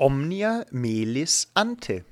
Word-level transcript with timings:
Omnia 0.00 0.64
melis 0.70 1.50
ante. 1.52 2.06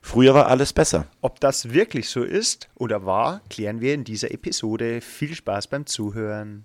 Früher 0.00 0.34
war 0.34 0.46
alles 0.46 0.72
besser. 0.72 1.08
Ob 1.20 1.40
das 1.40 1.72
wirklich 1.72 2.08
so 2.08 2.22
ist 2.22 2.68
oder 2.76 3.04
war, 3.04 3.40
klären 3.50 3.80
wir 3.80 3.92
in 3.92 4.04
dieser 4.04 4.30
Episode. 4.30 5.00
Viel 5.00 5.34
Spaß 5.34 5.66
beim 5.66 5.86
Zuhören. 5.86 6.64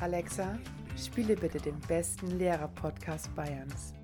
Alexa, 0.00 0.58
spiele 0.96 1.36
bitte 1.36 1.58
den 1.58 1.78
besten 1.86 2.36
Lehrer-Podcast 2.36 3.32
Bayerns. 3.36 3.94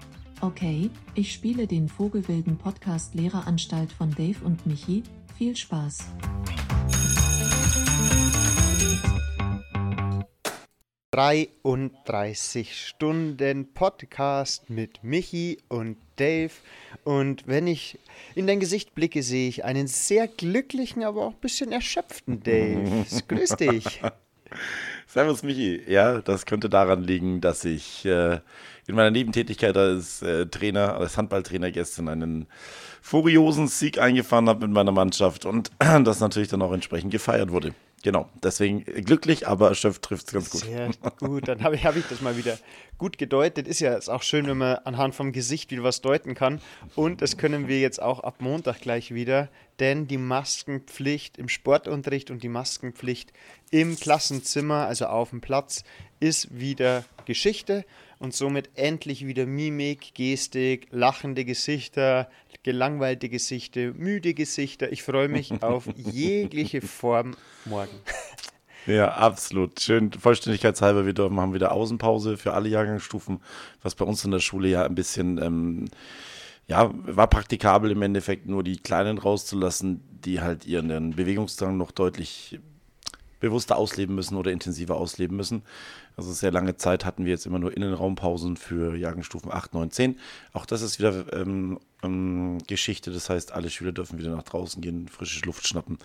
Okay, 0.40 0.88
ich 1.16 1.32
spiele 1.32 1.66
den 1.66 1.88
Vogelwilden 1.88 2.58
Podcast 2.58 3.16
Lehreranstalt 3.16 3.90
von 3.90 4.12
Dave 4.12 4.44
und 4.44 4.64
Michi. 4.66 5.02
Viel 5.36 5.56
Spaß. 5.56 6.06
33 11.16 12.88
Stunden 12.88 13.72
Podcast 13.72 14.68
mit 14.68 15.02
Michi 15.02 15.56
und 15.70 15.96
Dave. 16.16 16.50
Und 17.04 17.46
wenn 17.46 17.66
ich 17.66 17.98
in 18.34 18.46
dein 18.46 18.60
Gesicht 18.60 18.94
blicke, 18.94 19.22
sehe 19.22 19.48
ich 19.48 19.64
einen 19.64 19.86
sehr 19.86 20.28
glücklichen, 20.28 21.02
aber 21.02 21.22
auch 21.22 21.32
ein 21.32 21.40
bisschen 21.40 21.72
erschöpften 21.72 22.42
Dave. 22.42 23.06
Grüß 23.28 23.56
dich. 23.56 24.02
Servus 25.06 25.42
Michi. 25.42 25.80
Ja, 25.88 26.20
das 26.20 26.44
könnte 26.44 26.68
daran 26.68 27.02
liegen, 27.02 27.40
dass 27.40 27.64
ich 27.64 28.04
äh, 28.04 28.40
in 28.86 28.94
meiner 28.94 29.10
Nebentätigkeit 29.10 29.74
als 29.74 30.20
äh, 30.20 30.44
Trainer, 30.44 30.98
als 30.98 31.16
Handballtrainer 31.16 31.70
gestern 31.70 32.10
einen 32.10 32.46
furiosen 33.00 33.68
Sieg 33.68 33.98
eingefahren 33.98 34.50
habe 34.50 34.66
mit 34.66 34.74
meiner 34.74 34.92
Mannschaft 34.92 35.46
und 35.46 35.70
das 35.78 36.20
natürlich 36.20 36.48
dann 36.48 36.60
auch 36.60 36.74
entsprechend 36.74 37.10
gefeiert 37.10 37.50
wurde. 37.50 37.72
Genau, 38.06 38.30
deswegen 38.40 38.84
glücklich, 38.84 39.48
aber 39.48 39.70
erschöpft 39.70 40.02
trifft 40.02 40.28
es 40.28 40.32
ganz 40.32 40.50
gut. 40.50 40.60
Sehr 40.60 40.90
gut, 41.18 41.48
dann 41.48 41.64
habe 41.64 41.74
ich, 41.74 41.84
hab 41.84 41.96
ich 41.96 42.04
das 42.06 42.20
mal 42.20 42.36
wieder 42.36 42.56
gut 42.98 43.18
gedeutet. 43.18 43.66
Ist 43.66 43.80
ja 43.80 43.94
ist 43.94 44.08
auch 44.08 44.22
schön, 44.22 44.46
wenn 44.46 44.58
man 44.58 44.76
anhand 44.84 45.16
vom 45.16 45.32
Gesicht 45.32 45.72
wieder 45.72 45.82
was 45.82 46.02
deuten 46.02 46.36
kann. 46.36 46.60
Und 46.94 47.20
das 47.20 47.36
können 47.36 47.66
wir 47.66 47.80
jetzt 47.80 48.00
auch 48.00 48.20
ab 48.20 48.36
Montag 48.38 48.80
gleich 48.80 49.12
wieder, 49.12 49.48
denn 49.80 50.06
die 50.06 50.18
Maskenpflicht 50.18 51.36
im 51.36 51.48
Sportunterricht 51.48 52.30
und 52.30 52.44
die 52.44 52.48
Maskenpflicht 52.48 53.32
im 53.72 53.98
Klassenzimmer, 53.98 54.86
also 54.86 55.06
auf 55.06 55.30
dem 55.30 55.40
Platz, 55.40 55.82
ist 56.20 56.60
wieder 56.60 57.04
Geschichte 57.24 57.84
und 58.18 58.34
somit 58.34 58.70
endlich 58.74 59.26
wieder 59.26 59.46
Mimik, 59.46 60.14
Gestik, 60.14 60.88
lachende 60.90 61.44
Gesichter, 61.44 62.28
gelangweilte 62.62 63.28
Gesichter, 63.28 63.92
müde 63.94 64.34
Gesichter. 64.34 64.90
Ich 64.90 65.02
freue 65.02 65.28
mich 65.28 65.52
auf 65.62 65.86
jegliche 65.96 66.80
Form 66.80 67.36
morgen. 67.64 67.92
Ja, 68.86 69.14
absolut. 69.14 69.80
Schön, 69.80 70.12
vollständigkeitshalber, 70.12 71.06
wir 71.06 71.12
dürfen, 71.12 71.40
haben 71.40 71.52
wieder 71.52 71.72
Außenpause 71.72 72.36
für 72.36 72.52
alle 72.52 72.68
Jahrgangsstufen, 72.68 73.40
was 73.82 73.96
bei 73.96 74.04
uns 74.04 74.24
in 74.24 74.30
der 74.30 74.38
Schule 74.38 74.68
ja 74.68 74.84
ein 74.84 74.94
bisschen, 74.94 75.42
ähm, 75.42 75.86
ja, 76.68 76.92
war 76.94 77.26
praktikabel 77.26 77.90
im 77.90 78.02
Endeffekt, 78.02 78.46
nur 78.46 78.62
die 78.62 78.76
Kleinen 78.76 79.18
rauszulassen, 79.18 80.02
die 80.24 80.40
halt 80.40 80.66
ihren 80.66 81.16
Bewegungsdrang 81.16 81.76
noch 81.76 81.90
deutlich 81.90 82.60
bewusster 83.48 83.76
ausleben 83.76 84.14
müssen 84.14 84.36
oder 84.36 84.50
intensiver 84.50 84.96
ausleben 84.96 85.36
müssen. 85.36 85.62
Also 86.16 86.32
sehr 86.32 86.50
lange 86.50 86.76
Zeit 86.76 87.04
hatten 87.04 87.24
wir 87.24 87.32
jetzt 87.32 87.46
immer 87.46 87.58
nur 87.58 87.76
Innenraumpausen 87.76 88.56
für 88.56 88.96
Jahrgangsstufen 88.96 89.52
8, 89.52 89.74
9, 89.74 89.90
10. 89.90 90.18
Auch 90.52 90.66
das 90.66 90.82
ist 90.82 90.98
wieder 90.98 91.32
ähm, 91.32 91.78
ähm, 92.02 92.58
Geschichte. 92.66 93.10
Das 93.10 93.30
heißt, 93.30 93.52
alle 93.52 93.70
Schüler 93.70 93.92
dürfen 93.92 94.18
wieder 94.18 94.34
nach 94.34 94.42
draußen 94.42 94.82
gehen, 94.82 95.08
frische 95.08 95.44
Luft 95.44 95.66
schnappen. 95.66 95.98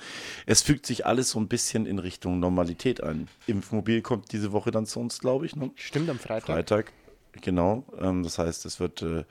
Es 0.46 0.62
fügt 0.62 0.86
sich 0.86 1.06
alles 1.06 1.32
so 1.32 1.40
ein 1.40 1.48
bisschen 1.48 1.86
in 1.86 2.00
Richtung 2.00 2.40
Normalität 2.40 3.02
ein. 3.02 3.28
Impfmobil 3.48 4.02
kommt 4.02 4.32
diese 4.32 4.52
Woche 4.52 4.72
dann 4.72 4.86
zu 4.86 5.00
uns, 5.00 5.20
glaube 5.20 5.46
ich. 5.46 5.56
Ne? 5.56 5.72
Stimmt, 5.76 6.10
am 6.10 6.20
Freitag. 6.20 6.48
Freitag, 6.48 6.94
genau. 7.42 7.86
Ähm, 8.00 8.24
das 8.24 8.38
heißt, 8.38 8.66
es 8.66 8.80
wird 8.80 9.02
äh, 9.02 9.24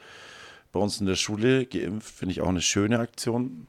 bei 0.72 0.81
uns 0.81 1.00
in 1.00 1.06
der 1.06 1.16
Schule 1.16 1.66
geimpft. 1.66 2.10
Finde 2.10 2.32
ich 2.32 2.41
auch 2.41 2.49
eine 2.49 2.62
schöne 2.62 2.99
Aktion 2.99 3.66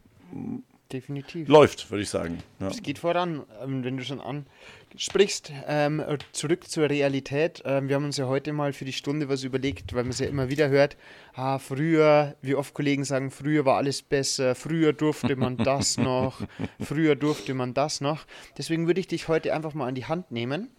definitiv. 0.93 1.47
Läuft, 1.47 1.89
würde 1.89 2.03
ich 2.03 2.09
sagen. 2.09 2.39
Ja. 2.59 2.67
Es 2.67 2.81
geht 2.81 2.99
voran, 2.99 3.43
ähm, 3.63 3.83
wenn 3.83 3.97
du 3.97 4.03
schon 4.03 4.21
ansprichst. 4.21 5.51
Ähm, 5.67 6.03
zurück 6.31 6.69
zur 6.69 6.89
Realität. 6.89 7.61
Ähm, 7.65 7.87
wir 7.87 7.95
haben 7.95 8.05
uns 8.05 8.17
ja 8.17 8.27
heute 8.27 8.53
mal 8.53 8.73
für 8.73 8.85
die 8.85 8.93
Stunde 8.93 9.29
was 9.29 9.43
überlegt, 9.43 9.93
weil 9.93 10.03
man 10.03 10.11
es 10.11 10.19
ja 10.19 10.27
immer 10.27 10.49
wieder 10.49 10.69
hört. 10.69 10.97
Ah, 11.33 11.59
früher, 11.59 12.35
wie 12.41 12.55
oft 12.55 12.73
Kollegen 12.73 13.03
sagen, 13.03 13.31
früher 13.31 13.65
war 13.65 13.77
alles 13.77 14.01
besser, 14.01 14.55
früher 14.55 14.93
durfte 14.93 15.35
man 15.35 15.57
das 15.57 15.97
noch, 15.97 16.41
früher 16.79 17.15
durfte 17.15 17.53
man 17.53 17.73
das 17.73 18.01
noch. 18.01 18.25
Deswegen 18.57 18.87
würde 18.87 18.99
ich 18.99 19.07
dich 19.07 19.27
heute 19.27 19.53
einfach 19.53 19.73
mal 19.73 19.87
an 19.87 19.95
die 19.95 20.05
Hand 20.05 20.31
nehmen 20.31 20.69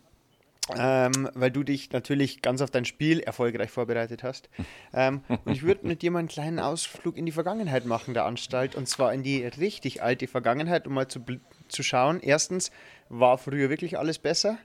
ähm, 0.76 1.28
weil 1.34 1.50
du 1.50 1.64
dich 1.64 1.90
natürlich 1.92 2.40
ganz 2.40 2.60
auf 2.60 2.70
dein 2.70 2.84
Spiel 2.84 3.20
erfolgreich 3.20 3.70
vorbereitet 3.70 4.22
hast. 4.22 4.48
Ähm, 4.92 5.22
und 5.44 5.52
ich 5.52 5.62
würde 5.62 5.86
mit 5.86 6.02
dir 6.02 6.10
mal 6.10 6.20
einen 6.20 6.28
kleinen 6.28 6.60
Ausflug 6.60 7.16
in 7.16 7.26
die 7.26 7.32
Vergangenheit 7.32 7.84
machen 7.84 8.14
der 8.14 8.24
Anstalt 8.24 8.74
und 8.74 8.88
zwar 8.88 9.12
in 9.12 9.22
die 9.22 9.44
richtig 9.44 10.02
alte 10.02 10.28
Vergangenheit, 10.28 10.86
um 10.86 10.94
mal 10.94 11.08
zu, 11.08 11.24
zu 11.68 11.82
schauen. 11.82 12.20
Erstens, 12.20 12.70
war 13.08 13.38
früher 13.38 13.70
wirklich 13.70 13.98
alles 13.98 14.18
besser? 14.18 14.58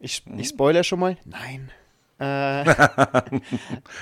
Ich, 0.00 0.22
ich 0.36 0.48
spoiler 0.48 0.84
schon 0.84 1.00
mal. 1.00 1.16
Nein. 1.24 1.70
Äh, 2.18 2.24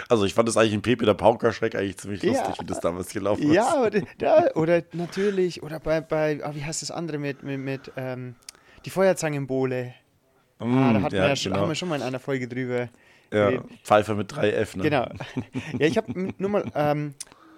also 0.08 0.24
ich 0.24 0.34
fand 0.34 0.48
das 0.48 0.56
eigentlich 0.56 0.74
in 0.74 0.82
Pepe 0.82 1.04
der 1.04 1.14
Paukerschreck 1.14 1.74
eigentlich 1.74 1.98
ziemlich 1.98 2.22
lustig, 2.22 2.46
ja, 2.46 2.60
wie 2.60 2.66
das 2.66 2.80
damals 2.80 3.12
gelaufen 3.12 3.42
ist. 3.42 3.54
Ja, 3.54 3.82
oder, 3.82 4.02
da, 4.18 4.50
oder 4.54 4.82
natürlich, 4.92 5.64
oder 5.64 5.80
bei, 5.80 6.00
bei 6.00 6.40
oh, 6.44 6.54
wie 6.54 6.64
heißt 6.64 6.82
das 6.82 6.92
andere 6.92 7.18
mit, 7.18 7.42
mit, 7.42 7.58
mit 7.58 7.92
ähm, 7.96 8.36
die 8.84 8.90
Feuerzangenbowle. 8.90 9.94
Mm, 10.58 10.78
ah, 10.78 10.92
da 10.92 11.02
hatten 11.02 11.16
ja, 11.16 11.28
wir, 11.28 11.34
genau. 11.34 11.56
haben 11.56 11.68
wir 11.68 11.74
schon 11.74 11.88
mal 11.88 11.96
in 11.96 12.02
einer 12.02 12.20
Folge 12.20 12.48
drüber. 12.48 12.88
Ja, 13.32 13.62
Pfeife 13.82 14.14
mit 14.14 14.32
3F, 14.32 14.76
ne? 14.76 14.82
Genau. 14.84 15.08
Ja, 15.78 15.86
ich 15.86 15.96
habe 15.96 16.32
nur 16.38 16.50
mal, 16.50 16.70
ähm, 16.74 17.14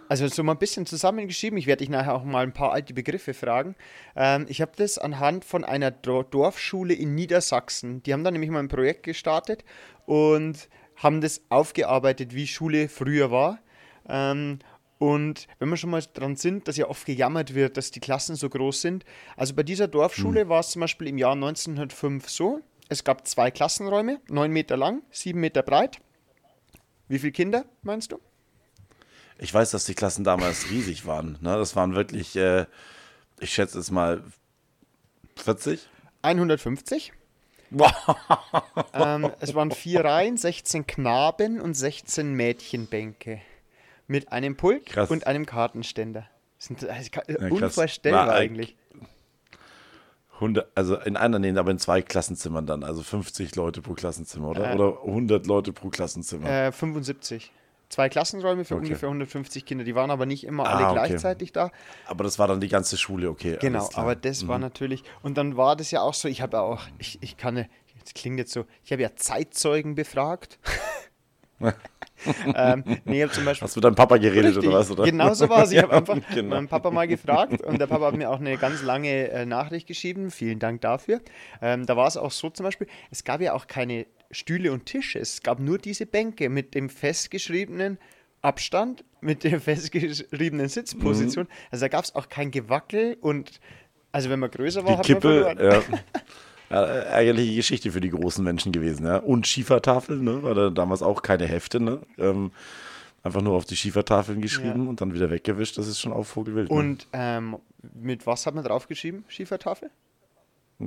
also 0.09 0.27
so 0.29 0.43
mal 0.43 0.53
ein 0.53 0.59
bisschen 0.59 0.87
zusammengeschrieben. 0.87 1.59
Ich 1.59 1.67
werde 1.67 1.81
dich 1.81 1.89
nachher 1.89 2.15
auch 2.15 2.25
mal 2.25 2.43
ein 2.43 2.53
paar 2.53 2.73
alte 2.73 2.95
Begriffe 2.95 3.35
fragen. 3.35 3.75
Ähm, 4.15 4.47
ich 4.49 4.61
habe 4.61 4.73
das 4.77 4.99
anhand 4.99 5.45
von 5.45 5.65
einer 5.65 5.91
Dorfschule 5.91 6.95
in 6.95 7.15
Niedersachsen. 7.15 8.03
Die 8.05 8.13
haben 8.13 8.25
da 8.25 8.31
nämlich 8.31 8.51
mal 8.51 8.61
ein 8.61 8.69
Projekt 8.69 9.03
gestartet 9.03 9.65
und 10.07 10.69
haben 10.97 11.21
das 11.21 11.43
aufgearbeitet, 11.51 12.35
wie 12.35 12.47
Schule 12.47 12.89
früher 12.89 13.31
war. 13.31 13.59
Ähm, 14.09 14.61
und 14.99 15.47
wenn 15.59 15.69
wir 15.69 15.77
schon 15.77 15.91
mal 15.91 16.03
dran 16.15 16.37
sind, 16.37 16.69
dass 16.69 16.77
ja 16.79 16.89
oft 16.89 17.05
gejammert 17.05 17.55
wird, 17.55 17.77
dass 17.77 17.91
die 17.91 18.01
Klassen 18.01 18.35
so 18.35 18.49
groß 18.49 18.81
sind. 18.81 19.05
Also 19.37 19.55
bei 19.55 19.63
dieser 19.63 19.89
Dorfschule 19.89 20.43
hm. 20.43 20.49
war 20.49 20.61
es 20.61 20.71
zum 20.71 20.81
Beispiel 20.81 21.09
im 21.09 21.19
Jahr 21.19 21.33
1905 21.33 22.31
so, 22.31 22.61
es 22.89 23.05
gab 23.05 23.27
zwei 23.27 23.51
Klassenräume, 23.51 24.21
neun 24.29 24.53
Meter 24.53 24.77
lang, 24.77 25.03
sieben 25.11 25.41
Meter 25.41 25.63
breit. 25.63 25.99
Wie 27.09 27.19
viele 27.19 27.33
Kinder 27.33 27.65
meinst 27.83 28.13
du? 28.13 28.21
Ich 29.39 29.53
weiß, 29.53 29.71
dass 29.71 29.85
die 29.85 29.95
Klassen 29.95 30.25
damals 30.25 30.71
riesig 30.71 31.07
waren. 31.07 31.39
Ne? 31.41 31.57
Das 31.57 31.77
waren 31.77 31.95
wirklich, 31.95 32.37
äh, 32.37 32.67
ich 33.39 33.53
schätze 33.53 33.79
es 33.79 33.91
mal 33.91 34.23
40? 35.37 35.89
150. 36.23 37.13
ähm, 38.95 39.33
es 39.41 39.55
waren 39.55 39.73
vier 39.73 40.05
Reihen, 40.05 40.37
16 40.37 40.87
Knaben 40.87 41.61
und 41.61 41.75
16 41.75 42.33
Mädchenbänke. 42.33 43.41
Mit 44.07 44.31
einem 44.31 44.57
Pult 44.57 44.87
krass. 44.87 45.11
und 45.11 45.27
einem 45.27 45.47
Kartenständer. 45.47 46.29
Das 46.59 46.71
ist 46.71 47.15
ja, 47.17 47.49
unvorstellbar 47.51 48.33
eigentlich. 48.33 48.77
100, 50.37 50.71
also 50.75 50.97
in 50.97 51.17
einer, 51.17 51.39
nee, 51.39 51.57
aber 51.57 51.71
in 51.71 51.79
zwei 51.79 52.03
Klassenzimmern 52.03 52.67
dann, 52.67 52.85
also 52.85 53.03
50 53.03 53.57
Leute 53.57 53.83
pro 53.83 53.95
Klassenzimmer, 53.95 54.49
oder? 54.49 54.71
Äh, 54.71 54.75
oder 54.75 55.01
100 55.03 55.47
Leute 55.47 55.73
pro 55.73 55.89
Klassenzimmer? 55.89 56.49
Äh, 56.49 56.73
75. 56.73 57.53
Zwei 57.89 58.09
Klassenräume 58.09 58.65
für 58.65 58.75
okay. 58.75 58.87
ungefähr 58.87 59.09
150 59.09 59.65
Kinder. 59.65 59.85
Die 59.85 59.95
waren 59.95 60.11
aber 60.11 60.27
nicht 60.27 60.45
immer 60.45 60.69
alle 60.69 60.87
ah, 60.87 60.91
okay. 60.91 61.07
gleichzeitig 61.07 61.53
da. 61.53 61.71
Aber 62.07 62.25
das 62.25 62.39
war 62.39 62.49
dann 62.49 62.61
die 62.61 62.69
ganze 62.69 62.97
Schule, 62.97 63.31
okay. 63.31 63.59
Genau, 63.61 63.89
aber 63.95 64.17
das 64.17 64.43
mhm. 64.43 64.49
war 64.49 64.59
natürlich. 64.59 65.05
Und 65.23 65.39
dann 65.39 65.57
war 65.57 65.77
das 65.77 65.93
ja 65.93 66.01
auch 66.01 66.15
so, 66.15 66.27
ich 66.27 66.43
habe 66.43 66.61
auch, 66.61 66.83
ich, 66.99 67.19
ich 67.23 67.37
kann, 67.37 67.55
das 67.55 68.15
klingt 68.15 68.39
jetzt 68.39 68.53
so, 68.53 68.65
ich 68.83 68.91
habe 68.93 69.03
ja 69.03 69.15
Zeitzeugen 69.15 69.95
befragt. 69.95 70.59
ähm, 72.55 72.85
nee, 73.05 73.27
zum 73.29 73.45
Beispiel, 73.45 73.65
Hast 73.67 73.77
du 73.77 73.79
mit 73.79 73.85
deinem 73.85 73.95
Papa 73.95 74.17
geredet 74.17 74.57
richtig, 74.57 74.69
oder 74.69 74.79
was? 74.79 74.91
Oder? 74.91 75.05
Genau 75.05 75.35
so 75.35 75.49
war 75.49 75.65
es. 75.65 75.73
Ich 75.73 75.79
habe 75.83 75.93
einfach 75.93 76.19
genau. 76.33 76.57
meinen 76.57 76.69
Papa 76.69 76.91
mal 76.91 77.07
gefragt 77.07 77.63
und 77.63 77.81
der 77.81 77.87
Papa 77.87 78.07
hat 78.07 78.17
mir 78.17 78.31
auch 78.31 78.41
eine 78.41 78.57
ganz 78.57 78.83
lange 78.83 79.31
äh, 79.31 79.47
Nachricht 79.47 79.87
geschrieben. 79.87 80.31
Vielen 80.31 80.59
Dank 80.59 80.81
dafür. 80.81 81.21
Ähm, 81.61 81.87
da 81.87 81.97
war 81.97 82.07
es 82.07 82.17
auch 82.17 82.31
so 82.31 82.51
zum 82.51 82.65
Beispiel, 82.65 82.87
es 83.11 83.25
gab 83.25 83.41
ja 83.41 83.53
auch 83.53 83.67
keine 83.67 84.07
Stühle 84.31 84.73
und 84.73 84.87
Tische. 84.87 85.19
Es 85.19 85.43
gab 85.43 85.61
nur 85.61 85.79
diese 85.79 86.07
Bänke 86.07 86.49
mit 86.49 86.75
dem 86.75 86.89
festgeschriebenen 86.89 87.99
Abstand, 88.43 89.05
mit 89.21 89.45
der 89.45 89.61
festgeschriebenen 89.61 90.69
Sitzposition. 90.69 91.45
Mhm. 91.45 91.69
Also 91.71 91.85
da 91.85 91.89
gab 91.89 92.05
es 92.05 92.15
auch 92.15 92.29
kein 92.29 92.51
Gewackel 92.51 93.17
und 93.21 93.61
also 94.13 94.31
wenn 94.31 94.41
man 94.41 94.51
größer 94.51 94.85
war, 94.85 94.93
Die 94.93 94.99
hat 94.99 95.07
Kippe, 95.07 95.43
man 95.43 95.57
verloren. 95.57 95.83
Ja. 95.91 95.99
Ja, 96.71 96.85
ärgerliche 96.85 97.55
Geschichte 97.57 97.93
für 97.93 98.01
die 98.01 98.11
großen 98.11 98.43
Menschen 98.43 98.73
gewesen. 98.73 99.07
Ja. 99.07 99.19
Und 99.19 99.47
Schiefertafeln, 99.47 100.25
ne? 100.25 100.43
war 100.43 100.55
da 100.55 100.71
damals 100.71 101.03
auch 101.03 101.23
keine 101.23 101.47
Hefte. 101.47 101.79
Ne? 101.81 102.01
Ähm, 102.19 102.51
einfach 103.23 103.41
nur 103.43 103.55
auf 103.55 103.65
die 103.65 103.77
Schiefertafeln 103.77 104.41
geschrieben 104.41 104.85
ja. 104.85 104.89
und 104.91 105.01
dann 105.01 105.15
wieder 105.15 105.31
weggewischt. 105.31 105.79
Das 105.79 105.87
ist 105.87 106.01
schon 106.01 106.13
auch 106.13 106.25
Vogelwild. 106.25 106.71
Ne? 106.71 106.77
Und 106.77 107.07
ähm, 107.13 107.57
mit 107.95 108.27
was 108.27 108.47
hat 108.47 108.55
man 108.55 108.65
draufgeschrieben, 108.65 109.25
Schiefertafel? 109.29 109.91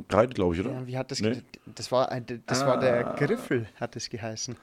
Kreide, 0.07 0.33
glaube 0.33 0.53
ich, 0.55 0.61
oder? 0.61 0.71
Ja, 0.71 0.85
wie 0.87 0.97
hat 0.97 1.09
das 1.11 1.19
Nee? 1.19 1.41
Das 1.75 1.91
war, 1.91 2.11
ein, 2.11 2.25
das 2.45 2.65
war 2.65 2.79
der 2.79 3.15
Griffel, 3.17 3.67
hat 3.79 3.95
es 3.95 4.09
geheißen. 4.09 4.55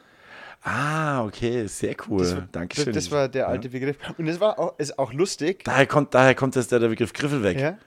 Ah, 0.62 1.24
okay, 1.24 1.66
sehr 1.66 1.94
cool. 2.08 2.20
Das, 2.20 2.36
war- 2.36 2.48
Dankeschön. 2.52 2.92
Das 2.92 3.10
war 3.10 3.28
der 3.28 3.48
alte 3.48 3.68
Begriff. 3.68 3.96
Und 4.18 4.26
es 4.28 4.38
war 4.40 4.58
auch, 4.58 4.78
ist 4.78 4.98
auch 4.98 5.12
lustig. 5.12 5.64
Daher 5.64 5.86
kommt, 5.86 6.14
daher 6.14 6.34
kommt 6.34 6.56
jetzt 6.56 6.72
der, 6.72 6.78
der 6.78 6.88
Begriff 6.88 7.12
Griffel 7.12 7.42
weg. 7.42 7.58
Ja, 7.60 7.78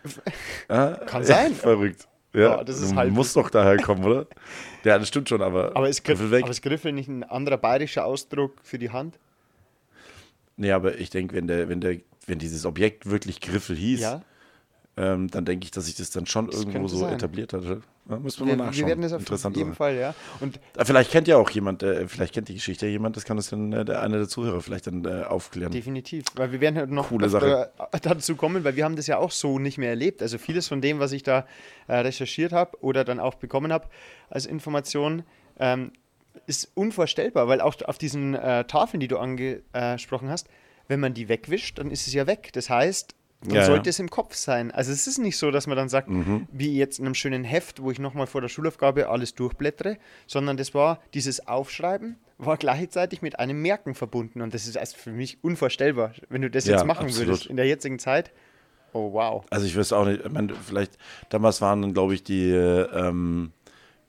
Ah, 0.67 0.95
Kann 1.05 1.23
sein. 1.23 1.53
Verrückt. 1.53 2.07
Ja, 2.39 2.57
Ja, 2.57 2.63
das 2.63 2.79
ist 2.81 2.95
halt- 2.95 3.13
muss 3.13 3.33
doch 3.33 3.49
daher 3.49 3.77
kommen, 3.77 4.03
oder? 4.03 4.25
Ja, 4.85 4.97
das 4.97 5.09
stimmt 5.09 5.27
schon, 5.27 5.41
aber, 5.41 5.75
aber 5.75 5.89
ist, 5.89 6.07
weg. 6.07 6.43
aber 6.43 6.51
ist 6.51 6.61
Griffel 6.61 6.93
nicht 6.93 7.09
ein 7.09 7.23
anderer 7.23 7.57
bayerischer 7.57 8.05
Ausdruck 8.05 8.53
für 8.63 8.79
die 8.79 8.89
Hand? 8.91 9.19
nee, 10.55 10.71
aber 10.71 10.97
ich 10.97 11.09
denke, 11.09 11.35
wenn 11.35 11.47
der, 11.47 11.67
wenn 11.69 11.81
der, 11.81 11.97
wenn 12.27 12.39
dieses 12.39 12.65
Objekt 12.65 13.09
wirklich 13.09 13.41
Griffel 13.41 13.75
hieß, 13.75 13.99
Ja. 14.01 14.21
Ähm, 14.99 15.29
dann 15.31 15.45
denke 15.45 15.63
ich, 15.63 15.71
dass 15.71 15.85
sich 15.85 15.95
das 15.95 16.11
dann 16.11 16.25
schon 16.25 16.49
irgendwo 16.49 16.71
könnte 16.73 16.89
so 16.89 16.97
sein. 16.97 17.13
etabliert 17.13 17.53
hat. 17.53 17.61
oder? 17.61 17.79
Ja, 18.09 18.19
müssen 18.19 18.39
wir 18.41 18.47
Wir, 18.47 18.55
mal 18.57 18.63
wir 18.63 18.65
nachschauen. 18.71 18.87
werden 18.87 19.01
das 19.03 19.13
auf 19.13 19.19
Interessant. 19.21 19.55
jeden 19.55 19.73
Fall, 19.73 19.95
ja. 19.95 20.13
Und 20.41 20.59
Ah, 20.75 20.83
Vielleicht 20.83 21.11
kennt 21.11 21.27
ja 21.29 21.37
auch 21.37 21.49
jemand, 21.51 21.83
äh, 21.83 22.07
vielleicht 22.07 22.33
kennt 22.33 22.49
die 22.49 22.55
Geschichte 22.55 22.85
ja 22.87 22.91
jemand, 22.91 23.15
das 23.15 23.23
kann 23.23 23.37
uns 23.37 23.49
dann 23.49 23.71
äh, 23.71 23.85
der 23.85 24.01
eine 24.01 24.17
der 24.17 24.27
Zuhörer 24.27 24.61
vielleicht 24.61 24.87
dann 24.87 25.05
äh, 25.05 25.23
aufklären. 25.23 25.71
definitiv, 25.71 26.25
weil 26.35 26.51
wir 26.51 26.59
werden 26.59 26.75
halt 26.77 26.89
noch 26.89 27.09
Coole 27.09 27.27
öfter 27.27 27.71
dazu 28.01 28.35
kommen, 28.35 28.63
weil 28.63 28.75
wir 28.75 28.83
haben 28.83 28.95
das 28.97 29.07
ja 29.07 29.17
auch 29.19 29.31
so 29.31 29.57
nicht 29.59 29.77
mehr 29.77 29.89
erlebt. 29.91 30.21
Also 30.21 30.37
vieles 30.37 30.67
von 30.67 30.81
dem, 30.81 30.99
was 30.99 31.11
ich 31.13 31.23
da 31.23 31.45
äh, 31.87 31.95
recherchiert 31.97 32.51
habe 32.51 32.77
oder 32.83 33.03
dann 33.05 33.19
auch 33.19 33.35
bekommen 33.35 33.71
habe 33.71 33.87
als 34.29 34.45
Information, 34.45 35.23
ähm, 35.59 35.91
ist 36.47 36.71
unvorstellbar, 36.73 37.47
weil 37.47 37.61
auch 37.61 37.75
auf 37.85 37.97
diesen 37.97 38.33
äh, 38.33 38.65
Tafeln, 38.65 38.99
die 38.99 39.07
du 39.07 39.17
angesprochen 39.17 40.29
hast, 40.29 40.47
wenn 40.87 40.99
man 40.99 41.13
die 41.13 41.29
wegwischt, 41.29 41.77
dann 41.77 41.91
ist 41.91 42.07
es 42.07 42.13
ja 42.13 42.25
weg. 42.27 42.49
Das 42.53 42.69
heißt, 42.69 43.13
dann 43.41 43.51
Ja, 43.51 43.61
ja. 43.61 43.65
sollte 43.65 43.89
es 43.89 43.99
im 43.99 44.09
Kopf 44.09 44.35
sein. 44.35 44.71
Also 44.71 44.91
es 44.91 45.07
ist 45.07 45.17
nicht 45.17 45.37
so, 45.37 45.49
dass 45.51 45.65
man 45.67 45.77
dann 45.77 45.87
sagt, 45.89 46.09
Mhm. 46.09 46.47
wie 46.51 46.77
jetzt 46.77 46.99
in 46.99 47.05
einem 47.05 47.15
schönen 47.15 47.43
Heft, 47.43 47.81
wo 47.81 47.89
ich 47.91 47.99
nochmal 47.99 48.27
vor 48.27 48.41
der 48.41 48.49
Schulaufgabe 48.49 49.07
alles 49.09 49.33
durchblättere, 49.35 49.97
sondern 50.27 50.57
das 50.57 50.73
war 50.73 50.99
dieses 51.13 51.47
Aufschreiben, 51.47 52.17
war 52.37 52.57
gleichzeitig 52.57 53.21
mit 53.21 53.39
einem 53.39 53.61
Merken 53.61 53.95
verbunden. 53.95 54.41
Und 54.41 54.53
das 54.53 54.67
ist 54.67 54.77
also 54.77 54.97
für 54.97 55.11
mich 55.11 55.37
unvorstellbar, 55.43 56.13
wenn 56.29 56.41
du 56.41 56.49
das 56.49 56.65
Ja, 56.65 56.75
jetzt 56.77 56.85
machen 56.85 57.05
absolut. 57.05 57.27
würdest 57.29 57.45
in 57.47 57.55
der 57.55 57.65
jetzigen 57.65 57.99
Zeit. 57.99 58.31
Oh 58.91 59.13
wow. 59.13 59.45
Also 59.51 59.65
ich 59.67 59.77
weiß 59.77 59.93
auch 59.93 60.05
nicht, 60.05 60.25
ich 60.25 60.31
meine, 60.31 60.53
vielleicht, 60.55 60.97
damals 61.29 61.61
waren 61.61 61.81
dann, 61.83 61.93
glaube 61.93 62.15
ich, 62.15 62.23
die 62.23 62.49
äh, 62.49 62.81
ähm, 62.91 63.51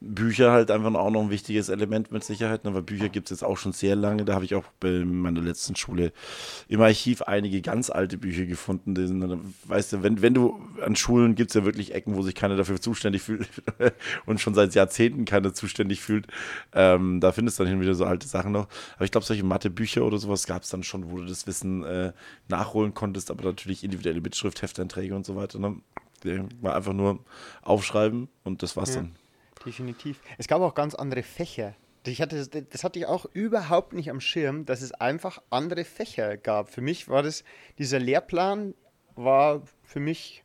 Bücher 0.02 0.50
halt 0.50 0.70
einfach 0.70 0.94
auch 0.94 1.10
noch 1.10 1.20
ein 1.20 1.28
wichtiges 1.30 1.68
Element 1.68 2.10
mit 2.10 2.24
Sicherheit, 2.24 2.64
ne, 2.64 2.72
weil 2.72 2.80
Bücher 2.80 3.10
gibt 3.10 3.26
es 3.30 3.38
jetzt 3.38 3.44
auch 3.44 3.58
schon 3.58 3.72
sehr 3.72 3.96
lange. 3.96 4.24
Da 4.24 4.32
habe 4.34 4.46
ich 4.46 4.54
auch 4.54 4.64
bei 4.80 5.04
meiner 5.04 5.42
letzten 5.42 5.76
Schule 5.76 6.12
im 6.68 6.80
Archiv 6.80 7.20
einige 7.22 7.60
ganz 7.60 7.90
alte 7.90 8.16
Bücher 8.16 8.46
gefunden. 8.46 8.94
Dann- 8.94 9.54
weißt 9.64 9.92
du, 9.92 10.02
wenn, 10.02 10.22
wenn 10.22 10.32
du 10.32 10.58
an 10.82 10.96
Schulen 10.96 11.34
gibt 11.34 11.50
es 11.50 11.54
ja 11.54 11.66
wirklich 11.66 11.92
Ecken, 11.94 12.16
wo 12.16 12.22
sich 12.22 12.34
keiner 12.34 12.56
dafür 12.56 12.80
zuständig 12.80 13.20
fühlt 13.20 13.46
und 14.26 14.40
schon 14.40 14.54
seit 14.54 14.74
Jahrzehnten 14.74 15.26
keiner 15.26 15.52
zuständig 15.52 16.00
fühlt. 16.00 16.26
Ähm, 16.72 17.20
da 17.20 17.32
findest 17.32 17.58
du 17.58 17.64
dann 17.64 17.72
hin 17.72 17.82
wieder 17.82 17.94
so 17.94 18.06
alte 18.06 18.26
Sachen 18.26 18.52
noch. 18.52 18.68
Aber 18.96 19.04
ich 19.04 19.10
glaube, 19.10 19.26
solche 19.26 19.44
Mathebücher 19.44 20.02
oder 20.02 20.16
sowas 20.16 20.46
gab 20.46 20.62
es 20.62 20.70
dann 20.70 20.82
schon, 20.82 21.10
wo 21.10 21.18
du 21.18 21.26
das 21.26 21.46
Wissen 21.46 21.84
äh, 21.84 22.12
nachholen 22.48 22.94
konntest, 22.94 23.30
aber 23.30 23.44
natürlich 23.44 23.84
individuelle 23.84 24.22
Mitschrift, 24.22 24.62
Hefteinträge 24.62 25.14
und 25.14 25.26
so 25.26 25.36
weiter. 25.36 25.58
Ne? 25.58 25.76
War 26.62 26.74
einfach 26.74 26.94
nur 26.94 27.18
aufschreiben 27.60 28.28
und 28.44 28.62
das 28.62 28.76
war's 28.78 28.94
Ja. 28.94 29.02
dann. 29.02 29.12
Definitiv. 29.64 30.20
Es 30.38 30.48
gab 30.48 30.60
auch 30.62 30.74
ganz 30.74 30.94
andere 30.94 31.22
Fächer. 31.22 31.74
Ich 32.06 32.22
hatte, 32.22 32.46
das- 32.46 32.82
hatte 32.84 32.98
ich 32.98 33.06
auch 33.06 33.26
überhaupt 33.34 33.92
nicht 33.92 34.10
am 34.10 34.20
Schirm, 34.20 34.64
dass 34.64 34.80
es 34.80 34.92
einfach 34.92 35.42
andere 35.50 35.84
Fächer 35.84 36.36
gab. 36.38 36.70
Für 36.70 36.80
mich 36.80 37.08
war 37.08 37.22
das, 37.22 37.44
dieser 37.78 37.98
Lehrplan 37.98 38.74
war 39.16 39.62
für 39.84 40.00
mich 40.00 40.42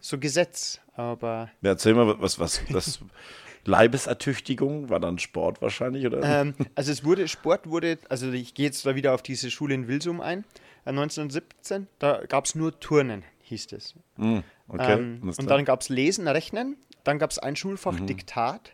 so 0.00 0.18
Gesetz. 0.18 0.80
Aber 0.94 1.50
Ja, 1.62 1.70
erzähl 1.70 1.94
mal, 1.94 2.20
was, 2.20 2.38
was, 2.40 2.62
das 2.70 2.98
Leibesertüchtigung 3.64 4.90
war 4.90 5.00
dann 5.00 5.18
Sport 5.18 5.62
wahrscheinlich, 5.62 6.06
oder? 6.06 6.22
ähm, 6.22 6.54
also 6.74 6.90
es 6.92 7.04
wurde, 7.04 7.28
Sport 7.28 7.68
wurde, 7.68 7.98
also 8.08 8.30
ich 8.32 8.54
gehe 8.54 8.66
jetzt 8.66 8.84
da 8.86 8.94
wieder 8.94 9.14
auf 9.14 9.22
diese 9.22 9.50
Schule 9.50 9.74
in 9.74 9.88
Wilsum 9.88 10.20
ein, 10.20 10.40
äh, 10.84 10.90
1917, 10.90 11.86
da 11.98 12.24
gab 12.26 12.46
es 12.46 12.54
nur 12.54 12.78
Turnen, 12.80 13.24
hieß 13.42 13.72
es. 13.72 13.94
Hm, 14.16 14.42
okay. 14.68 14.92
ähm, 14.94 15.20
und 15.36 15.50
dann 15.50 15.64
gab 15.64 15.80
es 15.82 15.88
Lesen, 15.88 16.26
Rechnen, 16.28 16.76
dann 17.06 17.18
gab 17.18 17.30
es 17.30 17.38
ein 17.38 17.56
Schulfach 17.56 17.98
Diktat. 18.00 18.72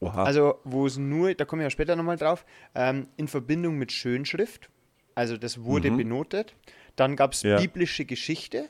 Oha. 0.00 0.24
Also, 0.24 0.58
wo 0.64 0.86
es 0.86 0.96
nur, 0.96 1.34
da 1.34 1.44
kommen 1.44 1.60
wir 1.60 1.66
ja 1.66 1.70
später 1.70 1.94
nochmal 1.94 2.16
drauf, 2.16 2.46
ähm, 2.74 3.08
in 3.16 3.28
Verbindung 3.28 3.76
mit 3.76 3.92
Schönschrift. 3.92 4.70
Also, 5.14 5.36
das 5.36 5.62
wurde 5.62 5.90
benotet. 5.90 6.54
Dann 6.96 7.16
gab 7.16 7.32
es 7.32 7.42
Ja. 7.42 7.58
biblische 7.60 8.06
Geschichte, 8.06 8.68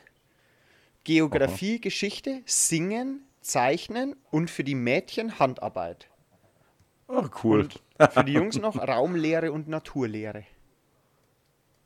Geografie, 1.04 1.80
Geschichte, 1.80 2.42
Singen, 2.46 3.22
Zeichnen 3.40 4.16
und 4.30 4.50
für 4.50 4.64
die 4.64 4.74
Mädchen 4.74 5.38
Handarbeit. 5.38 6.08
oh, 7.06 7.24
cool. 7.44 7.68
Und 7.98 8.12
für 8.12 8.24
die 8.24 8.32
Jungs 8.32 8.58
noch 8.58 8.76
Raumlehre 8.76 9.52
und 9.52 9.68
Naturlehre. 9.68 10.44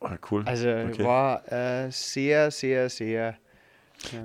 Oh, 0.00 0.11
cool. 0.31 0.43
Also, 0.46 0.69
Okay. 0.69 1.05
war 1.05 1.50
äh, 1.52 1.90
sehr, 1.90 2.50
sehr, 2.50 2.88
sehr. 2.90 3.37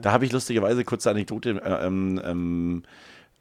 Da 0.01 0.11
habe 0.11 0.25
ich 0.25 0.31
lustigerweise 0.31 0.83
kurze 0.83 1.09
Anekdote. 1.09 1.61
Äh, 1.63 1.85
ähm, 1.85 2.21
ähm, 2.23 2.83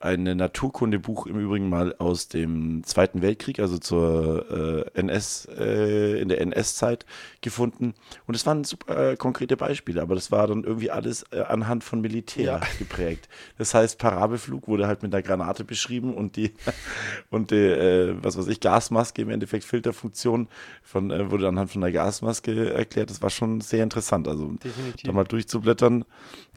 ein 0.00 0.22
Naturkundebuch 0.22 1.26
im 1.26 1.38
Übrigen 1.40 1.68
mal 1.68 1.94
aus 1.98 2.28
dem 2.28 2.84
Zweiten 2.84 3.20
Weltkrieg, 3.20 3.58
also 3.58 3.78
zur 3.78 4.86
äh, 4.94 4.98
NS, 4.98 5.48
äh, 5.58 6.20
in 6.20 6.28
der 6.28 6.40
NS-Zeit 6.40 7.04
gefunden. 7.40 7.94
Und 8.26 8.34
es 8.34 8.46
waren 8.46 8.62
super 8.62 9.12
äh, 9.12 9.16
konkrete 9.16 9.56
Beispiele, 9.56 10.00
aber 10.00 10.14
das 10.14 10.30
war 10.30 10.46
dann 10.46 10.62
irgendwie 10.62 10.90
alles 10.90 11.24
äh, 11.32 11.40
anhand 11.40 11.82
von 11.82 12.00
Militär 12.00 12.44
Ja. 12.44 12.60
geprägt. 12.78 13.28
Das 13.58 13.74
heißt, 13.74 13.98
Parabelflug 13.98 14.68
wurde 14.68 14.86
halt 14.86 15.02
mit 15.02 15.12
einer 15.12 15.22
Granate 15.22 15.64
beschrieben 15.64 16.14
und 16.14 16.36
die, 16.36 16.54
und 17.30 17.50
die 17.50 17.56
äh, 17.56 18.14
was 18.22 18.38
weiß 18.38 18.46
ich, 18.48 18.60
Gasmaske 18.60 19.22
im 19.22 19.30
Endeffekt 19.30 19.64
Filterfunktion 19.64 20.48
von, 20.82 21.10
äh, 21.10 21.30
wurde 21.30 21.48
anhand 21.48 21.72
von 21.72 21.82
einer 21.82 21.92
Gasmaske 21.92 22.72
erklärt. 22.72 23.10
Das 23.10 23.20
war 23.20 23.30
schon 23.30 23.60
sehr 23.60 23.82
interessant. 23.82 24.28
Also 24.28 24.46
Definitiv. 24.46 25.02
da 25.02 25.12
mal 25.12 25.24
durchzublättern. 25.24 26.04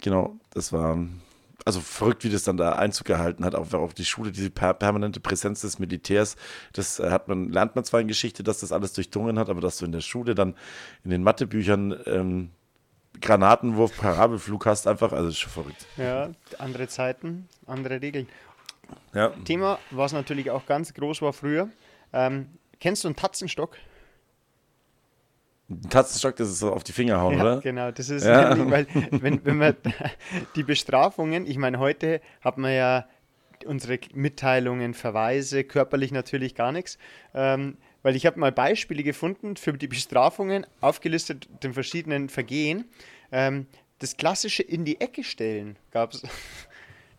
Genau, 0.02 0.36
das 0.52 0.72
war 0.72 0.98
also 1.66 1.80
verrückt, 1.80 2.24
wie 2.24 2.30
das 2.30 2.44
dann 2.44 2.58
da 2.58 2.74
Einzug 2.74 3.08
gehalten 3.08 3.46
hat, 3.46 3.56
auch 3.56 3.72
auf 3.74 3.94
die 3.94 4.06
Schule, 4.06 4.32
diese 4.32 4.50
per 4.50 4.74
permanente 4.74 5.20
Präsenz 5.20 5.62
des 5.62 5.80
Militärs. 5.80 6.36
Das 6.74 7.00
äh, 7.00 7.10
hat 7.10 7.28
man, 7.28 7.50
lernt 7.50 7.76
man 7.76 7.84
zwar 7.84 8.02
in 8.02 8.08
Geschichte, 8.08 8.44
dass 8.44 8.60
das 8.60 8.72
alles 8.72 8.94
durchdrungen 8.94 9.38
hat, 9.38 9.50
aber 9.50 9.62
dass 9.62 9.78
du 9.78 9.86
in 9.86 9.92
der 9.92 10.02
Schule 10.02 10.36
dann 10.36 10.56
in 11.04 11.12
den 11.12 11.24
Mathebüchern 11.24 12.00
ähm, 12.06 12.52
Granatenwurf, 13.20 13.98
Parabelflug 13.98 14.66
hast, 14.66 14.88
einfach, 14.88 15.12
also 15.12 15.30
ist 15.30 15.40
schon 15.40 15.52
verrückt. 15.52 15.86
Ja, 15.98 16.32
andere 16.58 16.88
Zeiten, 16.88 17.48
andere 17.68 18.02
Regeln. 18.02 18.28
Ja, 19.14 19.30
Thema, 19.46 19.80
was 19.92 20.14
natürlich 20.14 20.50
auch 20.52 20.66
ganz 20.66 20.94
groß 20.94 21.22
war 21.22 21.34
früher. 21.34 21.70
Ähm, 22.14 22.50
kennst 22.80 23.04
du 23.04 23.08
einen 23.08 23.16
Tatzenstock? 23.16 23.78
Ein 25.72 25.90
Tatzenstock, 25.90 26.36
das 26.36 26.50
ist 26.50 26.60
so 26.60 26.74
auf 26.74 26.84
die 26.84 26.92
Finger 26.92 27.22
hauen, 27.22 27.36
Ja, 27.38 27.42
oder? 27.42 27.62
genau. 27.62 27.92
Das 27.92 28.10
ist 28.10 28.26
Ja. 28.26 28.54
nämlich, 28.54 28.70
weil, 28.72 28.88
wenn, 29.22 29.44
wenn 29.46 29.58
man 29.58 29.76
die 30.56 30.64
Bestrafungen, 30.64 31.46
ich 31.46 31.58
meine, 31.58 31.80
heute 31.80 32.22
hat 32.42 32.58
man 32.58 32.74
ja 32.74 33.08
unsere 33.66 34.00
Mitteilungen, 34.14 34.94
Verweise, 34.94 35.64
körperlich 35.64 36.12
natürlich 36.12 36.56
gar 36.56 36.72
nichts. 36.72 36.98
Ähm, 37.34 37.78
weil 38.04 38.16
ich 38.16 38.26
habe 38.26 38.40
mal 38.40 38.52
Beispiele 38.52 39.04
gefunden 39.04 39.56
für 39.58 39.74
die 39.74 39.88
Bestrafungen, 39.88 40.66
aufgelistet 40.80 41.48
den 41.64 41.74
verschiedenen 41.74 42.30
Vergehen. 42.30 42.86
Ähm, 43.32 43.68
das 44.00 44.18
klassische 44.18 44.64
in 44.64 44.84
die 44.86 45.00
Ecke 45.00 45.24
stellen 45.24 45.78
gab 45.92 46.14
es. 46.14 46.24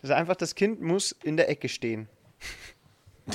Das 0.01 0.11
ist 0.11 0.17
einfach, 0.17 0.35
das 0.35 0.57
Kind 0.57 0.81
muss 0.81 1.13
in 1.23 1.37
der 1.37 1.49
Ecke 1.49 1.69
stehen. 1.69 2.09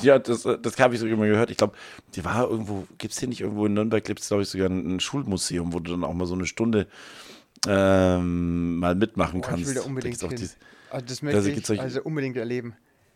Ja, 0.02 0.18
das, 0.18 0.44
äh, 0.44 0.58
das 0.60 0.78
habe 0.78 0.94
ich 0.94 1.00
sogar 1.00 1.16
mal 1.16 1.28
gehört. 1.28 1.50
Ich 1.50 1.56
glaube, 1.56 1.74
die 2.14 2.24
war 2.24 2.48
irgendwo, 2.48 2.86
gibt 2.98 3.14
es 3.14 3.18
hier 3.20 3.28
nicht 3.28 3.40
irgendwo 3.40 3.66
in 3.66 3.74
Nürnberg, 3.74 4.04
gibt 4.04 4.20
es 4.20 4.28
glaube 4.28 4.42
ich 4.42 4.48
sogar 4.48 4.68
ein, 4.68 4.96
ein 4.96 5.00
Schulmuseum, 5.00 5.72
wo 5.72 5.80
du 5.80 5.92
dann 5.92 6.04
auch 6.04 6.12
mal 6.14 6.26
so 6.26 6.34
eine 6.34 6.46
Stunde 6.46 6.86
ähm, 7.66 8.76
mal 8.78 8.94
mitmachen 8.94 9.40
Boah, 9.40 9.48
kannst. 9.48 9.62
ich 9.62 9.68
will 9.68 9.74
da 9.74 9.82
unbedingt 9.82 10.22
auch 10.24 10.28
hin. 10.28 10.36
dies- 10.38 10.56
Ah, 10.90 11.00
das 11.02 11.22
Also 11.22 11.24
möchte 11.26 11.52
gibt's 11.52 11.70
ich 11.70 11.80
also 11.80 12.02
unbedingt 12.02 12.36
erleben. 12.36 12.74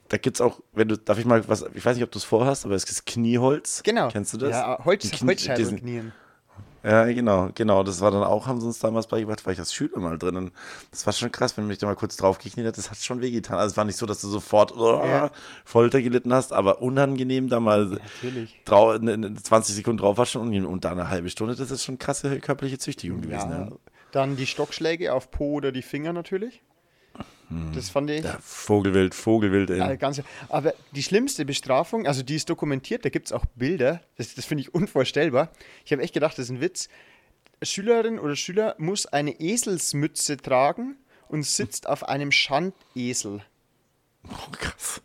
Da 0.09 0.19
gibt 0.19 0.37
es 0.37 0.41
auch, 0.43 0.61
wenn 0.75 0.89
du, 0.89 0.99
darf 0.99 1.19
ich 1.19 1.25
mal 1.25 1.47
was, 1.49 1.65
ich 1.75 1.83
weiß 1.85 1.97
nicht, 1.97 2.05
ob 2.05 2.11
du 2.11 2.19
es 2.19 2.25
vorhast, 2.25 2.67
aber 2.67 2.75
es 2.75 2.85
ist 2.85 3.07
Knieholz. 3.07 3.83
Genau. 3.83 4.09
Kennst 4.09 4.35
du 4.35 4.39
das? 4.39 4.51
Ja, 4.51 4.79
Holz, 4.85 5.05
Knie- 5.11 5.27
Holzscheibe 5.29 5.59
diesen- 5.59 5.75
und 5.75 5.81
Knien. 5.81 6.13
Ja, 6.85 7.05
genau, 7.05 7.51
genau. 7.55 7.85
Das 7.85 8.01
war 8.01 8.11
dann 8.11 8.25
auch, 8.25 8.47
haben 8.47 8.61
sie 8.61 8.67
uns 8.67 8.81
damals 8.81 9.07
beigebracht, 9.07 9.47
war 9.47 9.53
ich 9.53 9.59
als 9.59 9.73
Schüler 9.73 9.99
mal 9.99 10.19
drin. 10.19 10.37
Und 10.37 10.53
das 10.91 11.07
war 11.07 11.13
schon 11.13 11.31
krass, 11.31 11.57
wenn 11.57 11.65
du 11.65 11.69
mich 11.69 11.79
da 11.79 11.87
mal 11.87 11.95
kurz 11.95 12.17
drauf 12.17 12.39
gekniet 12.39 12.67
hat, 12.67 12.77
das 12.77 12.91
hat 12.91 12.99
schon 12.99 13.21
wehgetan. 13.21 13.59
Also 13.59 13.73
es 13.73 13.77
war 13.77 13.85
nicht 13.85 13.97
so, 13.97 14.07
dass 14.07 14.21
du 14.21 14.29
sofort 14.29 14.77
oh, 14.77 15.01
Ja. 15.05 15.31
Folter 15.65 16.03
gelitten 16.03 16.33
hast, 16.33 16.53
aber 16.53 16.83
unangenehm 16.83 17.49
da 17.49 17.61
mal 17.61 18.01
drau 18.65 18.99
ne, 18.99 19.17
ne, 19.17 19.35
20 19.35 19.77
Sekunden 19.77 19.99
drauf 19.99 20.19
war 20.19 20.27
schon 20.27 20.43
unangenehm. 20.43 20.71
Und 20.71 20.85
da 20.85 20.91
eine 20.91 21.09
halbe 21.09 21.31
Stunde, 21.31 21.55
das 21.55 21.71
ist 21.71 21.85
schon 21.85 21.99
krasse 21.99 22.41
körperliche 22.41 22.79
Züchtigung 22.79 23.21
gewesen. 23.21 23.51
Ja. 23.51 23.59
Ja. 23.67 23.69
Dann 24.11 24.37
die 24.37 24.47
Stockschläge 24.47 25.13
auf 25.15 25.31
Po 25.31 25.53
oder 25.55 25.73
die 25.73 25.83
Finger 25.83 26.13
natürlich. 26.13 26.63
Das 27.75 27.91
fand 27.91 28.11
ich 28.11 28.25
Ja, 28.25 28.39
Vogelwild, 28.41 29.15
Vogelwild, 29.15 29.71
ey. 29.71 29.93
äh, 29.93 29.97
ganz. 29.97 30.23
Aber 30.49 30.75
die 30.93 31.03
schlimmste 31.03 31.45
Bestrafung, 31.45 32.07
also 32.07 32.23
die 32.23 32.37
ist 32.37 32.49
dokumentiert, 32.51 33.05
da 33.05 33.09
gibt 33.09 33.27
es 33.27 33.33
auch 33.33 33.45
Bilder, 33.55 34.01
das, 34.17 34.35
das 34.35 34.45
finde 34.45 34.63
ich 34.63 34.75
unvorstellbar. 34.75 35.51
Ich 35.85 35.93
habe 35.93 36.03
echt 36.03 36.15
gedacht, 36.15 36.39
das 36.39 36.47
ist 36.47 36.51
ein 36.51 36.61
Witz. 36.61 36.89
Schülerin 37.63 38.19
oder 38.19 38.37
Schüler 38.37 38.75
muss 38.79 39.07
eine 39.07 39.41
Eselsmütze 39.41 40.37
tragen 40.37 40.97
und 41.29 41.45
sitzt 41.45 41.89
auf 41.89 42.09
einem 42.09 42.33
Schandesel. 42.33 43.43
Oh, 44.29 44.51
krass. 44.53 45.01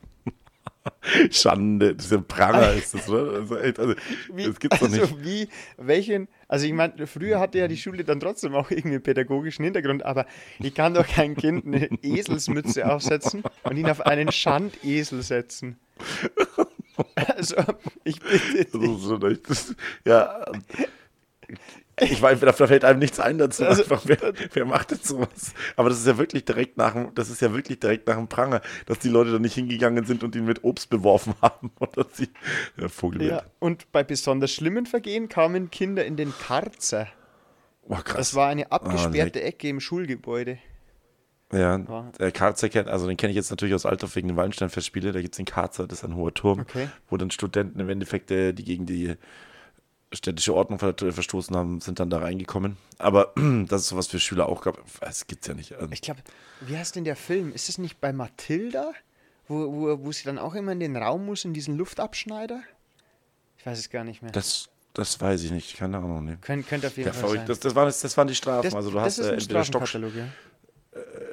Schande, 1.31 1.95
diese 1.95 2.19
Pranger 2.21 2.73
ist 2.73 2.93
das, 2.93 3.09
oder? 3.09 3.33
Also, 3.33 3.55
also, 3.55 3.95
Wie, 4.33 4.45
das 4.45 4.59
gibt's 4.59 4.79
doch 4.79 4.87
also 4.87 5.01
nicht. 5.01 5.23
wie, 5.23 5.49
welchen, 5.77 6.27
also 6.47 6.65
ich 6.65 6.73
meine, 6.73 7.07
früher 7.07 7.39
hatte 7.39 7.57
ja 7.59 7.67
die 7.67 7.77
Schule 7.77 8.03
dann 8.03 8.19
trotzdem 8.19 8.55
auch 8.55 8.69
irgendwie 8.71 8.95
einen 8.95 9.03
pädagogischen 9.03 9.63
Hintergrund, 9.65 10.03
aber 10.03 10.25
ich 10.59 10.73
kann 10.73 10.93
doch 10.93 11.07
kein 11.07 11.35
Kind 11.35 11.65
eine 11.65 11.89
Eselsmütze 12.01 12.89
aufsetzen 12.91 13.43
und 13.63 13.77
ihn 13.77 13.89
auf 13.89 14.01
einen 14.05 14.31
Schandesel 14.31 15.21
setzen. 15.21 15.77
Also, 17.15 17.57
ich 18.05 18.19
bitte 18.19 18.65
Das 18.71 18.81
dich. 18.81 18.89
ist 18.91 19.01
so 19.03 19.27
echt, 19.27 19.47
das, 19.47 19.75
ja. 20.03 20.45
Ich 21.99 22.21
weiß, 22.21 22.39
da 22.41 22.53
fällt 22.53 22.85
einem 22.85 22.99
nichts 22.99 23.19
ein 23.19 23.37
dazu. 23.39 23.65
Also- 23.65 23.81
einfach, 23.83 24.03
wer, 24.05 24.33
wer 24.53 24.65
macht 24.65 24.91
denn 24.91 24.99
sowas? 25.01 25.53
Aber 25.75 25.89
das 25.89 25.97
ist 25.99 26.05
ja 26.07 26.17
wirklich 26.17 26.45
direkt 26.45 26.77
nach 26.77 26.93
dem, 26.93 27.13
das 27.15 27.29
ist 27.29 27.41
ja 27.41 27.51
wirklich 27.53 27.79
direkt 27.79 28.07
nach 28.07 28.17
dem 28.17 28.27
Pranger, 28.27 28.61
dass 28.85 28.99
die 28.99 29.09
Leute 29.09 29.31
da 29.31 29.39
nicht 29.39 29.55
hingegangen 29.55 30.05
sind 30.05 30.23
und 30.23 30.35
ihn 30.35 30.45
mit 30.45 30.63
Obst 30.63 30.89
beworfen 30.91 31.33
haben. 31.41 31.71
Oder 31.79 32.05
sie. 32.13 32.29
Ja, 32.79 32.87
Vogelwild. 32.87 33.31
Ja, 33.31 33.43
und 33.59 33.91
bei 33.91 34.03
besonders 34.03 34.51
schlimmen 34.51 34.85
Vergehen 34.85 35.27
kamen 35.27 35.71
Kinder 35.71 36.05
in 36.05 36.15
den 36.17 36.33
Karzer. 36.37 37.07
Oh, 37.89 37.95
krass. 37.95 38.15
Das 38.17 38.35
war 38.35 38.49
eine 38.49 38.71
abgesperrte 38.71 39.39
leck. 39.39 39.47
Ecke 39.47 39.69
im 39.69 39.79
Schulgebäude. 39.79 40.59
Ja, 41.53 41.77
der 42.19 42.31
Karzer 42.33 42.67
kennt, 42.67 42.89
also 42.89 43.07
den 43.07 43.15
kenne 43.15 43.31
ich 43.31 43.37
jetzt 43.37 43.49
natürlich 43.51 43.73
aus 43.73 43.85
Alter 43.85 44.13
wegen 44.13 44.27
den 44.27 44.35
Wallenstein-Festspiele. 44.35 45.13
Da 45.13 45.21
gibt 45.21 45.33
es 45.33 45.37
den 45.37 45.45
Karzer, 45.45 45.87
das 45.87 45.99
ist 45.99 46.03
ein 46.03 46.13
hoher 46.15 46.33
Turm, 46.33 46.59
Okay. 46.59 46.89
wo 47.09 47.15
dann 47.15 47.31
Studenten 47.31 47.79
im 47.79 47.87
Endeffekt, 47.89 48.29
äh, 48.31 48.51
die 48.51 48.65
gegen 48.65 48.85
die 48.85 49.15
städtische 50.13 50.53
Ordnung 50.53 50.79
ver 50.79 50.93
verstoßen 50.97 51.55
haben, 51.55 51.81
sind 51.81 51.99
dann 51.99 52.09
da 52.09 52.19
reingekommen. 52.19 52.77
Aber 52.97 53.33
dass 53.67 53.81
es 53.81 53.87
sowas 53.89 54.07
für 54.07 54.19
Schüler 54.19 54.47
auch 54.49 54.61
gab, 54.61 54.79
das 55.01 55.27
gibt's 55.27 55.47
ja 55.47 55.53
nicht. 55.53 55.73
Also, 55.73 55.91
Ich 55.91 56.01
glaube, 56.01 56.21
wie 56.61 56.77
heißt 56.77 56.95
denn 56.95 57.03
der 57.03 57.15
Film? 57.15 57.51
Ist 57.53 57.69
es 57.69 57.77
nicht 57.77 57.99
bei 57.99 58.13
Mathilda, 58.13 58.93
wo, 59.47 59.73
wo, 59.73 60.05
wo 60.05 60.11
sie 60.11 60.23
dann 60.23 60.37
auch 60.37 60.55
immer 60.55 60.71
in 60.71 60.79
den 60.79 60.95
Raum 60.95 61.25
muss, 61.25 61.43
in 61.45 61.53
diesen 61.53 61.77
Luftabschneider? 61.77 62.61
Ich 63.57 63.65
weiß 63.65 63.77
es 63.79 63.89
gar 63.89 64.03
nicht 64.03 64.21
mehr. 64.21 64.31
das, 64.31 64.69
das 64.93 65.19
weiß 65.19 65.43
ich 65.43 65.51
nicht, 65.51 65.75
keine 65.77 65.97
Ahnung. 65.97 66.23
Nee. 66.25 66.37
Könnt, 66.41 66.67
könnte 66.67 66.87
auf 66.87 66.95
jeden 66.97 67.07
Ja, 67.07 67.13
Fall 67.13 67.29
sein. 67.31 67.45
Das, 67.45 67.59
das, 67.59 67.75
waren, 67.75 67.87
das 67.87 68.17
waren 68.17 68.27
die 68.27 68.35
Strafen. 68.35 68.63
Das- 68.63 68.73
also 68.75 68.89
du 68.91 68.95
das 68.95 69.03
hast 69.05 69.17
ist 69.19 69.27
äh, 69.27 69.33
entweder 69.33 69.63
Stock, 69.65 69.93
ja. 69.93 70.27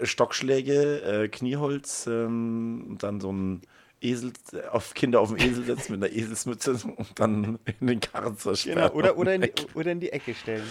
Stockschläge, 0.02 1.00
äh, 1.24 1.28
Knieholz 1.28 2.06
ähm, 2.06 2.86
und 2.90 3.02
dann 3.02 3.20
so 3.20 3.32
ein 3.32 3.62
Esel, 4.04 4.32
auf 4.70 4.94
Kinder 4.94 5.20
auf 5.20 5.28
dem 5.34 5.38
Esel 5.38 5.64
setzen 5.64 5.98
mit 5.98 6.04
einer 6.04 6.14
Eselsmütze 6.14 6.72
und 6.72 7.18
dann 7.18 7.58
in 7.80 7.86
den 7.86 8.00
Karren 8.00 8.36
zersperren. 8.38 8.82
Genau, 8.82 8.94
oder, 8.94 9.16
oder, 9.18 9.34
in 9.34 9.42
die, 9.42 9.52
oder 9.74 9.90
in 9.92 10.00
die 10.00 10.12
Ecke 10.12 10.34
stellen. 10.34 10.64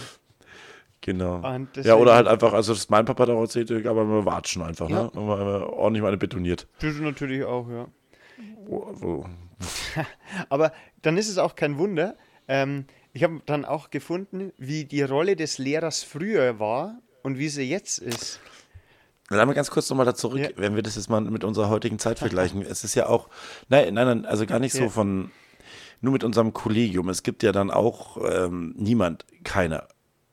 Genau. 1.02 1.36
Und 1.46 1.76
Ja, 1.78 1.96
oder 1.96 2.16
halt 2.16 2.28
einfach, 2.28 2.54
also 2.54 2.72
das 2.72 2.80
ist 2.84 2.90
mein 2.90 3.04
Papa 3.06 3.26
da 3.26 3.34
erzählt, 3.38 3.70
aber 3.86 4.04
immer 4.04 4.26
watschen 4.26 4.62
einfach, 4.62 4.90
Ja. 4.90 5.04
ne? 5.04 5.12
Immer, 5.14 5.42
immer 5.42 5.70
ordentlich 5.74 6.02
mal 6.02 6.08
eine 6.10 6.18
betoniert. 6.18 6.68
Das 6.80 6.96
natürlich 6.96 7.44
auch, 7.44 7.70
ja. 7.70 7.88
Wo- 8.66 8.90
wo- 8.94 9.26
Aber 10.50 10.72
dann 11.02 11.18
ist 11.18 11.30
es 11.30 11.38
auch 11.38 11.56
kein 11.56 11.78
Wunder. 11.78 12.16
Ähm, 12.48 12.86
ich 13.14 13.24
habe 13.24 13.42
dann 13.46 13.66
auch 13.66 13.90
gefunden, 13.90 14.52
wie 14.58 14.86
die 14.86 15.02
Rolle 15.04 15.36
des 15.36 15.58
Lehrers 15.58 16.04
früher 16.04 16.60
war 16.60 17.00
und 17.22 17.38
wie 17.38 17.50
sie 17.50 17.64
jetzt 17.70 18.00
ist. 18.00 18.40
Dann 19.38 19.48
mal 19.48 19.54
ganz 19.54 19.72
kurz 19.72 19.90
nochmal 19.90 20.06
da 20.06 20.16
zurück, 20.16 20.40
Ja. 20.40 20.50
wenn 20.56 20.76
wir 20.76 20.84
das 20.84 20.96
jetzt 20.96 21.10
mal 21.10 21.22
mit 21.22 21.44
unserer 21.44 21.70
heutigen 21.70 22.00
Zeit 22.00 22.20
vergleichen. 22.20 22.62
es 22.62 22.84
ist 22.84 22.96
ja 22.96 23.08
auch, 23.08 23.30
nein, 23.70 23.94
nein, 23.94 24.08
nein, 24.08 24.26
also 24.26 24.46
gar 24.46 24.60
nicht 24.60 24.74
so 24.74 24.90
von, 24.90 25.32
nur 26.02 26.14
mit 26.14 26.24
unserem 26.24 26.54
Kollegium. 26.54 27.10
Es 27.10 27.24
gibt 27.24 27.44
ja 27.44 27.52
dann 27.52 27.72
auch 27.72 28.18
ähm, 28.30 28.74
niemand, 28.78 29.26
keiner 29.44 29.88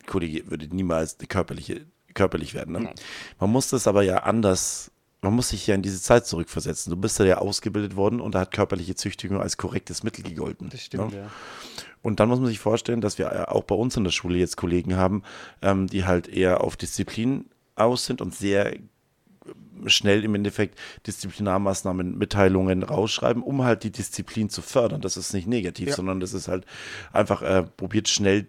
Kollege 0.07 0.50
würde 0.50 0.66
niemals 0.75 1.16
körperliche, 1.28 1.87
körperlich 2.14 2.54
werden. 2.54 2.73
Ne? 2.75 2.90
Man 3.38 3.50
muss 3.50 3.69
das 3.69 3.87
aber 3.87 4.02
ja 4.02 4.25
anders, 4.25 4.90
man 5.23 5.35
muss 5.35 5.50
sich 5.50 5.66
ja 5.66 5.75
in 5.75 5.83
diese 5.83 6.00
Zeit 6.02 6.26
zurückversetzen. 6.26 6.90
Du 6.90 6.97
bist 6.97 7.19
ja, 7.19 7.25
ja 7.25 7.38
ausgebildet 7.38 7.95
worden 7.95 8.21
und 8.21 8.35
da 8.35 8.40
hat 8.40 8.50
körperliche 8.50 8.95
Züchtigung 8.97 9.40
als 9.40 9.57
korrektes 9.57 10.02
Mittel 10.02 10.25
gegolten. 10.25 10.69
Das 10.71 10.83
stimmt, 10.83 11.12
ne? 11.12 11.19
ja. 11.19 11.30
Und 12.02 12.19
dann 12.19 12.28
muss 12.28 12.40
man 12.40 12.49
sich 12.49 12.59
vorstellen, 12.59 13.00
dass 13.02 13.19
wir 13.19 13.26
ja 13.26 13.49
auch 13.49 13.64
bei 13.64 13.75
uns 13.75 13.97
in 13.97 14.04
der 14.04 14.11
Schule 14.11 14.38
jetzt 14.38 14.57
Kollegen 14.57 14.97
haben, 14.97 15.23
ähm, 15.62 15.87
die 15.87 16.04
halt 16.07 16.28
eher 16.28 16.62
auf 16.64 16.76
Disziplin 16.76 17.45
aus 17.80 18.06
sind 18.06 18.20
und 18.20 18.34
sehr 18.34 18.75
schnell 19.87 20.25
im 20.25 20.34
Endeffekt 20.34 20.78
Disziplinarmaßnahmen, 21.06 22.18
Mitteilungen 22.18 22.82
rausschreiben, 22.82 23.42
um 23.42 23.62
halt 23.64 23.82
die 23.84 23.90
Disziplin 23.90 24.50
zu 24.50 24.62
fördern. 24.62 25.00
Das 25.00 25.16
ist 25.16 25.32
nicht 25.32 25.46
negativ, 25.46 25.88
Ja. 25.88 25.94
sondern 25.96 26.20
das 26.20 26.34
ist 26.34 26.49
halt 26.49 26.66
einfach, 27.12 27.42
äh, 27.42 27.62
probiert 27.62 28.08
schnell 28.08 28.46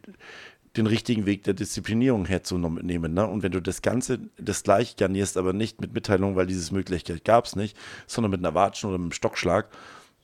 den 0.77 0.87
richtigen 0.87 1.25
Weg 1.25 1.43
der 1.43 1.53
Disziplinierung 1.53 2.25
herzunehmen. 2.25 3.13
Ne? 3.13 3.27
Und 3.27 3.43
wenn 3.43 3.51
du 3.51 3.61
das 3.61 3.81
Ganze, 3.81 4.19
das 4.37 4.63
gleich 4.63 4.95
garnierst, 4.95 5.37
aber 5.37 5.51
nicht 5.53 5.81
mit 5.81 5.93
Mitteilung, 5.93 6.35
weil 6.35 6.47
dieses 6.47 6.71
Möglichkeit 6.71 7.25
gab 7.25 7.45
es 7.45 7.55
nicht, 7.55 7.77
sondern 8.07 8.31
mit 8.31 8.39
einer 8.39 8.53
Watschen 8.55 8.89
oder 8.89 8.97
mit 8.97 9.05
einem 9.05 9.11
Stockschlag, 9.11 9.67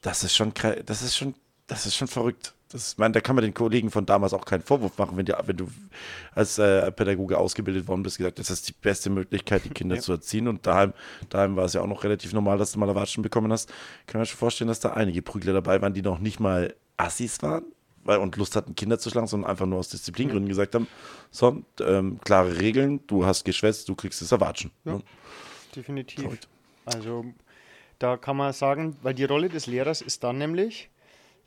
das 0.02 0.24
ist 0.24 0.36
schon, 0.36 0.54
das 0.86 1.02
ist 1.02 1.18
schon, 1.18 1.34
das 1.68 1.86
ist 1.86 1.96
schon 1.96 2.08
verrückt. 2.08 2.54
Das, 2.70 2.94
ich 2.94 2.98
meine, 2.98 3.14
da 3.14 3.22
kann 3.22 3.36
man 3.36 3.44
den 3.44 3.54
Kollegen 3.54 3.90
von 3.92 4.06
damals 4.06 4.34
auch 4.34 4.44
keinen 4.44 4.62
Vorwurf 4.62 4.98
machen, 4.98 5.16
wenn, 5.16 5.26
die, 5.26 5.34
wenn 5.46 5.56
du 5.56 5.70
als 6.36 6.58
äh, 6.58 6.92
Pädagoge 6.92 7.38
ausgebildet 7.38 7.88
worden 7.88 8.04
bist, 8.04 8.18
gesagt, 8.18 8.40
das 8.40 8.50
ist 8.50 8.68
die 8.68 8.74
beste 8.74 9.10
Möglichkeit, 9.10 9.64
die 9.64 9.70
Kinder 9.70 9.96
Ja. 9.96 10.02
zu 10.02 10.12
erziehen. 10.12 10.48
Und 10.50 10.68
daheim, 10.68 10.94
daheim 11.30 11.56
war 11.56 11.66
es 11.66 11.74
ja 11.74 11.82
auch 11.82 11.88
noch 11.88 12.04
relativ 12.04 12.34
normal, 12.34 12.58
dass 12.58 12.74
du 12.74 12.80
mal 12.80 12.94
Watschen 12.94 13.24
bekommen 13.24 13.52
hast. 13.54 13.70
Kann 14.06 14.20
man 14.20 14.26
schon 14.26 14.38
vorstellen, 14.38 14.68
dass 14.68 14.82
da 14.82 14.92
einige 14.92 15.22
Prügler 15.22 15.54
dabei 15.54 15.82
waren, 15.82 15.94
die 15.94 16.02
noch 16.02 16.20
nicht 16.20 16.40
mal 16.40 16.76
Assis 16.98 17.42
waren 17.42 17.64
weil, 18.08 18.20
und 18.20 18.38
Lust 18.38 18.56
hatten, 18.56 18.74
Kinder 18.74 18.98
zu 18.98 19.10
schlagen, 19.10 19.28
sondern 19.28 19.52
einfach 19.52 19.66
nur 19.66 19.80
aus 19.80 19.90
Disziplingründen 19.90 20.48
gesagt 20.48 20.74
haben, 20.76 20.88
so, 21.30 21.62
ähm, 21.82 22.20
klare 22.24 22.60
Regeln, 22.60 23.02
du 23.06 23.26
hast 23.26 23.44
geschwätzt, 23.44 23.90
du 23.90 23.96
kriegst 23.96 24.22
es 24.22 24.32
erwatschen. 24.32 24.72
Ja. 24.86 24.94
Ne? 24.94 25.02
Definitiv. 25.76 26.24
Verrückt. 26.24 26.48
Also 26.86 27.26
da 28.00 28.16
kann 28.18 28.38
man 28.38 28.54
sagen, 28.54 28.96
weil 29.02 29.14
die 29.14 29.26
Rolle 29.26 29.50
des 29.50 29.68
Lehrers 29.68 30.02
ist 30.02 30.24
dann 30.24 30.38
nämlich, 30.38 30.90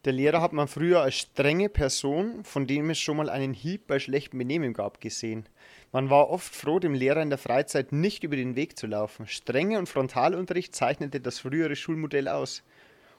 der 0.05 0.13
Lehrer 0.13 0.41
hat 0.41 0.53
man 0.53 0.69
früher 0.69 1.03
als 1.03 1.17
strenge 1.17 1.69
Person, 1.69 2.45
von 2.45 2.67
dem 2.67 2.91
es 2.91 2.99
schon 2.99 3.17
mal 3.17 3.29
einen 3.29 3.53
Hieb 3.53 3.87
bei 3.87 3.99
schlechtem 3.99 4.39
Benehmen 4.39 4.73
gab, 4.73 5.01
gesehen. 5.01 5.49
Man 5.93 6.09
war 6.09 6.31
oft 6.31 6.55
froh, 6.55 6.79
dem 6.79 6.95
Lehrer 6.95 7.23
in 7.23 7.31
der 7.31 7.39
Freizeit 7.39 7.93
nicht 7.93 8.25
über 8.25 8.37
den 8.37 8.57
Weg 8.57 8.79
zu 8.79 8.87
laufen. 8.87 9.27
Strenge 9.27 9.79
und 9.79 9.89
Frontalunterricht 9.89 10.75
zeichnete 10.75 11.21
das 11.21 11.41
frühere 11.41 11.77
Schulmodell 11.77 12.29
aus. 12.29 12.63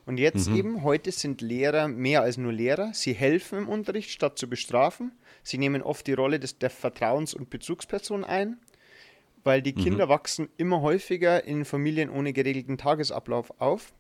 Und 0.06 0.18
jetzt 0.18 0.48
eben, 0.50 0.84
heute 0.84 1.12
sind 1.12 1.42
Lehrer 1.42 1.88
mehr 1.88 2.24
als 2.24 2.38
nur 2.38 2.52
Lehrer. 2.52 2.92
Sie 2.94 3.14
helfen 3.14 3.60
im 3.60 3.70
Unterricht, 3.70 4.10
statt 4.10 4.40
zu 4.40 4.50
bestrafen. 4.50 5.12
Sie 5.44 5.60
nehmen 5.60 5.84
oft 5.84 6.08
die 6.08 6.14
Rolle 6.14 6.40
des, 6.40 6.58
der 6.58 6.72
Vertrauens- 6.72 7.36
und 7.36 7.50
Bezugsperson 7.50 8.24
ein 8.24 8.58
weil 9.44 9.62
die 9.62 9.74
Kinder 9.74 10.10
wachsen 10.10 10.50
immer 10.58 10.82
häufiger 10.82 11.44
in 11.44 11.66
Familien 11.66 12.10
ohne 12.10 12.34
geregelten 12.34 12.78
Tagesablauf 12.78 13.52
auf. 13.60 13.94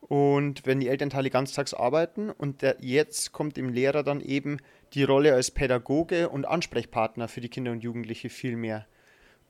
Und 0.00 0.66
wenn 0.66 0.80
die 0.80 0.88
Elternteile 0.88 1.30
ganztags 1.30 1.74
arbeiten 1.74 2.30
und 2.30 2.62
der, 2.62 2.76
jetzt 2.80 3.32
kommt 3.32 3.56
dem 3.56 3.70
Lehrer 3.70 4.02
dann 4.02 4.20
eben 4.20 4.58
die 4.92 5.02
Rolle 5.02 5.34
als 5.34 5.50
Pädagoge 5.50 6.28
und 6.28 6.46
Ansprechpartner 6.46 7.28
für 7.28 7.40
die 7.40 7.48
Kinder 7.48 7.72
und 7.72 7.82
Jugendliche 7.82 8.28
viel 8.28 8.56
mehr. 8.56 8.86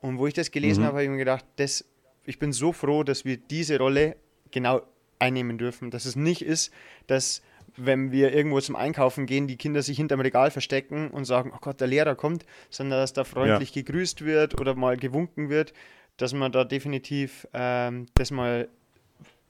Und 0.01 0.17
wo 0.17 0.27
ich 0.27 0.33
das 0.33 0.51
gelesen 0.51 0.83
habe, 0.83 0.93
habe 0.93 1.03
ich 1.03 1.09
mir 1.09 1.17
gedacht, 1.17 1.45
das, 1.57 1.85
ich 2.25 2.39
bin 2.39 2.53
so 2.53 2.71
froh, 2.71 3.03
dass 3.03 3.25
wir 3.25 3.37
diese 3.37 3.77
Rolle 3.77 4.15
genau 4.51 4.81
einnehmen 5.19 5.57
dürfen. 5.57 5.91
Dass 5.91 6.05
es 6.05 6.15
nicht 6.15 6.41
ist, 6.41 6.71
dass 7.07 7.41
wenn 7.75 8.11
wir 8.11 8.33
irgendwo 8.33 8.59
zum 8.59 8.75
Einkaufen 8.75 9.25
gehen, 9.25 9.47
die 9.47 9.57
Kinder 9.57 9.83
sich 9.83 9.97
hinterm 9.97 10.21
Regal 10.21 10.51
verstecken 10.51 11.09
und 11.11 11.25
sagen, 11.25 11.51
oh 11.53 11.59
Gott, 11.61 11.79
der 11.79 11.87
Lehrer 11.87 12.15
kommt, 12.15 12.45
sondern 12.69 12.99
dass 12.99 13.13
da 13.13 13.23
freundlich 13.23 13.71
gegrüßt 13.73 14.25
wird 14.25 14.59
oder 14.59 14.73
mal 14.75 14.97
gewunken 14.97 15.49
wird, 15.49 15.73
dass 16.17 16.33
man 16.33 16.51
da 16.51 16.63
definitiv 16.63 17.47
ähm, 17.53 18.07
das 18.15 18.31
mal 18.31 18.67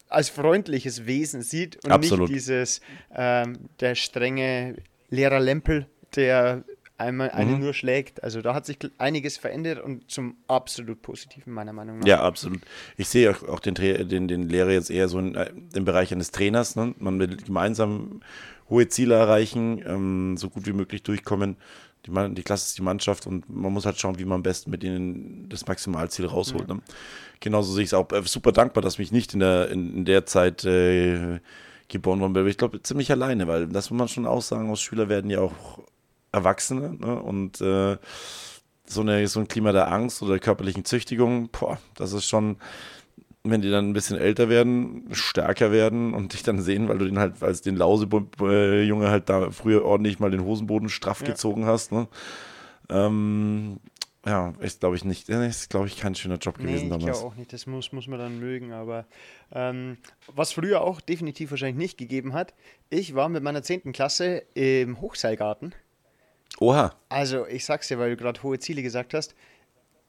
als 0.09 0.29
freundliches 0.29 1.05
Wesen 1.05 1.41
sieht 1.41 1.83
und 1.83 1.91
Absolut. 1.91 2.29
nicht 2.29 2.35
dieses 2.37 2.81
ähm, 3.15 3.69
der 3.79 3.95
strenge 3.95 4.75
Lehrer 5.09 5.39
Lempel, 5.39 5.87
der 6.15 6.63
einmal 6.97 7.29
einen 7.31 7.55
Mhm. 7.55 7.59
nur 7.59 7.73
schlägt. 7.73 8.23
Also 8.23 8.41
da 8.41 8.53
hat 8.53 8.65
sich 8.65 8.77
einiges 8.97 9.37
verändert 9.37 9.79
und 9.83 10.09
zum 10.09 10.35
absolut 10.47 11.01
Positiven 11.01 11.53
meiner 11.53 11.73
Meinung 11.73 11.99
nach. 11.99 12.07
Ja, 12.07 12.21
absolut. 12.21 12.61
Ich 12.97 13.07
sehe 13.07 13.31
auch, 13.31 13.43
auch 13.47 13.59
den, 13.59 13.75
den, 13.75 14.27
den 14.27 14.49
Lehrer 14.49 14.71
jetzt 14.71 14.89
eher 14.89 15.07
so 15.07 15.19
in, 15.19 15.35
äh, 15.35 15.51
im 15.75 15.85
Bereich 15.85 16.11
eines 16.11 16.31
Trainers. 16.31 16.75
Ne? 16.75 16.95
Man 16.99 17.19
will 17.19 17.37
gemeinsam 17.37 18.21
hohe 18.69 18.87
Ziele 18.87 19.15
erreichen, 19.15 19.83
ähm, 19.85 20.37
so 20.37 20.49
gut 20.49 20.65
wie 20.65 20.73
möglich 20.73 21.03
durchkommen. 21.03 21.55
Die, 22.05 22.11
Mann- 22.11 22.35
die 22.35 22.43
Klasse 22.43 22.65
ist 22.67 22.77
die 22.77 22.83
Mannschaft 22.83 23.27
und 23.27 23.49
man 23.49 23.71
muss 23.73 23.85
halt 23.85 23.99
schauen, 23.99 24.17
wie 24.17 24.25
man 24.25 24.35
am 24.37 24.43
besten 24.43 24.71
mit 24.71 24.83
ihnen 24.83 25.47
das 25.49 25.67
Maximalziel 25.67 26.25
rausholt. 26.25 26.67
Ne? 26.67 26.79
Genauso 27.39 27.73
sehe 27.73 27.83
ich 27.83 27.89
es 27.89 27.93
auch 27.93 28.11
äh, 28.11 28.21
super 28.23 28.51
dankbar, 28.51 28.81
dass 28.81 28.97
mich 28.97 29.11
nicht 29.11 29.33
in 29.33 29.39
der, 29.41 29.69
in, 29.69 29.93
in 29.97 30.05
der 30.05 30.25
Zeit 30.25 30.63
äh, 30.65 31.39
geboren 31.89 32.19
worden 32.21 32.33
bin. 32.33 32.47
Ich 32.47 32.57
glaube, 32.57 32.81
ziemlich 32.81 33.11
alleine, 33.11 33.47
weil 33.47 33.67
das 33.67 33.89
muss 33.91 33.97
man 33.99 34.07
schon 34.07 34.25
auch 34.25 34.41
sagen, 34.41 34.69
aus 34.69 34.81
Schüler 34.81 35.09
werden 35.09 35.29
ja 35.29 35.39
auch 35.41 35.79
Erwachsene 36.37 36.93
ne? 36.93 37.21
und 37.21 37.59
äh, 37.61 37.97
so, 38.85 39.01
eine, 39.01 39.27
so 39.27 39.39
ein 39.39 39.47
Klima 39.47 39.71
der 39.71 39.91
Angst 39.91 40.21
oder 40.21 40.31
der 40.31 40.39
körperlichen 40.39 40.85
Züchtigung, 40.85 41.49
boah, 41.49 41.77
das 41.95 42.13
ist 42.13 42.25
schon, 42.25 42.57
wenn 43.43 43.61
die 43.61 43.69
dann 43.69 43.89
ein 43.89 43.93
bisschen 43.93 44.17
älter 44.17 44.49
werden, 44.49 45.07
stärker 45.11 45.71
werden 45.71 46.13
und 46.13 46.33
dich 46.33 46.43
dann 46.43 46.61
sehen, 46.61 46.87
weil 46.87 46.97
du 46.97 47.05
den 47.05 47.19
halt 47.19 47.41
als 47.43 47.61
den 47.61 47.75
Lausejunge 47.75 49.09
halt 49.09 49.29
da 49.29 49.51
früher 49.51 49.83
ordentlich 49.85 50.19
mal 50.19 50.31
den 50.31 50.43
Hosenboden 50.43 50.89
straff 50.89 51.21
Ja. 51.21 51.27
gezogen 51.27 51.65
hast, 51.65 51.91
ne? 51.91 52.07
ähm, 52.89 53.79
Ja, 54.25 54.53
ist 54.59 54.81
glaube 54.81 54.95
ich 54.97 55.05
nicht. 55.05 55.29
Ist 55.29 55.69
glaube 55.69 55.87
ich 55.87 55.97
kein 55.97 56.15
schöner 56.15 56.37
Job 56.37 56.57
gewesen 56.57 56.89
nee, 56.89 56.95
ich 56.95 57.01
damals. 57.03 57.19
glaube 57.19 57.31
auch 57.33 57.35
nicht. 57.35 57.53
Das 57.53 57.65
muss, 57.67 57.91
muss 57.93 58.07
man 58.07 58.19
dann 58.19 58.39
mögen. 58.39 58.73
Aber 58.73 59.05
ähm, 59.53 59.97
was 60.33 60.51
früher 60.51 60.81
auch 60.81 60.99
definitiv 60.99 61.51
wahrscheinlich 61.51 61.77
nicht 61.77 61.97
gegeben 61.97 62.33
hat, 62.33 62.53
ich 62.89 63.15
war 63.15 63.29
mit 63.29 63.43
meiner 63.43 63.63
10. 63.63 63.93
Klasse 63.93 64.43
im 64.53 64.99
Hochseilgarten. 64.99 65.73
Oha. 66.59 66.95
Also, 67.09 67.45
ich 67.47 67.65
sag's 67.65 67.87
dir, 67.87 67.99
weil 67.99 68.11
du 68.11 68.17
gerade 68.17 68.41
hohe 68.43 68.59
Ziele 68.59 68.81
gesagt 68.81 69.13
hast. 69.13 69.35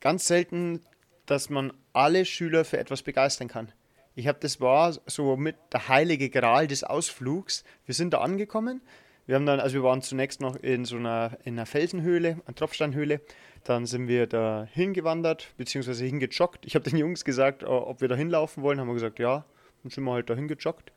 Ganz 0.01 0.27
selten, 0.27 0.81
dass 1.27 1.51
man 1.51 1.73
alle 1.93 2.25
Schüler 2.25 2.65
für 2.65 2.79
etwas 2.79 3.03
begeistern 3.03 3.49
kann. 3.49 3.73
Ich 4.15 4.27
habe, 4.27 4.39
das 4.41 4.61
war 4.61 4.97
so 5.07 5.37
mit 5.37 5.57
der 5.73 5.89
heilige 5.89 6.31
Gral 6.31 6.67
des 6.67 6.83
Ausflugs. 6.83 7.65
Wir 7.87 7.95
sind 7.95 8.15
da 8.15 8.19
angekommen. 8.19 8.81
Wir 9.27 9.35
haben 9.35 9.47
dann, 9.47 9.61
also 9.61 9.75
wir 9.75 9.83
waren 9.83 10.01
zunächst 10.01 10.41
noch 10.41 10.57
in 10.57 10.87
so 10.87 10.97
einer, 10.97 11.37
in 11.45 11.55
einer 11.55 11.67
Felsenhöhle, 11.67 12.41
einer 12.47 12.55
Tropfsteinhöhle. 12.55 13.21
Dann 13.63 13.85
sind 13.85 14.09
wir 14.09 14.27
da 14.27 14.67
hingewandert, 14.73 15.53
beziehungsweise 15.59 16.05
hingejoggt. 16.05 16.65
Ich 16.65 16.75
habe 16.75 16.89
den 16.89 16.99
Jungs 16.99 17.25
gesagt, 17.25 17.63
äh, 17.63 17.67
ob 17.67 18.01
wir 18.01 18.09
da 18.09 18.17
hinlaufen 18.17 18.63
wollen. 18.63 18.81
Haben 18.81 18.89
wir 18.89 18.95
gesagt, 18.95 19.19
ja. 19.19 19.45
Dann 19.83 19.91
sind 19.91 20.05
wir 20.05 20.13
halt 20.13 20.31
da 20.31 20.35
hingejoggt. 20.35 20.93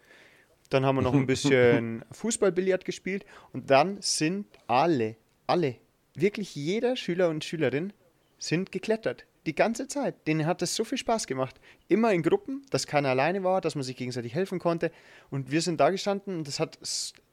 Dann 0.70 0.86
haben 0.86 0.96
wir 0.96 1.02
noch 1.02 1.14
ein 1.14 1.26
bisschen 1.28 2.06
Fußballbillard 2.12 2.86
gespielt. 2.86 3.26
Und 3.52 3.70
dann 3.70 3.98
sind 4.02 4.48
alle, 4.68 5.18
alle, 5.52 5.76
wirklich 6.16 6.56
jeder 6.56 6.96
Schüler 6.96 7.30
und 7.30 7.44
Schülerin 7.44 7.94
sind 8.40 8.72
geklettert. 8.72 9.26
Die 9.46 9.54
ganze 9.54 9.88
Zeit. 9.88 10.28
Denen 10.28 10.46
hat 10.46 10.62
das 10.62 10.76
so 10.76 10.84
viel 10.84 10.98
Spaß 10.98 11.28
gemacht. 11.28 11.60
Immer 11.88 12.14
in 12.14 12.22
Gruppen, 12.24 12.66
dass 12.70 12.88
keiner 12.88 13.10
alleine 13.10 13.44
war, 13.44 13.60
dass 13.60 13.76
man 13.76 13.84
sich 13.84 13.98
gegenseitig 13.98 14.34
helfen 14.34 14.60
konnte. 14.60 14.92
Und 15.30 15.52
wir 15.52 15.62
sind 15.62 15.80
da 15.80 15.90
gestanden 15.90 16.38
und 16.38 16.48
das 16.48 16.60
hat, 16.60 16.78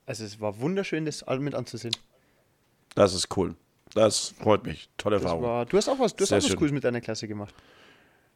also 0.06 0.24
es 0.24 0.40
war 0.40 0.58
wunderschön, 0.60 1.04
das 1.04 1.22
all 1.22 1.38
mit 1.38 1.54
anzusehen. 1.54 1.94
Das 2.94 3.14
ist 3.14 3.36
cool. 3.36 3.54
Das 3.94 4.30
freut 4.30 4.64
mich. 4.64 4.88
Tolle 4.96 5.16
Erfahrung. 5.16 5.42
war, 5.42 5.66
du 5.66 5.76
hast 5.76 5.88
auch 5.88 5.98
was, 5.98 6.16
du 6.16 6.22
hast 6.22 6.30
Sehr 6.30 6.38
auch 6.38 6.42
was 6.42 6.48
schön. 6.48 6.58
Cooles 6.58 6.72
mit 6.72 6.84
deiner 6.84 7.00
Klasse 7.00 7.28
gemacht. 7.28 7.54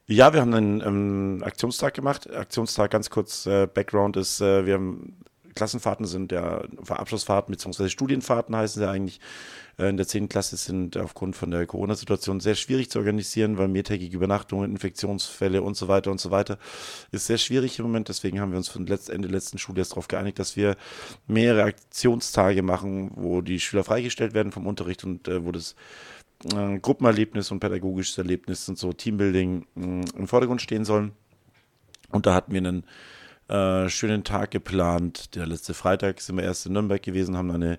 Ja, 0.06 0.32
wir 0.32 0.40
haben 0.40 0.54
einen 0.54 0.80
ähm, 0.80 1.42
Aktionstag 1.44 1.94
gemacht. 1.94 2.32
Aktionstag, 2.32 2.90
ganz 2.90 3.10
kurz, 3.10 3.46
äh, 3.46 3.66
Background 3.66 4.16
ist, 4.16 4.40
äh, 4.40 4.66
wir 4.66 4.74
haben 4.74 5.16
Klassenfahrten 5.54 6.06
sind 6.06 6.32
ja 6.32 6.62
Abschlussfahrten 6.88 7.52
bzw. 7.52 7.88
Studienfahrten 7.88 8.54
heißen 8.56 8.82
sie 8.82 8.88
eigentlich. 8.88 9.20
Äh, 9.78 9.88
in 9.88 9.96
der 9.96 10.06
10. 10.06 10.28
Klasse 10.28 10.56
sind 10.56 10.96
aufgrund 10.96 11.36
von 11.36 11.50
der 11.50 11.66
Corona-Situation 11.66 12.40
sehr 12.40 12.54
schwierig 12.54 12.90
zu 12.90 12.98
organisieren, 12.98 13.58
weil 13.58 13.68
mehrtägige 13.68 14.16
Übernachtungen, 14.16 14.70
Infektionsfälle 14.70 15.62
und 15.62 15.76
so 15.76 15.88
weiter 15.88 16.10
und 16.10 16.20
so 16.20 16.30
weiter 16.30 16.58
ist 17.10 17.26
sehr 17.26 17.38
schwierig 17.38 17.78
im 17.78 17.86
Moment. 17.86 18.08
Deswegen 18.08 18.40
haben 18.40 18.52
wir 18.52 18.58
uns 18.58 18.68
von 18.68 18.86
Ende 18.86 19.28
letzten 19.28 19.58
Schuljahres 19.58 19.90
darauf 19.90 20.08
geeinigt, 20.08 20.38
dass 20.38 20.56
wir 20.56 20.76
mehrere 21.26 21.64
Aktionstage 21.64 22.62
machen, 22.62 23.10
wo 23.14 23.40
die 23.40 23.60
Schüler 23.60 23.84
freigestellt 23.84 24.34
werden 24.34 24.52
vom 24.52 24.66
Unterricht 24.66 25.04
und 25.04 25.28
äh, 25.28 25.44
wo 25.44 25.52
das 25.52 25.74
äh, 26.54 26.78
Gruppenerlebnis 26.78 27.50
und 27.50 27.60
pädagogisches 27.60 28.18
Erlebnis 28.18 28.68
und 28.68 28.78
so 28.78 28.92
Teambuilding 28.92 29.66
mh, 29.74 30.04
im 30.16 30.28
Vordergrund 30.28 30.62
stehen 30.62 30.84
sollen. 30.84 31.12
Und 32.10 32.26
da 32.26 32.34
hatten 32.34 32.52
wir 32.52 32.58
einen 32.58 32.84
äh, 33.52 33.88
schönen 33.90 34.24
Tag 34.24 34.50
geplant. 34.50 35.34
Der 35.34 35.46
letzte 35.46 35.74
Freitag 35.74 36.20
sind 36.20 36.36
wir 36.36 36.44
erst 36.44 36.66
in 36.66 36.72
Nürnberg 36.72 37.02
gewesen, 37.02 37.36
haben 37.36 37.50
eine 37.50 37.78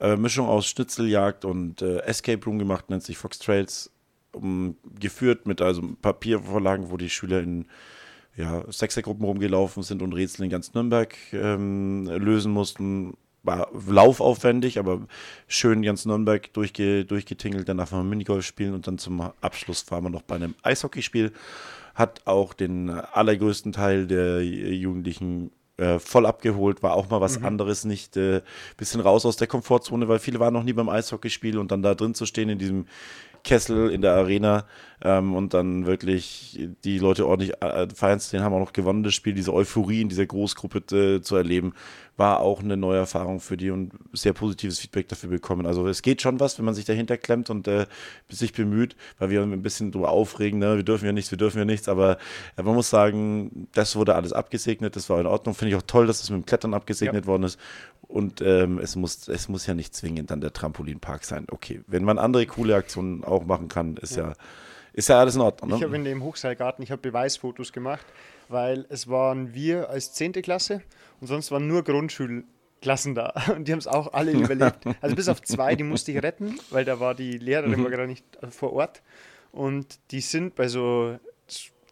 äh, 0.00 0.16
Mischung 0.16 0.46
aus 0.46 0.66
Schnitzeljagd 0.66 1.44
und 1.44 1.80
äh, 1.80 2.00
Escape 2.00 2.44
Room 2.44 2.58
gemacht, 2.58 2.90
nennt 2.90 3.02
sich 3.02 3.16
Fox 3.16 3.38
Trails, 3.38 3.90
um, 4.32 4.76
geführt 5.00 5.46
mit 5.46 5.62
also 5.62 5.82
Papiervorlagen, 6.02 6.90
wo 6.90 6.98
die 6.98 7.08
Schüler 7.08 7.40
in 7.40 7.66
ja, 8.36 8.70
Sechsergruppen 8.70 9.24
rumgelaufen 9.24 9.82
sind 9.82 10.02
und 10.02 10.12
Rätsel 10.12 10.44
in 10.44 10.50
ganz 10.50 10.74
Nürnberg 10.74 11.16
ähm, 11.32 12.06
lösen 12.06 12.52
mussten. 12.52 13.16
War 13.46 13.68
laufaufwendig, 13.88 14.78
aber 14.78 15.06
schön 15.46 15.82
ganz 15.82 16.04
Nürnberg 16.04 16.52
durchge 16.52 17.04
durchgetingelt, 17.04 17.68
dann 17.68 17.78
darf 17.78 17.92
man 17.92 18.08
Minigolf 18.08 18.44
spielen 18.44 18.74
und 18.74 18.86
dann 18.86 18.98
zum 18.98 19.20
Abschluss 19.40 19.90
waren 19.90 20.04
wir 20.04 20.10
noch 20.10 20.22
bei 20.22 20.34
einem 20.34 20.54
Eishockeyspiel. 20.62 21.32
Hat 21.94 22.26
auch 22.26 22.52
den 22.52 22.90
allergrößten 22.90 23.72
Teil 23.72 24.06
der 24.06 24.44
Jugendlichen 24.44 25.50
äh, 25.78 25.98
voll 25.98 26.26
abgeholt, 26.26 26.82
war 26.82 26.94
auch 26.94 27.08
mal 27.08 27.20
was 27.20 27.42
anderes, 27.42 27.84
nicht 27.84 28.16
äh, 28.16 28.42
bisschen 28.76 29.00
raus 29.00 29.24
aus 29.24 29.36
der 29.36 29.46
Komfortzone, 29.46 30.08
weil 30.08 30.18
viele 30.18 30.40
waren 30.40 30.54
noch 30.54 30.62
nie 30.62 30.72
beim 30.72 30.88
Eishockeyspiel 30.88 31.58
und 31.58 31.70
dann 31.70 31.82
da 31.82 31.94
drin 31.94 32.14
zu 32.14 32.26
stehen 32.26 32.48
in 32.48 32.58
diesem 32.58 32.86
Kessel 33.44 33.90
in 33.90 34.02
der 34.02 34.14
Arena 34.14 34.64
ähm, 35.02 35.34
und 35.34 35.54
dann 35.54 35.86
wirklich 35.86 36.68
die 36.84 36.98
Leute 36.98 37.26
ordentlich 37.26 37.60
äh, 37.62 37.88
feiern 37.94 38.20
zu 38.20 38.30
sehen, 38.30 38.42
haben 38.42 38.54
auch 38.54 38.60
noch 38.60 38.72
gewonnen 38.72 39.02
das 39.02 39.14
Spiel, 39.14 39.34
diese 39.34 39.52
Euphorie 39.52 40.00
in 40.00 40.08
dieser 40.08 40.26
Großgruppe 40.26 40.96
äh, 40.96 41.20
zu 41.20 41.36
erleben, 41.36 41.74
war 42.16 42.40
auch 42.40 42.60
eine 42.60 42.76
neue 42.76 42.98
Erfahrung 42.98 43.40
für 43.40 43.56
die 43.56 43.70
und 43.70 43.92
sehr 44.12 44.32
positives 44.32 44.78
Feedback 44.78 45.08
dafür 45.08 45.28
bekommen. 45.28 45.66
Also 45.66 45.86
es 45.86 46.00
geht 46.00 46.22
schon 46.22 46.40
was, 46.40 46.58
wenn 46.58 46.64
man 46.64 46.74
sich 46.74 46.86
dahinter 46.86 47.18
klemmt 47.18 47.50
und 47.50 47.68
äh, 47.68 47.86
sich 48.30 48.52
bemüht, 48.52 48.96
weil 49.18 49.30
wir 49.30 49.42
ein 49.42 49.62
bisschen 49.62 49.92
drüber 49.92 50.10
aufregen, 50.10 50.58
ne? 50.58 50.76
wir 50.76 50.82
dürfen 50.82 51.04
ja 51.04 51.12
nichts, 51.12 51.30
wir 51.30 51.38
dürfen 51.38 51.58
ja 51.58 51.64
nichts, 51.64 51.88
aber 51.88 52.16
äh, 52.56 52.62
man 52.62 52.74
muss 52.74 52.88
sagen, 52.88 53.68
das 53.72 53.96
wurde 53.96 54.14
alles 54.14 54.32
abgesegnet, 54.32 54.96
das 54.96 55.10
war 55.10 55.20
in 55.20 55.26
Ordnung. 55.26 55.54
Finde 55.54 55.70
ich 55.70 55.76
auch 55.76 55.86
toll, 55.86 56.06
dass 56.06 56.22
es 56.22 56.30
mit 56.30 56.42
dem 56.42 56.46
Klettern 56.46 56.72
abgesegnet 56.72 57.26
worden 57.26 57.42
ist. 57.42 57.58
Und 58.08 58.40
ähm, 58.40 58.78
es, 58.78 58.96
muss, 58.96 59.28
es 59.28 59.48
muss 59.48 59.66
ja 59.66 59.74
nicht 59.74 59.94
zwingend 59.94 60.30
dann 60.30 60.40
der 60.40 60.52
Trampolinpark 60.52 61.24
sein. 61.24 61.46
Okay, 61.50 61.82
wenn 61.86 62.04
man 62.04 62.18
andere 62.18 62.46
coole 62.46 62.76
Aktionen 62.76 63.24
auch 63.24 63.44
machen 63.44 63.68
kann, 63.68 63.96
ist 63.96 64.16
ja, 64.16 64.34
ist 64.96 65.08
ja 65.08 65.20
alles 65.20 65.36
in 65.36 65.40
Ordnung. 65.42 65.76
Ich 65.78 65.82
habe 65.82 65.92
Ne? 65.92 65.98
in 65.98 66.04
dem 66.04 66.24
Hochseilgarten, 66.24 66.82
ich 66.82 66.90
habe 66.90 67.00
Beweisfotos 67.00 67.72
gemacht, 67.72 68.04
weil 68.48 68.86
es 68.88 69.08
waren 69.08 69.54
wir 69.54 69.88
als 69.90 70.12
10. 70.14 70.32
Klasse 70.32 70.82
und 71.20 71.28
sonst 71.28 71.50
waren 71.52 71.68
nur 71.68 71.84
Grundschulklassen 71.84 73.14
da 73.14 73.32
und 73.54 73.68
die 73.68 73.72
haben 73.72 73.78
es 73.78 73.86
auch 73.86 74.12
alle 74.12 74.32
überlebt. 74.32 74.84
Also 75.00 75.14
bis 75.14 75.28
auf 75.28 75.40
zwei, 75.42 75.76
die 75.76 75.84
musste 75.84 76.10
ich 76.12 76.22
retten, 76.22 76.58
weil 76.70 76.84
da 76.84 76.98
war 76.98 77.14
die 77.14 77.38
Lehrerin 77.38 77.82
war 77.84 77.90
gerade 77.90 78.08
nicht 78.08 78.24
vor 78.50 78.72
Ort 78.72 79.02
und 79.52 79.98
die 80.10 80.20
sind 80.20 80.54
bei 80.56 80.68
so 80.68 81.18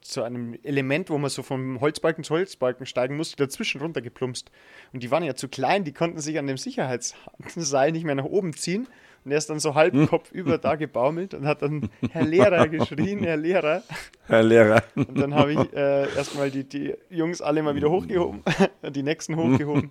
zu 0.00 0.22
einem 0.22 0.58
Element, 0.62 1.08
wo 1.08 1.16
man 1.16 1.30
so 1.30 1.42
vom 1.42 1.80
Holzbalken 1.80 2.24
zu 2.24 2.34
Holzbalken 2.34 2.84
steigen 2.84 3.16
musste, 3.16 3.36
dazwischen 3.36 3.80
runtergeplumpst. 3.80 4.50
Und 4.92 5.02
die 5.02 5.10
waren 5.10 5.24
ja 5.24 5.34
zu 5.34 5.48
klein, 5.48 5.84
die 5.84 5.92
konnten 5.92 6.20
sich 6.20 6.38
an 6.38 6.46
dem 6.46 6.58
Sicherheitsseil 6.58 7.90
nicht 7.90 8.04
mehr 8.04 8.14
nach 8.14 8.26
oben 8.26 8.52
ziehen. 8.52 8.86
Und 9.24 9.30
er 9.30 9.38
ist 9.38 9.48
dann 9.48 9.58
so 9.58 9.74
halb 9.74 9.94
kopfüber 10.08 10.58
da 10.58 10.74
gebaumelt 10.76 11.34
und 11.34 11.46
hat 11.46 11.62
dann 11.62 11.88
Herr 12.10 12.24
Lehrer 12.24 12.68
geschrien, 12.68 13.24
Herr 13.24 13.36
Lehrer. 13.36 13.82
Herr 14.26 14.42
Lehrer. 14.42 14.82
Und 14.94 15.18
dann 15.18 15.34
habe 15.34 15.52
ich 15.52 15.72
äh, 15.72 16.14
erstmal 16.14 16.50
die, 16.50 16.64
die 16.64 16.94
Jungs 17.10 17.40
alle 17.40 17.62
mal 17.62 17.74
wieder 17.74 17.90
hochgehoben, 17.90 18.42
die 18.94 19.02
nächsten 19.02 19.36
hochgehoben. 19.36 19.90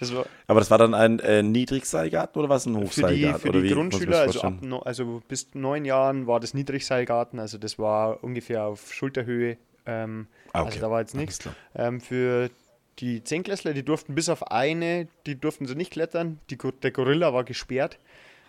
Das 0.00 0.14
war 0.14 0.24
Aber 0.46 0.60
das 0.60 0.70
war 0.70 0.78
dann 0.78 0.94
ein 0.94 1.18
äh, 1.18 1.42
Niedrigseilgarten 1.42 2.38
oder 2.40 2.48
was 2.48 2.64
ein 2.64 2.74
für 2.74 2.80
die, 2.80 2.86
Hochseilgarten? 2.86 3.40
für 3.40 3.48
oder 3.50 3.60
die 3.60 3.66
ich 3.66 3.70
mir 3.72 3.76
Grundschüler, 3.76 4.20
also, 4.20 4.40
ab, 4.40 4.54
no, 4.62 4.78
also 4.78 5.22
bis 5.28 5.48
neun 5.54 5.84
Jahren 5.84 6.26
war 6.26 6.40
das 6.40 6.54
Niedrigseilgarten, 6.54 7.38
also 7.38 7.58
das 7.58 7.78
war 7.78 8.24
ungefähr 8.24 8.64
auf 8.64 8.92
Schulterhöhe. 8.94 9.58
Ähm, 9.84 10.28
Ah, 10.56 10.62
okay. 10.62 10.68
Also 10.70 10.80
da 10.80 10.90
war 10.90 11.00
jetzt 11.00 11.14
nichts. 11.14 11.40
Ähm, 11.74 12.00
für 12.00 12.48
die 12.98 13.22
Zehnklässler, 13.22 13.74
die 13.74 13.84
durften 13.84 14.14
bis 14.14 14.30
auf 14.30 14.50
eine, 14.50 15.06
die 15.26 15.38
durften 15.38 15.66
sie 15.66 15.74
nicht 15.74 15.90
klettern. 15.90 16.38
Die, 16.48 16.56
der 16.56 16.90
Gorilla 16.92 17.34
war 17.34 17.44
gesperrt. 17.44 17.98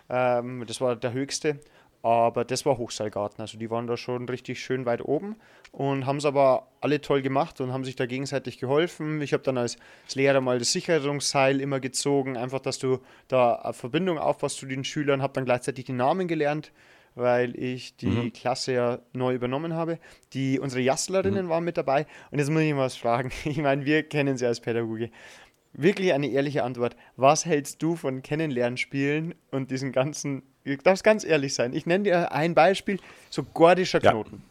Ähm, 0.08 0.64
das 0.66 0.80
war 0.80 0.96
der 0.96 1.12
höchste. 1.12 1.58
Aber 2.00 2.44
das 2.44 2.64
war 2.64 2.78
Hochseilgarten. 2.78 3.40
Also 3.42 3.58
die 3.58 3.70
waren 3.70 3.88
da 3.88 3.96
schon 3.96 4.28
richtig 4.28 4.60
schön 4.60 4.86
weit 4.86 5.02
oben 5.04 5.34
und 5.72 6.06
haben 6.06 6.18
es 6.18 6.24
aber 6.24 6.68
alle 6.80 7.00
toll 7.00 7.22
gemacht 7.22 7.60
und 7.60 7.72
haben 7.72 7.84
sich 7.84 7.96
da 7.96 8.06
gegenseitig 8.06 8.58
geholfen. 8.58 9.20
Ich 9.20 9.32
habe 9.32 9.42
dann 9.42 9.58
als, 9.58 9.76
als 10.04 10.14
Lehrer 10.14 10.40
mal 10.40 10.60
das 10.60 10.70
Sicherungsseil 10.72 11.60
immer 11.60 11.80
gezogen, 11.80 12.36
einfach, 12.36 12.60
dass 12.60 12.78
du 12.78 13.00
da 13.26 13.54
eine 13.56 13.72
Verbindung 13.72 14.16
aufpasst 14.16 14.58
zu 14.58 14.66
den 14.66 14.84
Schülern, 14.84 15.22
habe 15.22 15.32
dann 15.32 15.44
gleichzeitig 15.44 15.86
die 15.86 15.92
Namen 15.92 16.28
gelernt, 16.28 16.70
weil 17.16 17.58
ich 17.60 17.96
die 17.96 18.06
Mhm. 18.06 18.32
Klasse 18.32 18.72
ja 18.74 18.98
neu 19.12 19.34
übernommen 19.34 19.74
habe. 19.74 19.98
Die, 20.34 20.60
unsere 20.60 20.80
Jastlerinnen 20.82 21.48
waren 21.48 21.64
mit 21.64 21.76
dabei 21.76 22.06
und 22.30 22.38
jetzt 22.38 22.48
muss 22.50 22.62
ich 22.62 22.72
mal 22.74 22.82
was 22.82 22.96
fragen. 22.96 23.30
Ich 23.44 23.58
meine, 23.58 23.84
wir 23.84 24.04
kennen 24.04 24.36
sie 24.36 24.46
als 24.46 24.60
Pädagoge. 24.60 25.10
Wirklich 25.72 26.12
eine 26.12 26.28
ehrliche 26.28 26.64
Antwort. 26.64 26.96
Was 27.16 27.44
hältst 27.46 27.82
du 27.82 27.94
von 27.94 28.22
Kennenlernspielen 28.22 29.34
und 29.50 29.70
diesen 29.70 29.92
ganzen, 29.92 30.42
du 30.64 30.76
darfst 30.76 31.04
ganz 31.04 31.24
ehrlich 31.24 31.54
sein. 31.54 31.72
Ich 31.72 31.86
nenne 31.86 32.04
dir 32.04 32.32
ein 32.32 32.54
Beispiel, 32.54 32.98
so 33.30 33.42
gordischer 33.42 34.02
Ja. 34.02 34.12
Knoten. 34.12 34.42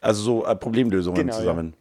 Also 0.00 0.22
so 0.22 0.46
äh, 0.46 0.56
Problemlösungen 0.56 1.20
Genau, 1.20 1.36
zusammen. 1.36 1.74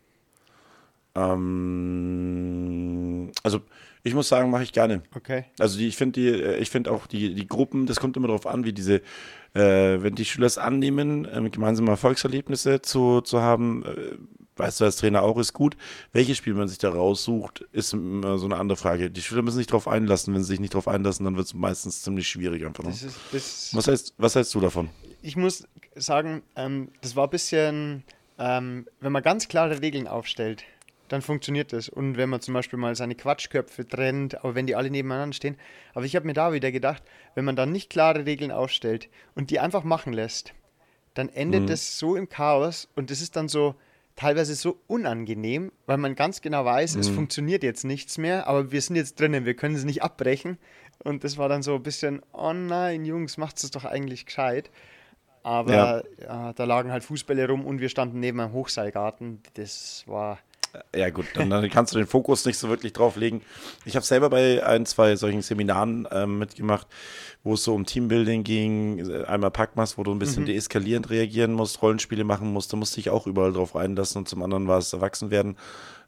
Ähm, 2.00 3.32
also 3.44 3.62
ich 4.04 4.14
muss 4.14 4.30
sagen, 4.30 4.50
mache 4.50 4.64
ich 4.64 4.72
gerne. 4.72 5.02
Okay. 5.16 5.46
Also 5.58 5.78
die, 5.78 5.88
ich 5.88 5.96
finde 5.98 6.20
die, 6.20 6.28
äh, 6.28 6.58
ich 6.58 6.70
finde 6.70 6.92
auch 6.92 7.08
die, 7.08 7.34
die 7.34 7.48
Gruppen, 7.48 7.86
das 7.86 8.00
kommt 8.00 8.16
immer 8.18 8.28
darauf 8.28 8.48
an, 8.48 8.64
wie 8.66 8.74
diese, 8.74 8.96
äh, 9.54 10.02
wenn 10.02 10.16
die 10.16 10.26
Schüler 10.26 10.48
es 10.48 10.58
annehmen, 10.58 11.28
ähm, 11.32 11.52
gemeinsame 11.52 11.92
Erfolgserlebnisse 11.92 12.82
zu, 12.82 13.22
zu 13.22 13.42
haben, 13.42 13.84
äh, 13.86 14.18
weißt 14.60 14.82
du 14.82 14.86
als 14.86 14.98
Trainer 14.98 15.24
auch, 15.24 15.38
ist 15.38 15.54
gut. 15.54 15.76
Welches 16.12 16.38
Spiel 16.38 16.54
man 16.54 16.68
sich 16.68 16.78
da 16.78 16.90
raussucht, 16.90 17.66
ist 17.72 17.94
immer 17.94 18.38
so 18.38 18.46
eine 18.46 18.58
andere 18.58 18.76
Frage. 18.78 19.10
Die 19.10 19.22
Schüler 19.22 19.42
müssen 19.42 19.58
sich 19.58 19.68
darauf 19.68 19.88
einlassen. 19.88 20.34
Wenn 20.34 20.44
sie 20.44 20.50
sich 20.50 20.60
nicht 20.60 20.74
darauf 20.74 20.88
einlassen, 20.88 21.24
dann 21.26 21.36
wird 21.38 21.48
es 21.48 21.54
meistens 21.54 22.02
ziemlich 22.04 22.28
schwierig 22.28 22.66
einfach. 22.66 22.84
Ne? 22.84 22.90
Das 22.92 23.02
ist, 23.04 23.18
das, 23.32 23.70
Was 23.74 23.88
heißt, 23.88 24.14
was 24.18 24.36
hältst 24.36 24.54
du 24.54 24.60
davon? 24.60 24.90
ich 25.22 25.36
muss 25.36 25.64
sagen, 25.96 26.44
ähm, 26.56 26.90
das 27.02 27.16
war 27.16 27.26
ein 27.28 27.30
bisschen, 27.30 28.04
ähm, 28.38 28.88
wenn 29.02 29.12
man 29.12 29.22
ganz 29.24 29.48
klare 29.50 29.82
Regeln 29.82 30.08
aufstellt, 30.08 30.64
dann 31.10 31.22
funktioniert 31.24 31.74
das. 31.74 31.90
Und 31.90 32.18
wenn 32.18 32.30
man 32.30 32.40
zum 32.40 32.54
Beispiel 32.54 32.78
mal 32.80 32.96
seine 32.96 33.16
Quatschköpfe 33.16 33.88
trennt, 33.88 34.36
aber 34.44 34.54
wenn 34.56 34.68
die 34.68 34.76
alle 34.76 34.92
nebeneinander 34.92 35.34
stehen. 35.36 35.58
Aber 35.94 36.06
ich 36.06 36.16
habe 36.16 36.26
mir 36.28 36.34
da 36.34 36.54
wieder 36.54 36.72
gedacht, 36.72 37.02
wenn 37.36 37.46
man 37.46 37.56
dann 37.56 37.72
nicht 37.72 37.90
klare 37.90 38.26
Regeln 38.28 38.52
aufstellt 38.52 39.10
und 39.36 39.50
die 39.50 39.60
einfach 39.60 39.84
machen 39.84 40.14
lässt, 40.14 40.54
dann 41.16 41.28
endet 41.30 41.64
Mhm. 41.64 41.68
das 41.68 41.98
so 41.98 42.16
im 42.16 42.30
Chaos 42.30 42.88
und 42.96 43.10
das 43.10 43.20
ist 43.22 43.36
dann 43.36 43.50
so 43.50 43.74
teilweise 44.20 44.54
so 44.56 44.80
unangenehm, 44.88 45.72
weil 45.86 45.96
man 45.98 46.14
ganz 46.16 46.42
genau 46.42 46.66
weiß, 46.66 46.96
Mhm. 46.96 47.00
es 47.02 47.08
funktioniert 47.10 47.64
jetzt 47.64 47.86
nichts 47.86 48.18
mehr, 48.18 48.48
aber 48.48 48.72
wir 48.72 48.82
sind 48.82 48.98
jetzt 48.98 49.18
drinnen, 49.20 49.46
wir 49.46 49.54
können 49.56 49.76
es 49.76 49.86
nicht 49.86 50.04
abbrechen. 50.04 50.58
Und 51.04 51.24
das 51.24 51.38
war 51.38 51.48
dann 51.48 51.64
so 51.64 51.76
ein 51.76 51.84
bisschen, 51.84 52.22
oh 52.34 52.52
nein, 52.52 53.06
Jungs, 53.06 53.38
macht 53.38 53.64
es 53.64 53.72
doch 53.72 53.86
eigentlich 53.86 54.26
gescheit. 54.26 54.70
Aber 55.42 55.74
Ja. 55.74 56.04
ja, 56.22 56.54
da 56.54 56.64
lagen 56.66 56.92
halt 56.92 57.06
Fußbälle 57.06 57.48
rum 57.48 57.66
und 57.66 57.80
wir 57.80 57.88
standen 57.88 58.20
neben 58.20 58.42
einem 58.42 58.52
Hochseilgarten. 58.52 59.42
Das 59.54 60.04
war 60.06 60.38
Ja 60.96 61.10
gut, 61.10 61.26
dann, 61.34 61.50
dann 61.50 61.70
kannst 61.70 61.94
du 61.94 61.98
den 61.98 62.08
Fokus 62.08 62.46
nicht 62.46 62.58
so 62.58 62.70
wirklich 62.70 62.94
drauf 62.94 63.16
legen. 63.16 63.42
Ich 63.86 63.96
habe 63.96 64.06
selber 64.06 64.30
bei 64.30 64.66
ein, 64.66 64.86
zwei 64.86 65.16
solchen 65.16 65.42
Seminaren 65.42 66.08
ähm, 66.12 66.40
mitgemacht, 66.40 66.88
wo 67.44 67.56
es 67.56 67.64
so 67.64 67.74
um 67.74 67.86
Teambuilding 67.86 68.44
ging, 68.44 69.10
äh, 69.10 69.24
einmal 69.26 69.52
Packmas, 69.52 69.98
wo 69.98 70.04
du 70.04 70.12
ein 70.12 70.20
bisschen 70.20 70.46
deeskalierend 70.46 71.10
reagieren 71.10 71.54
musst, 71.54 71.82
Rollenspiele 71.82 72.24
machen 72.24 72.54
musst, 72.54 72.72
da 72.72 72.78
musste 72.78 73.00
ich 73.00 73.10
auch 73.10 73.26
überall 73.28 73.54
drauf 73.54 73.76
einlassen. 73.76 74.20
Und 74.20 74.30
zum 74.30 74.44
anderen 74.44 74.68
war 74.68 74.78
es 74.78 74.94
Erwachsenwerden 74.94 75.58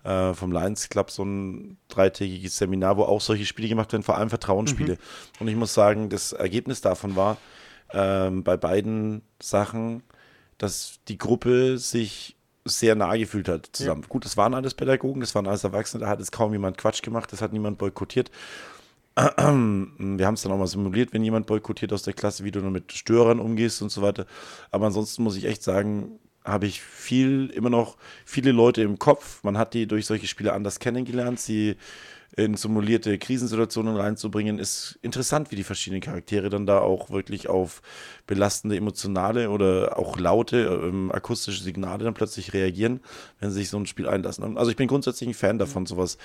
äh, 0.04 0.34
vom 0.34 0.52
Lions 0.52 0.89
Club, 0.89 1.12
so 1.12 1.24
ein 1.24 1.78
dreitägiges 1.88 2.58
Seminar, 2.58 2.97
wo 2.97 3.04
auch 3.04 3.21
solche 3.21 3.45
Spiele 3.45 3.69
gemacht 3.69 3.91
werden, 3.91 4.04
vor 4.04 4.17
allem 4.17 4.30
Vertrauensspiele. 4.30 4.97
Und 5.39 5.47
ich 5.47 5.56
muss 5.56 5.74
sagen, 5.74 6.10
das 6.10 6.34
Ergebnis 6.34 6.82
davon 6.82 7.15
war, 7.15 7.38
ähm, 7.93 8.43
bei 8.43 8.58
beiden 8.58 9.21
Sachen, 9.41 10.04
dass 10.58 11.00
die 11.08 11.17
Gruppe 11.17 11.78
sich 11.78 12.36
sehr 12.65 12.95
nah 12.95 13.15
gefühlt 13.15 13.47
hat 13.47 13.69
zusammen. 13.71 14.06
Gut, 14.08 14.26
das 14.26 14.38
waren 14.38 14.54
alles 14.54 14.74
Pädagogen, 14.74 15.21
das 15.21 15.34
waren 15.36 15.47
alles 15.47 15.63
Erwachsene, 15.63 16.04
da 16.04 16.10
hat 16.10 16.19
jetzt 16.19 16.32
kaum 16.32 16.52
jemand 16.54 16.78
Quatsch 16.78 17.02
gemacht, 17.02 17.32
das 17.32 17.41
hat 17.41 17.54
niemand 17.54 17.78
boykottiert. 17.78 18.32
Wir 19.15 20.26
haben 20.26 20.34
es 20.34 20.41
dann 20.41 20.52
auch 20.52 20.58
mal 20.58 20.67
simuliert, 20.67 21.13
wenn 21.13 21.24
jemand 21.24 21.45
boykottiert 21.45 21.91
aus 21.91 22.04
der 22.04 22.13
Klasse, 22.13 22.43
wie 22.43 22.52
du 22.52 22.62
dann 22.62 22.71
mit 22.71 22.93
Störern 22.93 23.39
umgehst 23.39 23.82
und 23.82 23.91
so 23.91 24.02
weiter. 24.02 24.26
Aber 24.71 24.86
ansonsten 24.86 25.24
muss 25.24 25.36
ich 25.36 25.45
echt 25.45 25.63
sagen, 25.63 26.19
habe 26.43 26.65
ich 26.65 26.82
viel, 26.82 27.50
immer 27.52 27.69
noch 27.69 27.97
viele 28.26 28.52
Leute 28.52 28.82
im 28.82 29.00
Kopf. 29.00 29.43
Man 29.43 29.58
hat 29.58 29.74
die 29.74 29.86
durch 29.86 30.06
solche 30.06 30.28
Spiele 30.28 30.54
anders 30.54 30.80
kennengelernt. 30.80 31.39
Sie 31.39 31.76
in 32.38 32.56
simulierte 32.56 33.17
Krisensituationen 33.17 33.96
reinzubringen, 33.98 34.58
ist 34.58 34.98
interessant, 35.02 35.52
wie 35.52 35.58
die 35.58 35.63
verschiedenen 35.65 36.02
Charaktere 36.02 36.50
dann 36.50 36.65
da 36.65 36.80
auch 36.80 37.10
wirklich 37.10 37.50
auf 37.50 37.82
belastende 38.26 38.78
emotionale 38.78 39.50
oder 39.50 40.00
auch 40.00 40.17
laute 40.17 40.82
ähm, 40.82 41.12
akustische 41.12 41.62
Signale 41.62 42.06
dann 42.06 42.13
plötzlich 42.13 42.54
reagieren, 42.54 43.02
wenn 43.41 43.50
sie 43.52 43.58
sich 43.60 43.70
so 43.70 43.78
ein 43.78 43.86
Spiel 43.86 44.08
einlassen. 44.08 44.58
Also 44.58 44.72
ich 44.72 44.78
bin 44.78 44.88
grundsätzlich 44.88 45.28
ein 45.30 45.34
Fan 45.34 45.60
davon, 45.60 45.86
sowas 45.86 46.17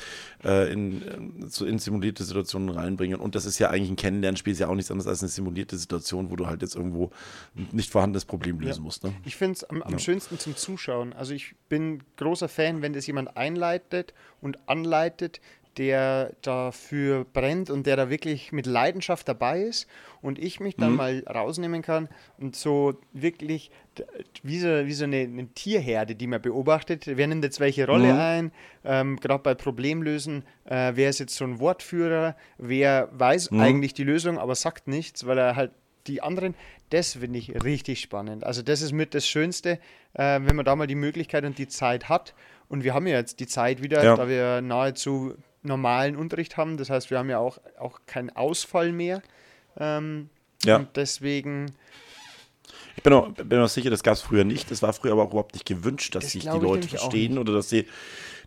äh, 0.44 0.72
in, 0.72 1.48
so 1.48 1.64
in 1.66 1.80
simulierte 1.80 2.22
Situationen 2.22 2.68
reinbringen. 2.68 3.18
Und 3.18 3.34
das 3.34 3.44
ist 3.44 3.58
ja 3.58 3.70
eigentlich 3.70 3.90
ein 3.90 3.96
Kennenlernspiel, 3.96 4.52
ist 4.52 4.60
ja 4.60 4.68
auch 4.68 4.74
nichts 4.76 4.92
anderes 4.92 5.08
als 5.08 5.22
eine 5.22 5.28
simulierte 5.28 5.76
Situation, 5.76 6.30
wo 6.30 6.36
du 6.36 6.46
halt 6.46 6.62
jetzt 6.62 6.76
irgendwo 6.76 7.10
ein 7.56 7.68
nicht 7.72 7.90
vorhandenes 7.90 8.24
Problem 8.24 8.60
lösen 8.60 8.78
Ja. 8.78 8.84
musst. 8.84 9.02
Ne? 9.02 9.12
Ich 9.24 9.34
finde 9.34 9.54
es 9.54 9.64
am, 9.64 9.82
am 9.82 9.94
Ja. 9.94 9.98
schönsten 9.98 10.38
zum 10.38 10.54
Zuschauen. 10.54 11.12
Also 11.14 11.34
ich 11.34 11.56
bin 11.68 12.04
großer 12.16 12.48
Fan, 12.48 12.80
wenn 12.80 12.92
das 12.92 13.08
jemand 13.08 13.36
einleitet 13.36 14.14
und 14.40 14.68
anleitet, 14.68 15.40
der 15.78 16.32
dafür 16.42 17.24
brennt 17.24 17.70
und 17.70 17.86
der 17.86 17.96
da 17.96 18.10
wirklich 18.10 18.52
mit 18.52 18.66
Leidenschaft 18.66 19.28
dabei 19.28 19.60
ist 19.62 19.86
und 20.22 20.38
ich 20.38 20.58
mich 20.60 20.76
dann 20.76 20.94
mal 20.96 21.22
rausnehmen 21.28 21.82
kann 21.82 22.08
und 22.38 22.56
so 22.56 22.94
wirklich 23.12 23.70
wie 24.42 24.58
so, 24.58 24.68
wie 24.68 24.92
so 24.92 25.04
eine, 25.04 25.18
eine 25.20 25.46
Tierherde, 25.48 26.14
die 26.14 26.26
man 26.26 26.40
beobachtet. 26.42 27.06
Wer 27.06 27.26
nimmt 27.26 27.44
jetzt 27.44 27.60
welche 27.60 27.86
Rolle 27.86 28.12
Mhm. 28.12 28.18
ein? 28.18 28.52
Ähm, 28.84 29.16
Gerade 29.20 29.42
bei 29.42 29.54
Problemlösen, 29.54 30.44
äh, 30.64 30.92
wer 30.94 31.10
ist 31.10 31.20
jetzt 31.20 31.34
so 31.36 31.44
ein 31.44 31.60
Wortführer? 31.60 32.36
Wer 32.58 33.08
weiß 33.12 33.52
eigentlich 33.52 33.94
die 33.94 34.04
Lösung, 34.04 34.38
aber 34.38 34.54
sagt 34.54 34.88
nichts, 34.88 35.26
weil 35.26 35.38
er 35.38 35.56
halt 35.56 35.72
die 36.06 36.22
anderen, 36.22 36.54
das 36.90 37.14
finde 37.14 37.38
ich 37.38 37.64
richtig 37.64 38.00
spannend. 38.00 38.44
Also 38.44 38.62
das 38.62 38.80
ist 38.80 38.92
mit 38.92 39.12
das 39.14 39.26
Schönste, 39.26 39.78
äh, 40.14 40.40
wenn 40.42 40.54
man 40.56 40.64
da 40.64 40.76
mal 40.76 40.86
die 40.86 40.94
Möglichkeit 40.94 41.44
und 41.44 41.58
die 41.58 41.66
Zeit 41.68 42.08
hat. 42.08 42.34
Und 42.68 42.84
wir 42.84 42.94
haben 42.94 43.06
ja 43.06 43.16
jetzt 43.16 43.40
die 43.40 43.46
Zeit 43.46 43.82
wieder, 43.82 44.04
Ja. 44.04 44.16
da 44.16 44.28
wir 44.28 44.60
nahezu 44.60 45.34
normalen 45.66 46.16
Unterricht 46.16 46.56
haben. 46.56 46.76
Das 46.76 46.90
heißt, 46.90 47.10
wir 47.10 47.18
haben 47.18 47.30
ja 47.30 47.38
auch, 47.38 47.58
auch 47.78 48.00
keinen 48.06 48.30
Ausfall 48.30 48.92
mehr. 48.92 49.22
Ähm, 49.78 50.28
Ja. 50.64 50.76
Und 50.76 50.88
deswegen, 50.96 51.72
Ich 52.96 53.02
bin 53.02 53.12
auch, 53.12 53.28
bin 53.28 53.60
auch 53.60 53.68
sicher, 53.68 53.90
das 53.90 54.02
gab 54.02 54.14
es 54.14 54.22
früher 54.22 54.44
nicht. 54.44 54.70
Das 54.70 54.80
war 54.82 54.92
früher 54.92 55.12
aber 55.12 55.24
auch 55.24 55.30
überhaupt 55.30 55.54
nicht 55.54 55.66
gewünscht, 55.66 56.14
dass 56.14 56.24
Das 56.24 56.32
sich 56.32 56.42
die 56.44 56.58
Leute 56.58 56.88
verstehen 56.88 57.36
oder 57.38 57.52
dass 57.52 57.68
die, 57.68 57.86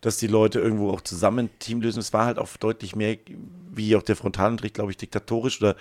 dass 0.01 0.17
die 0.17 0.27
Leute 0.27 0.59
irgendwo 0.59 0.91
auch 0.91 1.01
zusammen 1.01 1.45
ein 1.45 1.59
Team 1.59 1.81
lösen. 1.81 1.99
Es 1.99 2.13
war 2.13 2.25
halt 2.25 2.39
auch 2.39 2.49
deutlich 2.57 2.95
mehr, 2.95 3.17
wie 3.79 3.95
auch 3.95 4.03
der 4.03 4.15
Frontalunterricht, 4.15 4.75
glaube 4.75 4.91
ich, 4.91 4.97
diktatorisch 4.97 5.59
oder 5.61 5.75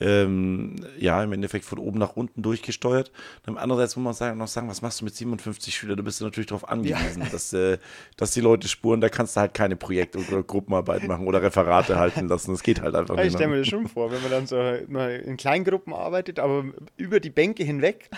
ähm, 0.00 0.76
ja, 0.98 1.22
im 1.22 1.32
Endeffekt 1.32 1.66
von 1.66 1.78
oben 1.78 1.98
nach 1.98 2.16
unten 2.16 2.40
durchgesteuert. 2.40 3.12
Und 3.46 3.58
andererseits 3.58 3.96
muss 3.96 4.04
man 4.04 4.14
sagen, 4.14 4.38
noch 4.38 4.48
sagen, 4.48 4.68
was 4.68 4.80
machst 4.80 5.00
du 5.00 5.04
mit 5.04 5.14
57 5.14 5.74
Schülern? 5.74 5.96
Da 5.96 6.02
bist 6.02 6.20
du 6.20 6.24
natürlich 6.24 6.46
darauf 6.46 6.68
angewiesen, 6.68 7.26
dass, 7.30 7.52
äh, 7.52 7.78
dass 8.16 8.30
die 8.30 8.40
Leute 8.40 8.68
spuren. 8.68 9.00
Da 9.00 9.08
kannst 9.08 9.36
du 9.36 9.40
halt 9.40 9.52
keine 9.52 9.76
Projekt- 9.76 10.16
oder 10.16 10.42
Gruppenarbeit 10.42 11.06
machen 11.06 11.26
oder 11.26 11.42
Referate 11.42 11.98
halten 11.98 12.28
lassen. 12.28 12.52
Das 12.52 12.62
geht 12.62 12.80
halt 12.80 12.94
einfach 12.94 13.16
ich 13.16 13.24
nicht. 13.24 13.34
stelle 13.34 13.50
ne? 13.50 13.56
mir 13.56 13.60
das 13.60 13.68
schon 13.68 13.88
vor, 13.88 14.10
wenn 14.10 14.22
man 14.22 14.30
dann 14.30 14.46
so 14.46 14.58
in 14.58 15.36
Kleingruppen 15.36 15.92
arbeitet, 15.92 16.38
aber 16.38 16.64
über 16.96 17.20
die 17.20 17.30
Bänke 17.30 17.64
hinweg. 17.64 18.08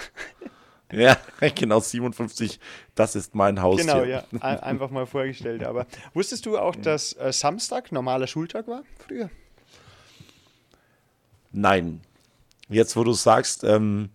Ja, 0.93 1.17
genau, 1.55 1.81
57, 1.81 2.61
das 2.95 3.17
ist 3.17 3.35
mein 3.35 3.61
Haus. 3.63 3.81
Genau, 3.81 4.05
ja, 4.05 4.25
ein- 4.41 4.61
einfach 4.61 4.91
mal 4.91 5.07
vorgestellt. 5.07 5.65
Aber 5.65 5.87
wusstest 6.15 6.47
du 6.47 6.59
auch, 6.59 6.77
dass 6.77 7.15
äh, 7.15 7.33
Samstag 7.33 7.91
normaler 7.93 8.27
Schultag 8.27 8.69
war 8.69 8.83
früher? 9.07 9.31
Nein. 11.53 12.01
Jetzt, 12.69 12.97
wo 12.97 13.05
du 13.05 13.13
sagst, 13.13 13.65
ähm, 13.65 14.11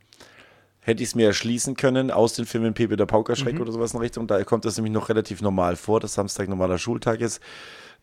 hätte 0.82 1.04
ich 1.04 1.10
es 1.10 1.16
mir 1.16 1.28
erschließen 1.28 1.76
können 1.76 2.10
aus 2.12 2.34
den 2.34 2.46
Filmen 2.46 2.74
Pepe 2.74 2.96
der 2.96 3.06
Paukerschreck 3.06 3.56
Mhm. 3.56 3.62
oder 3.62 3.72
sowas 3.72 3.94
in 3.94 4.00
Richtung. 4.00 4.28
Da 4.28 4.44
kommt 4.44 4.66
das 4.66 4.78
nämlich 4.78 4.94
noch 4.94 5.10
relativ 5.10 5.42
normal 5.42 5.76
vor, 5.76 6.00
dass 6.00 6.14
Samstag 6.14 6.48
normaler 6.48 6.78
Schultag 6.78 7.22
ist. 7.22 7.42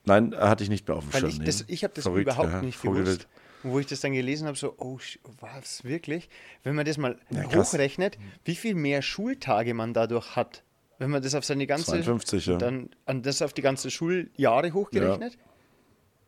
Nein, 0.05 0.35
hatte 0.37 0.63
ich 0.63 0.69
nicht 0.71 0.87
mehr 0.87 0.97
auf 0.99 1.05
dem 1.09 1.13
Schirm. 1.19 1.31
ich, 1.31 1.39
das, 1.45 1.65
ich 1.67 1.83
habe 1.83 1.95
das 1.95 2.05
Verrückt, 2.05 2.23
überhaupt 2.23 2.51
ja, 2.53 2.61
nicht 2.63 2.81
gewusst. 2.83 3.27
Und 3.65 3.73
wo 3.73 3.79
ich 3.81 3.87
das 3.87 4.01
dann 4.01 4.13
gelesen 4.13 4.47
habe, 4.47 4.57
so, 4.57 4.75
oh, 4.79 4.99
was, 5.41 5.85
wirklich? 5.85 6.29
Wenn 6.63 6.75
man 6.75 6.85
das 6.85 6.99
mal 6.99 7.19
Ja, 7.31 7.45
hochrechnet, 7.55 8.19
wie 8.45 8.55
viel 8.55 8.75
mehr 8.75 9.03
Schultage 9.03 9.75
man 9.75 9.95
dadurch 9.95 10.37
hat, 10.37 10.63
wenn 10.99 11.11
man 11.11 11.23
das 11.23 11.35
auf 11.35 11.45
seine 11.45 11.67
ganze, 11.67 11.87
52, 11.87 12.47
ja. 12.47 12.57
dann 12.57 12.91
an 13.07 13.23
das 13.23 13.43
auf 13.43 13.53
die 13.53 13.63
ganze 13.63 13.91
Schuljahre 13.91 14.73
hochgerechnet, 14.73 15.37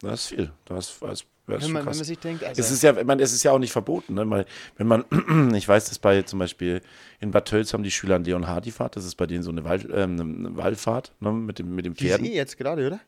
Das 0.01 0.22
ist 0.22 0.29
viel. 0.29 0.51
Das, 0.64 0.99
das, 1.01 1.25
wenn, 1.46 1.61
schon 1.61 1.72
man, 1.72 1.87
wenn 1.87 1.94
man 1.96 2.05
sich 2.05 2.18
denkt, 2.18 2.42
also, 2.42 2.61
Es 2.61 2.70
ist 2.70 2.83
ja, 2.83 2.92
meine, 3.05 3.22
es 3.22 3.33
ist 3.33 3.42
ja 3.44 3.53
auch 3.53 3.59
nicht 3.59 3.70
verboten, 3.70 4.14
ne? 4.14 4.29
Weil, 4.29 4.46
wenn 4.77 4.87
man, 4.88 5.05
ich 5.55 5.68
weiß, 5.68 5.88
dass 5.88 5.99
bei 5.99 6.22
zum 6.22 6.40
Beispiel 6.40 6.81
in 7.20 7.31
Bad 7.31 7.46
Tölz 7.46 7.72
haben 7.72 7.85
die 7.85 7.90
Schüler 7.90 8.16
an 8.16 8.25
Leon 8.25 8.46
Hardy-Fahrt, 8.49 8.96
das 8.96 9.05
ist 9.05 9.14
bei 9.14 9.27
denen 9.27 9.44
so 9.44 9.51
eine, 9.51 9.62
Wall, 9.64 9.88
ähm, 9.92 10.18
eine 10.20 10.57
Wallfahrt 10.57 11.12
ne? 11.20 11.33
mit 11.33 11.59
dem, 11.59 11.75
mit 11.75 11.85
dem 11.85 11.94
die 11.94 12.07
ist 12.07 12.11
Pferden. 12.11 12.27
eh 12.27 12.35
jetzt 12.35 12.57
gerade, 12.57 12.87
oder? 12.87 13.01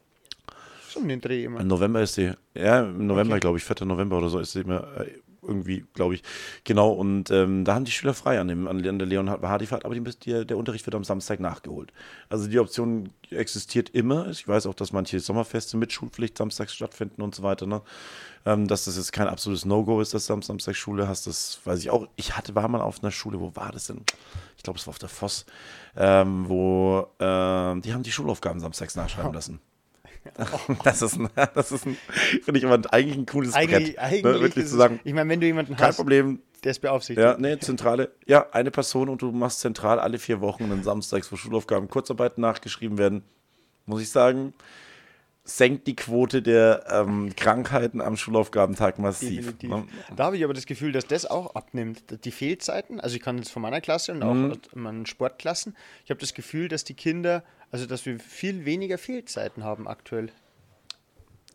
Schon 0.89 1.09
den 1.09 1.21
Dreh 1.21 1.45
immer. 1.45 1.61
Im 1.61 1.67
November 1.69 2.03
ist 2.03 2.17
die, 2.17 2.33
ja, 2.55 2.81
im 2.81 3.07
November, 3.07 3.35
Okay. 3.35 3.41
glaube 3.41 3.59
ich, 3.59 3.65
4. 3.65 3.87
November 3.87 4.19
oder 4.19 4.29
so 4.29 4.39
ist 4.39 4.53
sie 4.53 4.61
immer 4.61 5.01
äh, 5.01 5.11
irgendwie, 5.43 5.85
glaube 5.95 6.15
ich. 6.15 6.23
Genau, 6.65 6.91
und 6.91 7.31
ähm, 7.31 7.65
da 7.65 7.75
haben 7.75 7.85
die 7.85 7.91
Schüler 7.93 8.13
frei 8.13 8.41
an, 8.41 8.49
dem, 8.49 8.67
an 8.67 8.83
der 8.83 8.93
Leon 8.95 9.31
Hardy-Fahrt, 9.31 9.85
aber 9.85 9.95
die, 9.95 10.03
die, 10.03 10.47
der 10.47 10.57
Unterricht 10.59 10.85
wird 10.87 10.95
am 10.95 11.05
Samstag 11.05 11.41
nachgeholt. 11.41 11.93
Also 12.29 12.49
die 12.49 12.59
Option 12.59 13.11
existiert 13.31 13.91
immer. 13.91 14.29
Ich 14.29 14.47
weiß 14.47 14.67
auch, 14.67 14.75
dass 14.75 14.93
manche 14.93 15.21
Sommerfeste 15.21 15.77
mit 15.77 15.93
Schulpflicht 15.93 16.37
samstags 16.37 16.75
stattfinden 16.75 17.23
und 17.23 17.35
so 17.35 17.43
weiter. 17.43 17.67
Ne? 17.67 17.83
Ähm, 18.47 18.67
dass 18.67 18.87
das 18.87 18.97
jetzt 18.97 19.13
kein 19.13 19.29
absolutes 19.29 19.65
No-Go 19.65 20.01
ist, 20.01 20.13
dass 20.13 20.27
du 20.27 20.33
am 20.33 20.43
Samstag 20.43 20.75
Schule 20.75 21.07
hast, 21.09 21.27
das 21.27 21.61
weiß 21.65 21.79
ich 21.81 21.91
auch. 21.91 22.09
Ich 22.17 22.37
hatte, 22.37 22.55
war 22.55 22.67
mal 22.69 22.81
auf 22.81 23.03
einer 23.03 23.13
Schule, 23.13 23.41
wo 23.41 23.55
war 23.55 23.73
das 23.73 23.87
denn? 23.87 24.03
Ich 24.57 24.63
glaube, 24.65 24.79
es 24.79 24.87
war 24.87 24.91
auf 24.91 24.99
der 24.99 25.09
Voss, 25.09 25.47
ähm, 25.97 26.49
wo 26.49 27.07
ähm, 27.21 27.81
die 27.83 27.95
haben 27.95 28.03
die 28.03 28.13
Schulaufgaben 28.13 28.61
samstags 28.61 28.97
nachschreiben 28.97 29.33
lassen. 29.33 29.61
Das 30.85 31.03
ist, 31.03 31.19
ein, 31.19 31.29
das 31.55 31.73
ist 31.73 31.87
ein, 31.87 31.97
finde 32.43 32.59
ich 32.59 32.65
immer 32.65 32.81
eigentlich 32.93 33.17
ein 33.17 33.27
cooles 33.27 33.55
Eigentlich, 33.55 33.97
Brett. 33.97 33.99
eigentlich 33.99 34.25
ne? 34.25 34.41
Wirklich 34.41 34.65
ist 34.65 34.71
zu 34.71 34.77
sagen, 34.77 35.01
ich 35.05 35.15
meine, 35.15 35.31
wenn 35.31 35.41
du 35.41 35.47
jemanden 35.47 35.77
kein 35.77 35.89
hast, 35.89 35.97
Problem, 35.97 36.41
der 36.65 36.71
es 36.73 36.79
beaufsichtigt. 36.79 37.25
ja, 37.25 37.37
nee, 37.39 37.59
zentrale, 37.59 38.11
ja, 38.27 38.47
eine 38.53 38.71
Person 38.71 39.09
und 39.09 39.23
du 39.23 39.33
machst 39.33 39.61
zentral 39.61 39.99
alle 39.99 40.19
vier 40.19 40.41
Wochen 40.41 40.65
einen 40.65 40.83
Samstags, 40.83 41.31
wo 41.33 41.37
Schulaufgaben, 41.37 41.89
Kurzarbeiten 41.89 42.41
nachgeschrieben 42.41 42.99
werden, 42.99 43.23
muss 43.87 44.03
ich 44.03 44.11
sagen, 44.11 44.55
senkt 45.49 45.87
die 45.87 45.97
Quote 45.97 46.43
der 46.43 46.85
ähm, 46.91 47.35
Krankheiten 47.35 48.01
am 48.01 48.17
Schulaufgabentag 48.17 48.99
massiv. 48.99 49.55
Ne? 49.63 49.85
Da 50.15 50.25
habe 50.25 50.37
ich 50.37 50.45
aber 50.45 50.53
das 50.53 50.67
Gefühl, 50.67 50.93
dass 50.93 51.07
das 51.07 51.25
auch 51.27 51.55
abnimmt. 51.55 52.25
Die 52.25 52.31
Fehlzeiten, 52.31 53.01
also 53.01 53.17
ich 53.17 53.23
kann 53.23 53.39
jetzt 53.39 53.51
von 53.51 53.63
meiner 53.63 53.81
Klasse 53.81 54.13
und 54.13 54.23
auch 54.23 54.35
Mhm. 54.35 54.51
aus 54.53 54.59
meinen 54.75 55.07
Sportklassen, 55.07 55.75
ich 56.05 56.11
habe 56.11 56.21
das 56.21 56.35
Gefühl, 56.35 56.69
dass 56.69 56.85
die 56.85 56.95
Kinder, 56.95 57.43
also 57.71 57.87
dass 57.87 58.05
wir 58.05 58.19
viel 58.21 58.65
weniger 58.67 58.99
Fehlzeiten 58.99 59.65
haben 59.65 59.89
aktuell. 59.89 60.31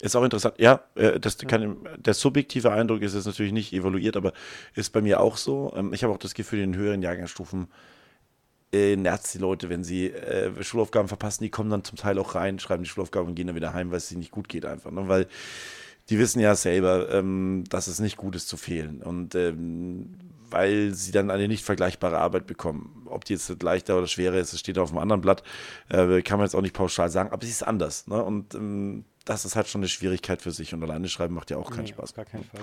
Ist 0.01 0.15
auch 0.15 0.23
interessant. 0.23 0.55
Ja, 0.57 0.81
äh, 0.95 1.19
das 1.19 1.37
kann, 1.37 1.77
der 1.97 2.13
subjektive 2.13 2.71
Eindruck 2.71 3.01
ist 3.03 3.13
jetzt 3.13 3.25
natürlich 3.25 3.53
nicht 3.53 3.71
evaluiert, 3.73 4.17
aber 4.17 4.33
ist 4.75 4.91
bei 4.91 5.01
mir 5.01 5.19
auch 5.21 5.37
so. 5.37 5.71
Ähm, 5.75 5.93
Ich 5.93 6.03
habe 6.03 6.11
auch 6.11 6.17
das 6.17 6.33
Gefühl, 6.33 6.59
in 6.59 6.75
höheren 6.75 7.01
Jahrgangsstufen 7.01 7.67
äh, 8.73 8.95
nervt 8.95 9.33
die 9.33 9.37
Leute, 9.37 9.69
wenn 9.69 9.83
sie 9.83 10.07
äh, 10.07 10.63
Schulaufgaben 10.63 11.07
verpassen. 11.07 11.43
Die 11.43 11.49
kommen 11.49 11.69
dann 11.69 11.83
zum 11.83 11.97
Teil 11.97 12.17
auch 12.19 12.35
rein, 12.35 12.59
schreiben 12.59 12.83
die 12.83 12.89
Schulaufgaben 12.89 13.29
und 13.29 13.35
gehen 13.35 13.47
dann 13.47 13.55
wieder 13.55 13.73
heim, 13.73 13.91
weil 13.91 13.97
es 13.97 14.11
ihnen 14.11 14.19
nicht 14.19 14.31
gut 14.31 14.49
geht 14.49 14.65
einfach. 14.65 14.91
Ne? 14.91 15.07
Weil 15.07 15.27
die 16.09 16.19
wissen 16.19 16.39
ja 16.39 16.55
selber, 16.55 17.09
ähm, 17.11 17.63
dass 17.69 17.87
es 17.87 17.99
nicht 17.99 18.17
gut 18.17 18.35
ist 18.35 18.47
zu 18.49 18.57
fehlen. 18.57 19.01
Und 19.01 19.35
ähm, 19.35 20.15
weil 20.49 20.93
sie 20.93 21.11
dann 21.11 21.31
eine 21.31 21.47
nicht 21.47 21.65
vergleichbare 21.65 22.17
Arbeit 22.19 22.45
bekommen. 22.45 23.07
Ob 23.09 23.25
die 23.25 23.33
jetzt 23.33 23.63
leichter 23.63 23.97
oder 23.97 24.07
schwerer 24.07 24.35
ist, 24.35 24.53
das 24.53 24.59
steht 24.59 24.77
auf 24.77 24.89
einem 24.89 24.99
anderen 24.99 25.21
Blatt, 25.21 25.43
äh, 25.89 26.21
kann 26.21 26.37
man 26.37 26.45
jetzt 26.45 26.55
auch 26.55 26.61
nicht 26.61 26.75
pauschal 26.75 27.09
sagen, 27.09 27.31
aber 27.31 27.43
sie 27.43 27.51
ist 27.51 27.63
anders. 27.63 28.07
Ne? 28.07 28.23
Und 28.23 28.53
ähm, 28.53 29.05
das 29.25 29.45
ist 29.45 29.55
halt 29.55 29.67
schon 29.67 29.81
eine 29.81 29.87
Schwierigkeit 29.87 30.41
für 30.41 30.51
sich. 30.51 30.73
Und 30.73 30.83
alleine 30.83 31.07
schreiben 31.09 31.33
macht 31.33 31.49
ja 31.49 31.57
auch 31.57 31.71
keinen 31.71 31.85
Nee, 31.85 31.91
Spaß. 31.91 32.11
Auf 32.11 32.15
gar 32.15 32.25
keinen 32.25 32.43
Fall. 32.43 32.61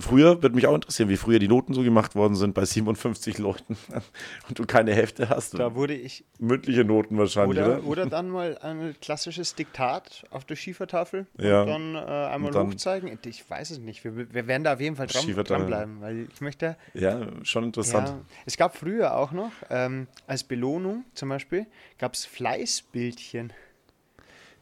Früher 0.00 0.42
würde 0.42 0.54
mich 0.54 0.66
auch 0.66 0.74
interessieren, 0.74 1.08
wie 1.08 1.16
früher 1.16 1.38
die 1.38 1.48
Noten 1.48 1.74
so 1.74 1.82
gemacht 1.82 2.14
worden 2.14 2.34
sind 2.34 2.54
bei 2.54 2.64
57 2.64 3.38
Leuten 3.38 3.76
und 4.48 4.58
du 4.58 4.64
keine 4.66 4.94
Hefte 4.94 5.28
hast. 5.28 5.58
Da 5.58 5.74
wurde 5.74 5.94
ich. 5.94 6.24
Mündliche 6.38 6.84
Noten 6.84 7.18
wahrscheinlich, 7.18 7.58
Oder, 7.58 7.78
oder? 7.78 7.86
oder 7.86 8.06
dann 8.06 8.28
mal 8.30 8.58
ein 8.58 8.94
klassisches 9.00 9.54
Diktat 9.54 10.24
auf 10.30 10.44
der 10.44 10.56
Schiefertafel 10.56 11.26
Ja. 11.38 11.62
und 11.62 11.68
dann 11.68 11.94
äh, 11.94 11.98
einmal 11.98 12.48
Und 12.50 12.54
dann- 12.54 12.66
hochzeigen. 12.68 13.18
Ich 13.26 13.48
weiß 13.48 13.70
es 13.70 13.78
nicht. 13.78 14.02
Wir, 14.04 14.16
wir 14.32 14.46
werden 14.46 14.64
da 14.64 14.74
auf 14.74 14.80
jeden 14.80 14.96
Fall 14.96 15.06
dran, 15.06 15.26
dranbleiben, 15.44 16.00
weil 16.00 16.28
ich 16.32 16.40
möchte. 16.40 16.76
Ja, 16.94 17.26
schon 17.44 17.64
interessant. 17.64 18.08
Ja, 18.08 18.20
es 18.46 18.56
gab 18.56 18.76
früher 18.76 19.16
auch 19.16 19.32
noch, 19.32 19.52
ähm, 19.70 20.06
als 20.26 20.44
Belohnung 20.44 21.04
zum 21.14 21.28
Beispiel, 21.28 21.66
gab 21.98 22.14
es 22.14 22.24
Fleißbildchen. 22.24 23.52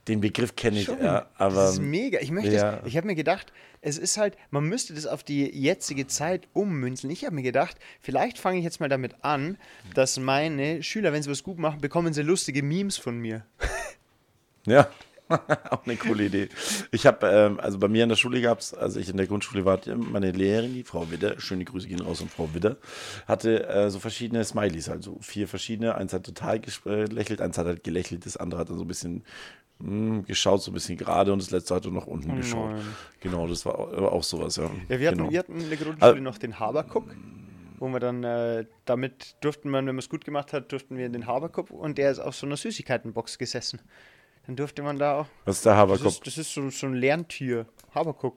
Den 0.09 0.21
Begriff 0.23 0.57
kenne 0.57 0.81
ich, 0.81 0.87
ja, 0.89 1.27
aber 1.37 1.55
das 1.55 1.73
ist 1.75 1.81
mega. 1.81 2.19
Ich 2.21 2.31
möchte, 2.31 2.53
ja. 2.55 2.79
es- 2.79 2.87
ich 2.87 2.97
habe 2.97 3.07
mir 3.07 3.15
gedacht, 3.15 3.53
es 3.89 3.99
ist 3.99 4.19
halt, 4.19 4.37
man 4.51 4.65
müsste 4.65 4.95
das 4.95 5.07
auf 5.07 5.25
die 5.25 5.45
jetzige 5.47 6.07
Zeit 6.07 6.47
ummünzeln. 6.53 7.11
Ich 7.11 7.25
habe 7.25 7.35
mir 7.35 7.43
gedacht, 7.43 7.77
vielleicht 8.01 8.39
fange 8.39 8.59
ich 8.59 8.65
jetzt 8.65 8.81
mal 8.81 8.89
damit 8.89 9.17
an, 9.23 9.57
dass 9.95 10.19
meine 10.19 10.83
Schüler, 10.83 11.13
wenn 11.13 11.23
sie 11.23 11.31
was 11.31 11.43
gut 11.43 11.59
machen, 11.59 11.81
bekommen 11.81 12.13
sie 12.13 12.23
lustige 12.23 12.63
Memes 12.63 12.97
von 12.97 13.19
mir. 13.19 13.45
Ja, 14.67 14.91
auch 15.71 15.87
eine 15.87 15.97
coole 15.97 16.27
Idee. 16.27 16.49
Ich 16.91 17.07
habe, 17.07 17.27
ähm, 17.27 17.61
also 17.61 17.79
bei 17.79 17.89
mir 17.89 18.03
in 18.03 18.09
der 18.09 18.17
Schule 18.17 18.41
gab 18.41 18.61
es, 18.61 18.75
als 18.75 18.97
ich 18.97 19.09
in 19.09 19.17
der 19.17 19.27
Grundschule 19.27 19.65
war, 19.65 19.81
meine 19.95 20.31
Lehrerin, 20.31 20.75
die 20.75 20.85
Frau 20.85 21.11
Widder, 21.11 21.41
schöne 21.41 21.65
Grüße 21.65 21.89
gehen 21.89 22.01
raus 22.01 22.21
an 22.21 22.29
Frau 22.29 22.53
Widder, 22.55 22.77
hatte 23.27 23.67
äh, 23.67 23.91
so 23.91 23.99
verschiedene 23.99 24.45
Smileys, 24.45 24.89
also 24.89 25.19
vier 25.21 25.49
verschiedene. 25.49 25.95
Eins 25.95 26.13
hat 26.13 26.25
total 26.25 26.61
gelächelt, 26.61 27.41
eins 27.41 27.57
hat 27.57 27.67
halt 27.67 27.85
gelächelt, 27.85 28.27
das 28.27 28.37
andere 28.37 28.61
hat 28.61 28.71
dann 28.71 28.79
so 28.79 28.85
ein 28.85 28.89
bisschen 28.89 29.25
mh, 29.79 30.23
geschaut, 30.23 30.63
so 30.63 30.71
ein 30.71 30.75
bisschen 30.75 30.97
gerade 30.97 31.33
und 31.33 31.41
das 31.43 31.51
letzte 31.51 31.75
hat 31.75 31.85
dann 31.85 31.95
nach 31.95 32.07
unten 32.07 32.35
geschaut. 32.37 32.71
nein. 32.73 32.83
Genau, 33.21 33.47
das 33.47 33.65
war 33.67 33.79
auch, 33.79 34.23
sowas, 34.23 34.57
ja. 34.57 34.71
Ja, 34.89 34.99
wir 35.01 35.09
hatten, 35.09 35.19
genau. 35.19 35.31
wir 35.31 35.39
hatten 35.41 35.61
in 35.61 35.69
der 35.69 35.79
Grundschule 35.79 36.13
Ah. 36.17 36.21
noch 36.21 36.39
den 36.39 36.59
Haberkup, 36.59 37.05
wo 37.79 37.89
wir 37.89 38.01
dann, 38.01 38.25
äh, 38.25 38.65
damit 38.85 39.37
durften 39.41 39.71
wir, 39.71 39.79
wenn 39.79 39.85
man 39.87 39.99
es 39.99 40.09
gut 40.09 40.25
gemacht 40.25 40.53
hat, 40.53 40.73
durften 40.73 40.97
wir 40.97 41.07
in 41.07 41.13
den 41.13 41.27
Haberkup 41.27 41.71
und 41.71 41.99
der 41.99 42.11
ist 42.11 42.19
auf 42.19 42.35
so 42.35 42.47
einer 42.47 42.57
Süßigkeitenbox 42.57 43.39
gesessen. 43.39 43.81
Dann 44.47 44.57
durfte 44.57 44.83
man 44.83 44.99
da 44.99 45.21
auch. 45.21 45.27
Was 45.45 45.57
ist 45.59 45.67
der 45.67 45.73
Das 45.73 45.79
Haberkopf? 45.81 46.07
ist, 46.15 46.27
das 46.27 46.39
ist 46.39 46.55
so, 46.55 46.71
so 46.71 46.87
ein 46.87 46.95
Lerntier, 46.95 47.67
Haberkuck. 47.95 48.37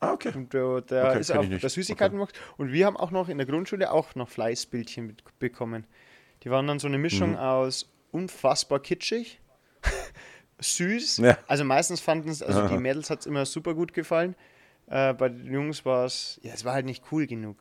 Ah, 0.00 0.12
okay. 0.14 0.32
Und 0.34 0.52
der, 0.52 0.80
der 0.80 1.10
Okay, 1.10 1.20
ist 1.20 1.30
auf 1.30 1.46
der 1.48 1.70
Süßigkeitenbox. 1.70 2.32
Und 2.56 2.72
wir 2.72 2.86
haben 2.86 2.96
auch 2.96 3.12
noch 3.12 3.28
in 3.28 3.38
der 3.38 3.46
Grundschule 3.46 3.92
auch 3.92 4.16
noch 4.16 4.28
Fleißbildchen 4.28 5.06
mit, 5.06 5.22
bekommen. 5.38 5.86
Die 6.42 6.50
waren 6.50 6.66
dann 6.66 6.80
so 6.80 6.88
eine 6.88 6.98
Mischung 6.98 7.30
Mhm. 7.30 7.36
aus 7.36 7.88
unfassbar 8.10 8.80
kitschig, 8.80 9.40
süß. 10.62 11.18
Ja. 11.18 11.36
Also 11.46 11.64
meistens 11.64 12.00
fanden 12.00 12.28
es, 12.28 12.42
also 12.42 12.66
die. 12.68 12.78
Mädels 12.78 13.10
hat 13.10 13.20
es 13.20 13.26
immer 13.26 13.44
super 13.46 13.74
gut 13.74 13.92
gefallen. 13.92 14.34
Äh, 14.88 15.14
bei 15.14 15.28
den 15.28 15.52
Jungs 15.52 15.84
war 15.84 16.04
es, 16.06 16.40
ja, 16.42 16.52
es 16.54 16.64
war 16.64 16.74
halt 16.74 16.86
nicht 16.86 17.04
cool 17.12 17.26
genug. 17.26 17.56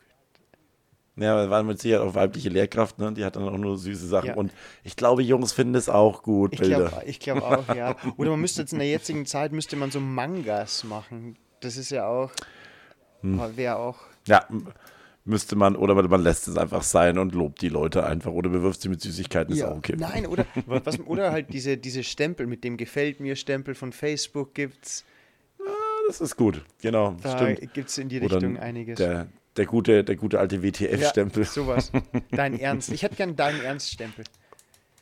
Ja, 1.18 1.36
wir 1.38 1.50
waren 1.50 1.68
mit 1.68 1.80
Sicherheit 1.80 2.08
auch 2.08 2.16
weibliche 2.16 2.50
Lehrkraft, 2.50 2.98
ne? 2.98 3.12
Die 3.12 3.24
hat 3.26 3.36
dann 3.36 3.48
auch 3.48 3.58
nur 3.58 3.78
süße 3.78 4.08
Sachen. 4.08 4.28
Ja. 4.30 4.36
Und 4.36 4.52
ich 4.84 4.96
glaube, 4.96 5.22
Jungs 5.22 5.52
finden 5.52 5.76
es 5.76 5.90
auch 5.90 6.24
gut, 6.24 6.54
Ich 6.54 6.60
Bilder. 6.62 6.88
glaube 6.88 7.04
ich 7.06 7.20
glaub 7.20 7.42
auch, 7.42 7.76
ja. 7.76 7.96
Oder 8.18 8.32
man 8.32 8.40
müsste 8.42 8.62
jetzt 8.62 8.72
in 8.74 8.80
der 8.80 8.88
jetzigen 8.90 9.26
Zeit, 9.26 9.52
müsste 9.52 9.76
man 9.76 9.92
so 9.92 10.00
Mangas 10.00 10.84
machen. 10.86 11.38
Das 11.60 11.78
ist 11.78 11.92
ja 11.92 12.08
auch, 12.08 12.32
Hm. 13.22 13.40
wäre 13.56 13.76
auch, 13.76 14.00
Ja, 14.26 14.48
müsste 15.26 15.56
man, 15.56 15.76
oder 15.76 15.96
man, 15.96 16.24
lässt 16.24 16.48
es 16.48 16.58
einfach 16.58 16.84
sein 16.84 17.18
und 17.18 17.34
lobt 17.34 17.62
die 17.62 17.70
Leute 17.70 18.06
einfach 18.06 18.32
oder 18.32 18.50
bewirft 18.50 18.82
sie 18.82 18.90
mit 18.90 19.02
Süßigkeiten, 19.02 19.54
ist 19.54 19.60
Ja, 19.60 19.72
auch 19.72 19.78
okay. 19.78 19.96
Nein, 19.98 20.26
oder, 20.26 20.46
was, 20.66 21.00
oder 21.02 21.32
halt 21.32 21.54
diese, 21.54 21.78
diese 21.78 22.04
Stempel 22.04 22.48
mit 22.48 22.64
dem 22.64 22.78
Gefällt 22.78 23.20
mir 23.20 23.36
Stempel 23.36 23.76
von 23.76 23.92
Facebook 23.92 24.54
gibt's. 24.54 25.06
Das 26.08 26.20
ist 26.20 26.36
gut, 26.36 26.64
genau, 26.82 27.16
Da 27.22 27.38
stimmt. 27.38 27.74
gibt's 27.74 27.98
in 27.98 28.10
die 28.10 28.20
Oder 28.22 28.36
Richtung 28.36 28.58
einiges. 28.58 28.98
Der, 28.98 29.28
der, 29.56 29.66
gute, 29.66 30.04
der 30.04 30.16
gute 30.16 30.40
alte 30.40 30.62
WTF-Stempel. 30.64 31.44
Ja, 31.44 31.50
sowas. 31.50 31.92
Dein 32.32 32.60
Ernst. 32.60 32.92
Ich 32.92 33.04
hätte 33.04 33.16
gern 33.16 33.36
deinen 33.36 33.62
Ernst-Stempel. 33.62 34.26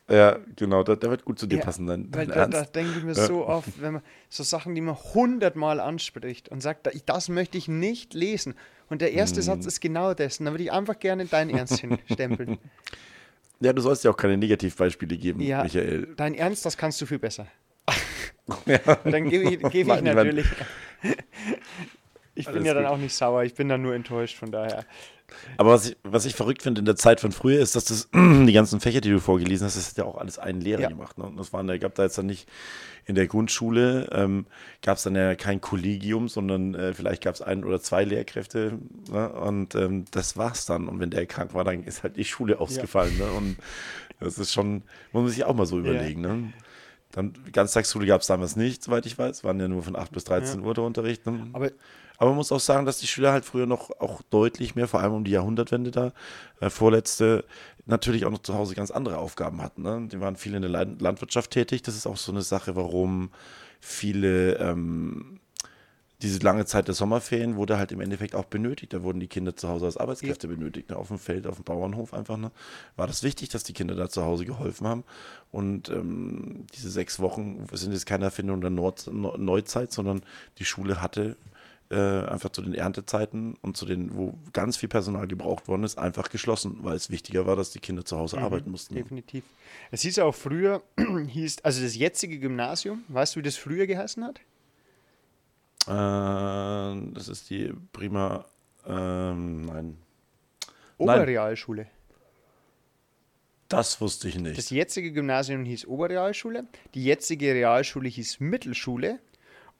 Ja, 0.10 0.40
genau, 0.56 0.84
der, 0.84 0.96
der 0.96 1.10
wird 1.12 1.24
gut 1.26 1.38
zu 1.40 1.46
dir 1.48 1.60
Ja, 1.60 1.66
passen, 1.66 1.86
dein, 1.88 2.14
Weil 2.14 2.28
da, 2.28 2.48
da 2.48 2.64
denke 2.64 2.98
ich 2.98 3.04
mir 3.04 3.14
Ja. 3.14 3.26
so 3.28 3.46
oft, 3.48 3.82
wenn 3.82 3.94
man 3.94 4.02
so 4.30 4.44
Sachen, 4.44 4.74
die 4.76 4.82
man 4.82 4.96
hundertmal 4.96 5.80
anspricht 5.80 6.50
und 6.50 6.62
sagt, 6.62 6.88
da- 6.88 6.92
das 7.06 7.30
möchte 7.30 7.58
ich 7.58 7.68
nicht 7.68 8.14
lesen. 8.14 8.56
Und 8.90 9.02
der 9.02 9.10
Hm. 9.10 9.18
erste 9.18 9.42
Satz 9.44 9.66
ist 9.68 9.82
genau 9.82 10.14
das. 10.16 10.40
Und 10.40 10.46
dann 10.46 10.54
würde 10.56 10.64
ich 10.64 10.72
einfach 10.72 10.98
gerne 10.98 11.26
dein 11.26 11.50
Ernst 11.50 11.80
hinstempeln. 11.80 12.58
Ja, 13.62 13.74
du 13.74 13.82
sollst 13.82 14.06
ja 14.06 14.12
auch 14.12 14.16
keine 14.16 14.38
Negativbeispiele 14.38 15.18
geben, 15.18 15.42
Ja. 15.42 15.64
Michael. 15.64 16.14
Dein 16.16 16.34
Ernst, 16.34 16.66
das 16.66 16.78
kannst 16.78 17.02
du 17.02 17.06
viel 17.06 17.20
besser. 17.20 17.46
Ja. 18.66 18.78
Dann 19.04 19.30
gebe 19.30 19.44
ich, 19.44 19.60
gebe 19.70 19.94
ich 19.96 20.02
natürlich. 20.02 20.46
Ich 22.36 22.46
bin 22.46 22.56
Alles 22.56 22.68
ja 22.68 22.74
dann 22.74 22.84
gut. 22.84 22.94
auch 22.94 22.98
nicht 22.98 23.14
sauer, 23.14 23.44
ich 23.44 23.54
bin 23.54 23.68
dann 23.68 23.82
nur 23.82 23.94
enttäuscht, 23.94 24.38
von 24.38 24.50
daher. 24.52 24.86
Aber 25.58 25.72
was 25.72 25.90
ich, 25.90 25.98
was 26.04 26.26
ich 26.26 26.36
verrückt 26.36 26.62
finde 26.64 26.80
in 26.80 26.86
der 26.86 26.96
Zeit 26.96 27.20
von 27.20 27.32
früher 27.32 27.60
ist, 27.60 27.76
dass 27.76 27.86
das, 27.86 28.10
die 28.16 28.54
ganzen 28.54 28.80
Fächer, 28.80 29.02
die 29.02 29.10
du 29.10 29.20
vorgelesen 29.20 29.66
hast, 29.66 29.78
das 29.78 29.90
hat 29.90 29.98
ja 29.98 30.06
auch 30.06 30.18
alles 30.18 30.40
ein 30.40 30.62
Lehrer 30.62 30.82
Ja. 30.82 30.90
gemacht. 30.90 31.18
Ne? 31.18 31.26
Und 31.26 31.38
das 31.38 31.54
waren, 31.54 31.68
da 31.68 31.78
gab 31.78 31.96
da 31.96 32.04
jetzt 32.04 32.18
dann 32.18 32.26
nicht 32.26 32.48
in 33.06 33.16
der 33.16 33.28
Grundschule, 33.28 34.10
ähm, 34.12 34.46
gab 34.84 34.98
es 34.98 35.04
dann 35.04 35.16
ja 35.16 35.36
kein 35.36 35.62
Kollegium, 35.62 36.28
sondern 36.30 36.76
äh, 36.76 36.94
vielleicht 36.94 37.24
gab 37.24 37.34
es 37.36 37.42
ein 37.42 37.64
oder 37.64 37.82
zwei 37.82 38.04
Lehrkräfte. 38.04 38.78
Ne? 39.12 39.30
Und 39.30 39.76
ähm, 39.76 40.06
das 40.12 40.38
war's 40.38 40.66
dann. 40.66 40.88
Und 40.88 41.00
wenn 41.00 41.10
der 41.10 41.26
krank 41.26 41.54
war, 41.54 41.64
dann 41.64 41.84
ist 41.84 42.04
halt 42.04 42.18
die 42.18 42.26
Schule 42.26 42.60
ausgefallen. 42.60 43.18
Ne? 43.18 43.26
Und 43.32 43.58
das 44.20 44.38
ist 44.38 44.54
schon, 44.54 44.84
muss 45.12 45.24
man 45.24 45.30
sich 45.30 45.44
auch 45.46 45.56
mal 45.56 45.66
so 45.66 45.80
überlegen. 45.80 46.22
Ne? 46.22 46.54
Dann 47.12 47.34
Ganztagsschule 47.52 48.06
gab 48.06 48.22
es 48.22 48.28
damals 48.28 48.56
nicht, 48.56 48.84
soweit 48.84 49.06
ich 49.08 49.18
weiß. 49.18 49.44
Waren 49.44 49.60
ja 49.60 49.68
nur 49.68 49.82
von 49.82 49.96
8 49.96 50.12
bis 50.12 50.26
13 50.26 50.60
Uhr 50.62 50.74
der 50.76 50.84
Unterricht. 50.84 51.26
Ne? 51.26 51.48
Aber 51.54 51.72
Aber 52.20 52.32
man 52.32 52.38
muss 52.38 52.52
auch 52.52 52.60
sagen, 52.60 52.86
dass 52.86 53.00
die 53.00 53.08
Schüler 53.08 53.32
halt 53.32 53.46
früher 53.46 53.66
noch 53.66 53.92
auch 54.02 54.22
deutlich 54.30 54.76
mehr, 54.76 54.90
vor 54.90 55.00
allem 55.00 55.14
um 55.14 55.24
die 55.24 55.32
Jahrhundertwende 55.32 55.90
da, 55.90 56.12
äh, 56.60 56.70
vorletzte, 56.70 57.46
natürlich 57.86 58.26
auch 58.26 58.32
noch 58.32 58.42
zu 58.42 58.56
Hause 58.56 58.76
ganz 58.76 58.92
andere 58.92 59.18
Aufgaben 59.18 59.62
hatten. 59.62 59.84
Ne? 59.84 60.08
Die 60.12 60.20
waren 60.20 60.36
viel 60.36 60.54
in 60.54 60.62
der 60.62 60.70
Land 60.70 61.02
Landwirtschaft 61.02 61.52
tätig. 61.52 61.82
Das 61.82 61.96
ist 61.96 62.06
auch 62.06 62.18
so 62.18 62.34
eine 62.34 62.42
Sache, 62.42 62.76
warum 62.76 63.30
viele, 63.80 64.56
ähm, 64.58 65.40
diese 66.22 66.40
lange 66.40 66.66
Zeit 66.66 66.90
der 66.90 66.94
Sommerferien 66.94 67.56
wurde 67.56 67.78
halt 67.78 67.94
im 67.94 68.02
Endeffekt 68.02 68.36
auch 68.36 68.44
benötigt. 68.44 68.92
Da 68.92 69.02
wurden 69.02 69.22
die 69.22 69.28
Kinder 69.28 69.56
zu 69.56 69.70
Hause 69.70 69.86
als 69.86 69.96
Arbeitskräfte 69.96 70.50
benötigt, 70.50 70.90
ne? 70.90 70.98
auf 70.98 71.08
dem 71.08 71.20
Feld, 71.20 71.48
auf 71.48 71.56
dem 71.56 71.64
Bauernhof 71.64 72.14
einfach. 72.14 72.36
Ne? 72.36 72.52
War 72.98 73.08
das 73.08 73.24
wichtig, 73.24 73.48
dass 73.48 73.64
die 73.64 73.72
Kinder 73.72 73.96
da 73.96 74.10
zu 74.10 74.26
Hause 74.26 74.44
geholfen 74.44 74.86
haben. 74.86 75.06
Und 75.52 75.88
ähm, 75.88 76.68
diese 76.76 76.90
sechs 76.90 77.22
Wochen 77.22 77.66
sind 77.72 77.94
jetzt 77.94 78.06
keine 78.06 78.26
Erfindung 78.26 78.60
der 78.60 78.72
Nord 78.72 79.08
Neu- 79.10 79.38
Neuzeit, 79.38 79.94
sondern 79.94 80.22
die 80.58 80.66
Schule 80.66 81.02
hatte 81.02 81.38
äh, 81.92 81.96
einfach 81.96 82.50
zu 82.52 82.62
den 82.62 82.74
Erntezeiten 82.76 83.56
und 83.62 83.76
zu 83.76 83.86
den, 83.86 84.16
wo 84.16 84.36
ganz 84.54 84.78
viel 84.78 84.90
Personal 84.90 85.28
gebraucht 85.28 85.68
worden 85.68 85.84
ist, 85.84 85.98
einfach 85.98 86.30
geschlossen, 86.30 86.78
weil 86.82 86.96
es 86.96 87.10
wichtiger 87.10 87.48
war, 87.48 87.56
dass 87.56 87.72
die 87.72 87.80
Kinder 87.80 88.06
zu 88.06 88.18
Hause 88.18 88.38
arbeiten 88.38 88.70
mussten. 88.72 88.94
definitiv. 88.96 89.44
Es 89.90 90.02
hieß 90.02 90.20
auch 90.20 90.36
früher, 90.36 90.84
hieß, 91.28 91.64
also 91.64 91.82
das 91.82 91.96
jetzige 91.96 92.38
Gymnasium, 92.40 93.04
weißt 93.08 93.36
du, 93.36 93.40
wie 93.40 93.44
das 93.44 93.56
früher 93.56 93.88
geheißen 93.88 94.24
hat? 94.24 94.40
Äh, 95.88 97.12
das 97.14 97.28
ist 97.28 97.50
die 97.50 97.74
prima, 97.94 98.46
ähm, 98.86 99.66
nein, 99.66 99.98
Nein. 101.02 101.22
Oberrealschule. 101.22 101.88
das 103.70 104.02
wusste 104.02 104.28
ich 104.28 104.38
nicht. 104.38 104.58
Das 104.58 104.70
jetzige 104.70 105.12
Gymnasium 105.12 105.64
hieß 105.66 105.88
Oberrealschule, 105.88 106.68
die 106.94 107.04
jetzige 107.06 107.54
Realschule 107.54 108.10
hieß 108.10 108.40
Mittelschule 108.42 109.20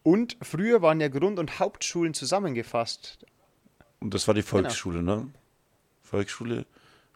und 0.04 0.38
früher 0.42 0.82
waren 0.82 1.00
ja 1.02 1.08
Grund- 1.08 1.40
und 1.40 1.60
Hauptschulen 1.60 2.14
zusammengefasst. 2.14 3.26
Und 4.00 4.14
das 4.14 4.28
war 4.28 4.34
die 4.34 4.42
Volksschule, 4.44 5.04
ne? 5.04 5.28
Volksschule, 6.04 6.66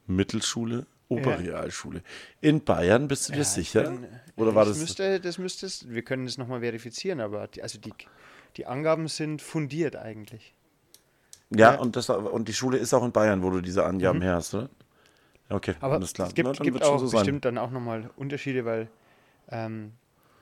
Mittelschule, 0.07 0.85
Oberrealschule. 1.07 2.01
In 2.41 2.63
Bayern, 2.63 3.07
bist 3.07 3.29
du 3.29 3.33
dir 3.33 3.43
sicher? 3.45 3.83
Bin- 3.83 4.07
Oder 4.35 4.53
war 4.55 4.65
das 4.65 4.73
das? 4.77 4.81
Müsste, 4.81 5.19
das 5.19 5.37
müsste 5.37 5.65
es, 5.65 5.89
wir 5.89 6.01
können 6.03 6.25
das 6.25 6.37
nochmal 6.37 6.59
verifizieren, 6.61 7.21
aber 7.21 7.47
die, 7.47 7.63
also 7.63 7.79
die, 7.79 7.93
die 8.57 8.65
Angaben 8.65 9.07
sind 9.07 9.41
fundiert 9.41 9.95
eigentlich. 9.95 10.53
ja, 11.51 11.73
ja. 11.73 11.79
und, 11.79 11.95
das, 11.95 12.09
und 12.09 12.47
die 12.47 12.53
Schule 12.53 12.77
ist 12.77 12.93
auch 12.93 13.03
in 13.05 13.11
Bayern, 13.11 13.43
wo 13.43 13.49
du 13.49 13.61
diese 13.61 13.85
Angaben 13.85 14.21
her 14.21 14.35
hast, 14.35 14.53
oder? 14.53 14.69
Okay, 15.49 15.75
Aber 15.81 15.95
alles 15.95 16.13
klar. 16.13 16.27
es 16.29 16.33
gibt, 16.33 16.47
Na, 16.47 16.63
gibt 16.63 16.81
auch 16.83 16.99
so 16.99 17.07
sein. 17.07 17.19
bestimmt 17.19 17.45
dann 17.45 17.57
auch 17.57 17.69
nochmal 17.71 18.09
Unterschiede, 18.15 18.65
weil 18.65 18.89
ähm, 19.49 19.93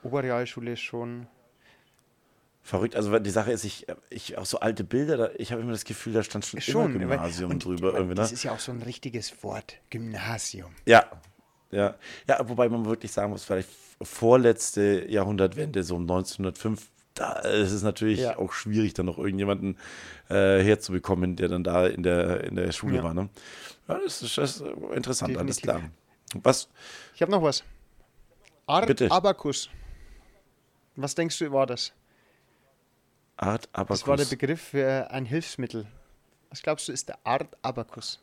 Oberrealschule 0.02 0.72
ist 0.72 0.80
schon. 0.80 1.26
Verrückt, 2.64 2.94
also 2.94 3.10
weil 3.10 3.20
die 3.20 3.30
Sache 3.30 3.50
ist, 3.50 3.64
ich, 3.64 3.86
ich 4.08 4.38
auch 4.38 4.46
so 4.46 4.60
alte 4.60 4.84
Bilder, 4.84 5.16
da, 5.16 5.30
ich 5.36 5.50
habe 5.50 5.62
immer 5.62 5.72
das 5.72 5.84
Gefühl, 5.84 6.12
da 6.12 6.22
stand 6.22 6.44
schon, 6.46 6.60
Schon, 6.60 6.94
immer 6.94 7.08
weil- 7.08 7.16
Gymnasium 7.18 7.50
und 7.50 7.64
drüber. 7.64 7.88
weil 7.88 7.94
Irgendwie, 8.00 8.10
ne? 8.14 8.20
Das 8.20 8.30
ist 8.32 8.44
ja 8.44 8.52
auch 8.52 8.60
so 8.60 8.70
ein 8.70 8.82
richtiges 8.82 9.42
Wort, 9.42 9.78
Gymnasium. 9.90 10.72
Ja, 10.86 11.04
Ja. 11.72 11.96
ja, 12.28 12.48
wobei 12.48 12.68
man 12.68 12.84
wirklich 12.84 13.10
sagen 13.10 13.30
muss, 13.32 13.42
vielleicht 13.44 13.68
vorletzte 14.00 15.06
Jahrhundertwende, 15.10 15.82
so 15.82 15.96
um 15.96 16.02
1905, 16.02 16.88
da 17.14 17.32
ist 17.40 17.72
es 17.72 17.82
natürlich 17.82 18.20
Ja. 18.20 18.38
auch 18.38 18.52
schwierig, 18.52 18.94
dann 18.94 19.06
noch 19.06 19.18
irgendjemanden 19.18 19.76
äh, 20.30 20.62
herzubekommen, 20.62 21.34
der 21.36 21.48
dann 21.48 21.64
da 21.64 21.86
in 21.88 22.02
der, 22.04 22.44
in 22.44 22.54
der 22.56 22.70
Schule 22.72 22.98
Ja. 22.98 23.02
war. 23.02 23.12
Ne? 23.14 23.28
Ja, 23.88 23.98
das 23.98 24.22
ist, 24.22 24.38
das 24.38 24.60
ist 24.60 24.64
interessant, 24.94 25.36
alles 25.36 25.56
Definitiv. 25.56 25.90
klar. 26.32 26.42
Was? 26.44 26.68
Ich 27.14 27.20
habe 27.22 27.32
noch 27.32 27.42
was. 27.42 27.64
Art 28.66 28.86
Bitte. 28.86 29.10
Abacus. 29.10 29.68
Was 30.94 31.14
denkst 31.14 31.38
du, 31.40 31.50
war 31.52 31.66
das? 31.66 31.92
Art 33.42 33.68
Abacus. 33.72 34.00
Das 34.00 34.08
war 34.08 34.16
der 34.16 34.24
Begriff 34.26 34.60
für 34.60 35.10
ein 35.10 35.24
Hilfsmittel. 35.24 35.86
Was 36.50 36.62
glaubst 36.62 36.88
du, 36.88 36.92
ist 36.92 37.08
der 37.08 37.18
Art 37.24 37.48
Abacus? 37.62 38.20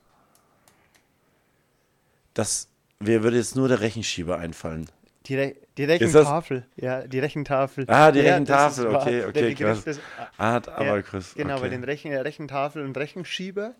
Das, 2.34 2.70
mir 3.00 3.24
würde 3.24 3.38
jetzt 3.38 3.56
nur 3.56 3.68
der 3.68 3.82
Rechenschieber 3.82 4.38
einfallen. 4.38 4.90
Die, 5.26 5.36
Re 5.36 5.56
die 5.78 5.84
Rechentafel. 5.84 6.66
Ja, 6.78 7.06
die 7.06 7.20
Rechentafel. 7.20 7.86
Ah, 7.90 8.12
die 8.12 8.20
Ja, 8.20 8.34
Rechentafel, 8.34 8.88
okay, 8.88 9.20
Der 9.20 9.28
okay, 9.28 9.50
Begriff 9.50 9.84
krass. 9.84 9.84
des- 9.84 10.00
Art 10.38 10.68
Ja, 10.68 10.74
Abacus. 10.78 11.34
Genau, 11.36 11.54
okay. 11.56 11.64
bei 11.64 11.70
den 11.70 11.84
Rechen, 11.84 12.14
Rechentafel 12.14 12.84
und 12.86 12.96
Rechenschieber 12.98 13.74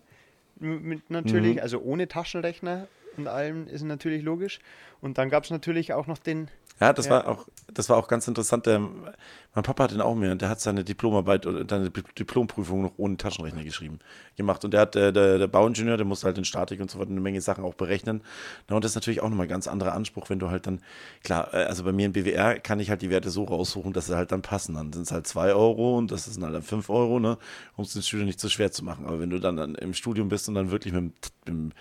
mit 0.56 1.08
natürlich, 1.10 1.56
Mhm. 1.56 1.62
also 1.62 1.80
ohne 1.80 2.06
Taschenrechner 2.06 2.86
und 3.16 3.26
allem 3.28 3.66
ist 3.66 3.82
natürlich 3.82 4.22
logisch. 4.22 4.60
Und 5.00 5.16
dann 5.16 5.30
gab 5.30 5.44
es 5.44 5.50
natürlich 5.50 5.94
auch 5.94 6.06
noch 6.06 6.18
den, 6.18 6.48
Ja, 6.80 6.92
das 6.94 7.06
Ja. 7.06 7.12
war 7.12 7.28
auch, 7.28 7.46
das 7.72 7.88
war 7.90 7.98
auch 7.98 8.08
ganz 8.08 8.26
interessant. 8.26 8.64
Der, 8.66 8.78
mein 8.80 9.64
Papa 9.64 9.84
hat 9.84 9.90
den 9.90 10.00
auch 10.00 10.14
mir, 10.14 10.34
der 10.34 10.48
hat 10.48 10.60
seine 10.60 10.82
Diplomarbeit 10.82 11.44
oder 11.46 11.64
seine 11.68 11.90
Di- 11.90 12.02
Diplomprüfung 12.18 12.82
noch 12.82 12.92
ohne 12.96 13.16
Taschenrechner 13.18 13.62
geschrieben, 13.64 13.98
gemacht. 14.36 14.64
Und 14.64 14.72
der 14.72 14.80
hat, 14.80 14.96
äh, 14.96 15.12
der, 15.12 15.38
der 15.38 15.46
Bauingenieur, 15.46 15.96
der 15.98 16.06
musste 16.06 16.26
halt 16.26 16.38
in 16.38 16.44
Statik 16.46 16.80
und 16.80 16.90
so 16.90 16.98
weiter 16.98 17.10
eine 17.10 17.20
Menge 17.20 17.40
Sachen 17.42 17.64
auch 17.64 17.74
berechnen. 17.74 18.22
Na, 18.68 18.76
und 18.76 18.84
das 18.84 18.92
ist 18.92 18.94
natürlich 18.94 19.20
auch 19.20 19.28
nochmal 19.28 19.46
ein 19.46 19.50
ganz 19.50 19.68
anderer 19.68 19.92
Anspruch, 19.92 20.30
wenn 20.30 20.38
du 20.38 20.48
halt 20.50 20.66
dann, 20.66 20.80
klar, 21.22 21.52
äh, 21.52 21.64
also 21.64 21.84
bei 21.84 21.92
mir 21.92 22.06
in 22.06 22.12
BWR 22.12 22.58
kann 22.60 22.80
ich 22.80 22.88
halt 22.88 23.02
die 23.02 23.10
Werte 23.10 23.28
so 23.30 23.44
raussuchen, 23.44 23.92
dass 23.92 24.06
sie 24.06 24.16
halt 24.16 24.32
dann 24.32 24.40
passen. 24.42 24.74
Dann 24.74 24.92
sind 24.92 25.02
es 25.02 25.12
halt 25.12 25.26
2 25.26 25.52
Euro 25.52 25.98
und 25.98 26.10
das 26.10 26.24
sind 26.24 26.42
halt 26.42 26.54
dann 26.54 26.62
5 26.62 26.88
Euro, 26.88 27.20
ne, 27.20 27.36
um 27.76 27.84
es 27.84 27.92
den 27.92 28.02
Schülern 28.02 28.26
nicht 28.26 28.40
so 28.40 28.48
schwer 28.48 28.72
zu 28.72 28.84
machen. 28.84 29.04
Aber 29.04 29.20
wenn 29.20 29.30
du 29.30 29.38
dann, 29.38 29.56
dann 29.56 29.74
im 29.74 29.92
Studium 29.94 30.28
bist 30.30 30.48
und 30.48 30.54
dann 30.54 30.70
wirklich 30.70 30.94
mit 30.94 31.02
dem, 31.02 31.06
mit 31.06 31.48
dem 31.48 31.72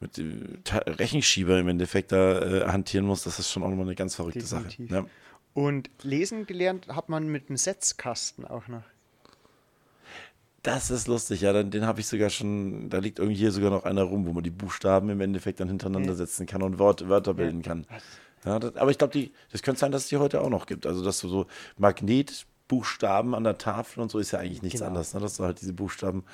mit 0.00 0.16
dem 0.16 0.62
Ta- 0.64 0.78
Rechenschieber 0.86 1.58
im 1.58 1.68
Endeffekt 1.68 2.12
da 2.12 2.40
äh, 2.40 2.66
hantieren 2.68 3.06
musst, 3.06 3.26
das 3.26 3.38
ist 3.38 3.50
schon 3.50 3.62
auch 3.62 3.68
nochmal 3.68 3.86
eine 3.86 3.94
ganz 3.94 4.14
verrückte 4.14 4.40
Definitiv. 4.40 4.90
Sache. 4.90 5.02
Ja. 5.02 5.06
und 5.54 5.88
lesen 6.02 6.46
gelernt 6.46 6.88
hat 6.88 7.08
man 7.08 7.28
mit 7.28 7.48
dem 7.48 7.56
Setzkasten 7.56 8.44
auch 8.44 8.68
noch. 8.68 8.82
Das 10.62 10.90
ist 10.90 11.08
lustig, 11.08 11.42
ja, 11.42 11.52
dann, 11.52 11.70
den 11.70 11.86
habe 11.86 12.00
ich 12.00 12.06
sogar 12.06 12.30
schon, 12.30 12.88
da 12.88 12.98
liegt 12.98 13.18
irgendwie 13.18 13.36
hier 13.36 13.52
sogar 13.52 13.70
noch 13.70 13.84
einer 13.84 14.02
rum, 14.02 14.24
wo 14.26 14.32
man 14.32 14.42
die 14.42 14.50
Buchstaben 14.50 15.10
im 15.10 15.20
Endeffekt 15.20 15.60
dann 15.60 15.68
hintereinander 15.68 16.10
Ja. 16.10 16.14
setzen 16.14 16.46
kann 16.46 16.62
und 16.62 16.78
Wort, 16.78 17.06
Wörter 17.08 17.34
bilden 17.34 17.60
kann. 17.60 17.86
Ja, 18.46 18.58
das, 18.58 18.74
aber 18.76 18.90
ich 18.90 18.96
glaube, 18.96 19.30
das 19.52 19.62
könnte 19.62 19.80
sein, 19.80 19.92
dass 19.92 20.04
es 20.04 20.08
die 20.08 20.16
heute 20.16 20.40
auch 20.40 20.48
noch 20.48 20.64
gibt. 20.66 20.86
Also, 20.86 21.04
dass 21.04 21.20
du 21.20 21.28
so 21.28 21.46
Magnetbuchstaben 22.68 23.34
an 23.34 23.44
der 23.44 23.58
Tafel 23.58 24.00
und 24.00 24.10
so 24.10 24.18
ist 24.18 24.30
ja 24.32 24.38
eigentlich 24.38 24.62
nichts 24.62 24.80
Genau. 24.80 24.88
anderes, 24.88 25.14
ne? 25.14 25.20
dass 25.20 25.36
du 25.36 25.44
halt 25.44 25.60
diese 25.60 25.72
Buchstaben 25.72 26.24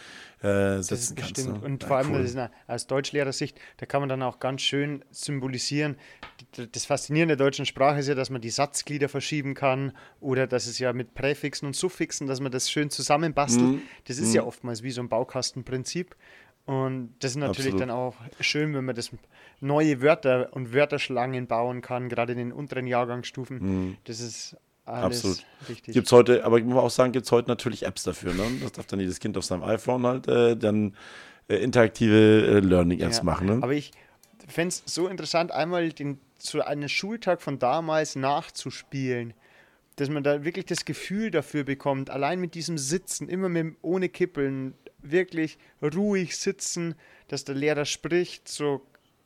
äh, 0.40 0.42
Das 0.42 0.86
setzen 0.88 1.16
ist 1.16 1.22
kannst. 1.24 1.48
Ne? 1.48 1.60
Und 1.60 1.82
ja, 1.82 1.88
vor 1.88 1.96
allem 1.98 2.12
cool. 2.14 2.22
das 2.22 2.50
aus 2.66 2.86
Deutschlehrersicht, 2.86 3.58
da 3.78 3.86
kann 3.86 4.00
man 4.00 4.08
dann 4.08 4.22
auch 4.22 4.38
ganz 4.38 4.62
schön 4.62 5.04
symbolisieren. 5.10 5.96
Das 6.72 6.84
Faszinierende 6.84 7.36
der 7.36 7.46
deutschen 7.46 7.66
Sprache 7.66 7.98
ist 8.00 8.08
ja, 8.08 8.14
dass 8.14 8.30
man 8.30 8.40
die 8.40 8.50
Satzglieder 8.50 9.08
verschieben 9.08 9.54
kann 9.54 9.92
oder 10.20 10.46
dass 10.46 10.66
es 10.66 10.78
ja 10.78 10.92
mit 10.92 11.14
Präfixen 11.14 11.66
und 11.66 11.76
Suffixen, 11.76 12.26
dass 12.26 12.40
man 12.40 12.52
das 12.52 12.70
schön 12.70 12.90
zusammenbastelt. 12.90 13.66
Mhm. 13.66 13.82
Das 14.06 14.18
ist 14.18 14.34
ja 14.34 14.42
oftmals 14.44 14.82
wie 14.82 14.90
so 14.90 15.00
ein 15.02 15.08
Baukastenprinzip. 15.08 16.16
Und 16.66 17.14
das 17.18 17.32
ist 17.32 17.36
natürlich 17.38 17.72
Absolut. 17.72 17.80
dann 17.80 17.90
auch 17.90 18.14
schön, 18.38 18.74
wenn 18.74 18.84
man 18.84 18.94
das 18.94 19.10
neue 19.60 20.02
Wörter 20.02 20.50
und 20.52 20.72
Wörterschlangen 20.72 21.46
bauen 21.48 21.80
kann, 21.80 22.08
gerade 22.08 22.32
in 22.32 22.38
den 22.38 22.52
unteren 22.52 22.86
Jahrgangsstufen. 22.86 23.96
Das 24.04 24.20
ist 24.20 24.56
alles. 24.84 25.18
Absolut. 25.18 25.44
richtig. 25.68 25.94
Gibt 25.94 26.06
es 26.06 26.12
heute, 26.12 26.44
aber 26.44 26.58
ich 26.58 26.64
muss 26.64 26.76
auch 26.76 26.90
sagen, 26.90 27.12
gibt 27.12 27.26
es 27.26 27.32
heute 27.32 27.48
natürlich 27.48 27.84
Apps 27.84 28.02
dafür. 28.02 28.34
Ne? 28.34 28.44
Das 28.62 28.72
darf 28.72 28.86
dann 28.86 29.00
jedes 29.00 29.20
Kind 29.20 29.36
auf 29.36 29.44
seinem 29.44 29.62
iPhone 29.62 30.06
halt 30.06 30.28
äh, 30.28 30.56
dann 30.56 30.96
äh, 31.48 31.56
interaktive 31.56 32.46
äh, 32.46 32.60
Learning-Apps 32.60 33.18
Ja, 33.18 33.24
machen. 33.24 33.46
Ne? 33.46 33.58
Aber 33.62 33.72
ich 33.72 33.92
fände 34.48 34.68
es 34.68 34.82
so 34.86 35.08
interessant, 35.08 35.52
einmal 35.52 35.90
den, 35.90 36.18
so 36.38 36.60
einen 36.60 36.88
Schultag 36.88 37.42
von 37.42 37.58
damals 37.58 38.16
nachzuspielen. 38.16 39.34
Dass 39.96 40.08
man 40.08 40.22
da 40.22 40.44
wirklich 40.44 40.64
das 40.64 40.84
Gefühl 40.86 41.30
dafür 41.30 41.64
bekommt, 41.64 42.08
allein 42.08 42.40
mit 42.40 42.54
diesem 42.54 42.78
Sitzen, 42.78 43.28
immer 43.28 43.48
mit, 43.50 43.76
ohne 43.82 44.08
Kippeln, 44.08 44.74
wirklich 45.02 45.58
ruhig 45.82 46.36
sitzen, 46.36 46.94
dass 47.28 47.44
der 47.44 47.54
Lehrer 47.54 47.84
spricht, 47.84 48.48
so 48.48 48.82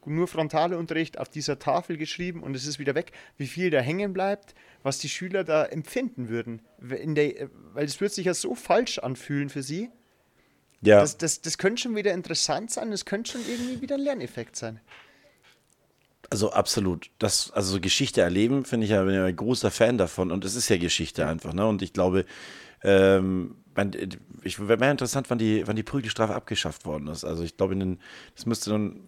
nur 0.07 0.29
Frontalunterricht 0.29 1.19
auf 1.19 1.29
dieser 1.29 1.59
Tafel 1.59 1.97
geschrieben 1.97 2.43
und 2.43 2.55
es 2.55 2.67
ist 2.67 2.79
wieder 2.79 2.95
weg, 2.95 3.13
wie 3.37 3.47
viel 3.47 3.71
da 3.71 3.81
hängen 3.81 4.13
bleibt, 4.13 4.55
was 4.85 4.99
die 4.99 5.09
Schüler 5.09 5.43
da 5.43 5.65
empfinden 5.65 6.29
würden. 6.29 6.63
In 6.79 7.17
der, 7.17 7.49
weil 7.73 7.87
es 7.87 8.01
wird 8.01 8.13
sich 8.13 8.27
ja 8.27 8.35
so 8.35 8.55
falsch 8.55 8.99
anfühlen 8.99 9.49
für 9.49 9.65
sie. 9.65 9.91
ja. 10.83 11.01
Das, 11.01 11.17
das, 11.19 11.41
das 11.41 11.59
könnte 11.59 11.83
schon 11.83 11.97
wieder 11.97 12.13
interessant 12.13 12.71
sein, 12.71 12.93
das 12.93 13.05
könnte 13.05 13.33
schon 13.33 13.41
irgendwie 13.49 13.81
wieder 13.81 13.97
ein 13.97 14.03
Lerneffekt 14.03 14.55
sein. 14.55 14.81
Also 16.31 16.53
absolut. 16.53 17.11
Das, 17.19 17.51
also 17.53 17.73
so 17.73 17.81
Geschichte 17.81 18.21
erleben, 18.21 18.65
finde 18.65 18.85
ich 18.85 18.91
ja, 18.91 19.03
bin 19.03 19.15
ja 19.15 19.25
ein 19.25 19.37
großer 19.37 19.71
Fan 19.71 19.99
davon. 19.99 20.31
Und 20.31 20.45
es 20.45 20.55
ist 20.55 20.69
ja 20.69 20.77
Geschichte 20.77 21.27
einfach, 21.27 21.53
ne? 21.53 21.67
Und 21.67 21.83
ich 21.83 21.93
glaube, 21.93 22.27
ähm, 22.83 23.57
ich 24.43 24.59
wäre 24.61 24.79
mehr 24.79 24.91
interessant, 24.91 25.31
wann 25.31 25.39
die, 25.39 25.67
wann 25.67 25.77
die 25.77 25.83
Prügelstrafe 25.83 26.35
abgeschafft 26.35 26.85
worden 26.85 27.09
ist. 27.09 27.25
Also 27.25 27.43
ich 27.43 27.57
glaube, 27.57 27.77
das 28.35 28.47
müsste 28.47 28.71
dann. 28.71 29.01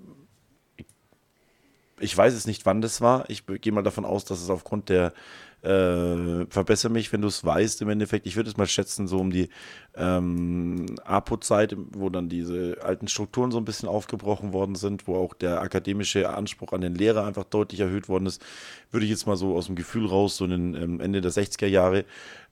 Ich 1.98 2.16
weiß 2.16 2.34
es 2.34 2.46
nicht, 2.46 2.66
wann 2.66 2.80
das 2.82 3.00
war. 3.00 3.28
Ich 3.30 3.44
gehe 3.46 3.72
mal 3.72 3.82
davon 3.82 4.04
aus, 4.04 4.24
dass 4.24 4.42
es 4.42 4.50
aufgrund 4.50 4.88
der 4.88 5.14
äh, 5.62 6.46
verbessere 6.48 6.92
mich, 6.92 7.12
wenn 7.12 7.22
du 7.22 7.28
es 7.28 7.44
weißt 7.44 7.82
im 7.82 7.88
Endeffekt. 7.88 8.26
Ich 8.26 8.36
würde 8.36 8.50
es 8.50 8.56
mal 8.56 8.66
schätzen, 8.66 9.08
so 9.08 9.18
um 9.18 9.30
die 9.30 9.48
ähm, 9.96 10.86
APO-Zeit, 11.04 11.76
wo 11.92 12.08
dann 12.10 12.28
diese 12.28 12.78
alten 12.82 13.08
Strukturen 13.08 13.50
so 13.50 13.58
ein 13.58 13.64
bisschen 13.64 13.88
aufgebrochen 13.88 14.52
worden 14.52 14.74
sind, 14.74 15.08
wo 15.08 15.16
auch 15.16 15.34
der 15.34 15.60
akademische 15.62 16.28
Anspruch 16.30 16.72
an 16.72 16.82
den 16.82 16.94
Lehrer 16.94 17.24
einfach 17.26 17.44
deutlich 17.44 17.80
erhöht 17.80 18.08
worden 18.08 18.26
ist, 18.26 18.44
würde 18.90 19.04
ich 19.06 19.10
jetzt 19.10 19.26
mal 19.26 19.36
so 19.36 19.56
aus 19.56 19.66
dem 19.66 19.74
Gefühl 19.76 20.06
raus, 20.06 20.36
so 20.36 20.44
in 20.44 20.50
den 20.50 20.74
ähm, 20.74 21.00
Ende 21.00 21.20
der 21.20 21.32
60er 21.32 21.66
Jahre 21.66 22.04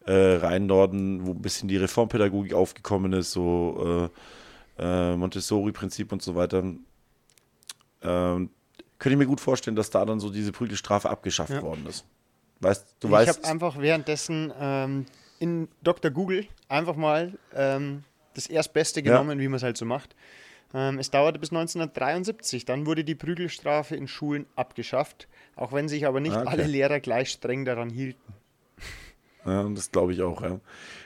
äh, 0.06 0.36
rein 0.36 0.66
Norden, 0.66 1.26
wo 1.26 1.32
ein 1.32 1.42
bisschen 1.42 1.68
die 1.68 1.76
Reformpädagogik 1.76 2.54
aufgekommen 2.54 3.12
ist, 3.12 3.32
so 3.32 4.10
äh, 4.78 4.82
äh, 4.82 5.16
Montessori-Prinzip 5.16 6.10
und 6.12 6.22
so 6.22 6.34
weiter. 6.34 6.58
Ähm, 8.02 8.50
könnte 8.98 9.14
ich 9.14 9.18
mir 9.18 9.26
gut 9.26 9.40
vorstellen, 9.40 9.76
dass 9.76 9.90
da 9.90 10.04
dann 10.04 10.20
so 10.20 10.30
diese 10.30 10.52
Prügelstrafe 10.52 11.10
abgeschafft 11.10 11.50
Ja. 11.52 11.62
worden 11.62 11.86
ist. 11.86 12.04
Weißt, 12.60 12.96
du 13.00 13.08
ich 13.08 13.12
weißt, 13.12 13.38
habe 13.38 13.48
einfach 13.48 13.78
währenddessen 13.78 14.52
ähm, 14.58 15.06
in 15.38 15.68
Dr. 15.82 16.10
Google 16.10 16.46
einfach 16.68 16.96
mal 16.96 17.32
ähm, 17.54 18.04
das 18.34 18.46
Erstbeste 18.46 19.00
Ja. 19.00 19.12
genommen, 19.12 19.38
wie 19.38 19.48
man 19.48 19.56
es 19.56 19.62
halt 19.62 19.76
so 19.76 19.84
macht. 19.84 20.14
Ähm, 20.72 20.98
es 20.98 21.10
dauerte 21.10 21.38
bis 21.38 21.50
1973, 21.50 22.64
dann 22.64 22.86
wurde 22.86 23.04
die 23.04 23.14
Prügelstrafe 23.14 23.94
in 23.94 24.08
Schulen 24.08 24.46
abgeschafft, 24.56 25.28
auch 25.56 25.72
wenn 25.72 25.88
sich 25.88 26.06
aber 26.06 26.20
nicht 26.20 26.34
Ah, 26.34 26.40
okay. 26.42 26.48
alle 26.48 26.66
Lehrer 26.66 27.00
gleich 27.00 27.30
streng 27.30 27.64
daran 27.64 27.90
hielten. 27.90 28.20
Ja, 29.46 29.62
das 29.68 29.90
glaube 29.92 30.12
ich 30.14 30.22
auch, 30.22 30.40
ja. 30.42 30.58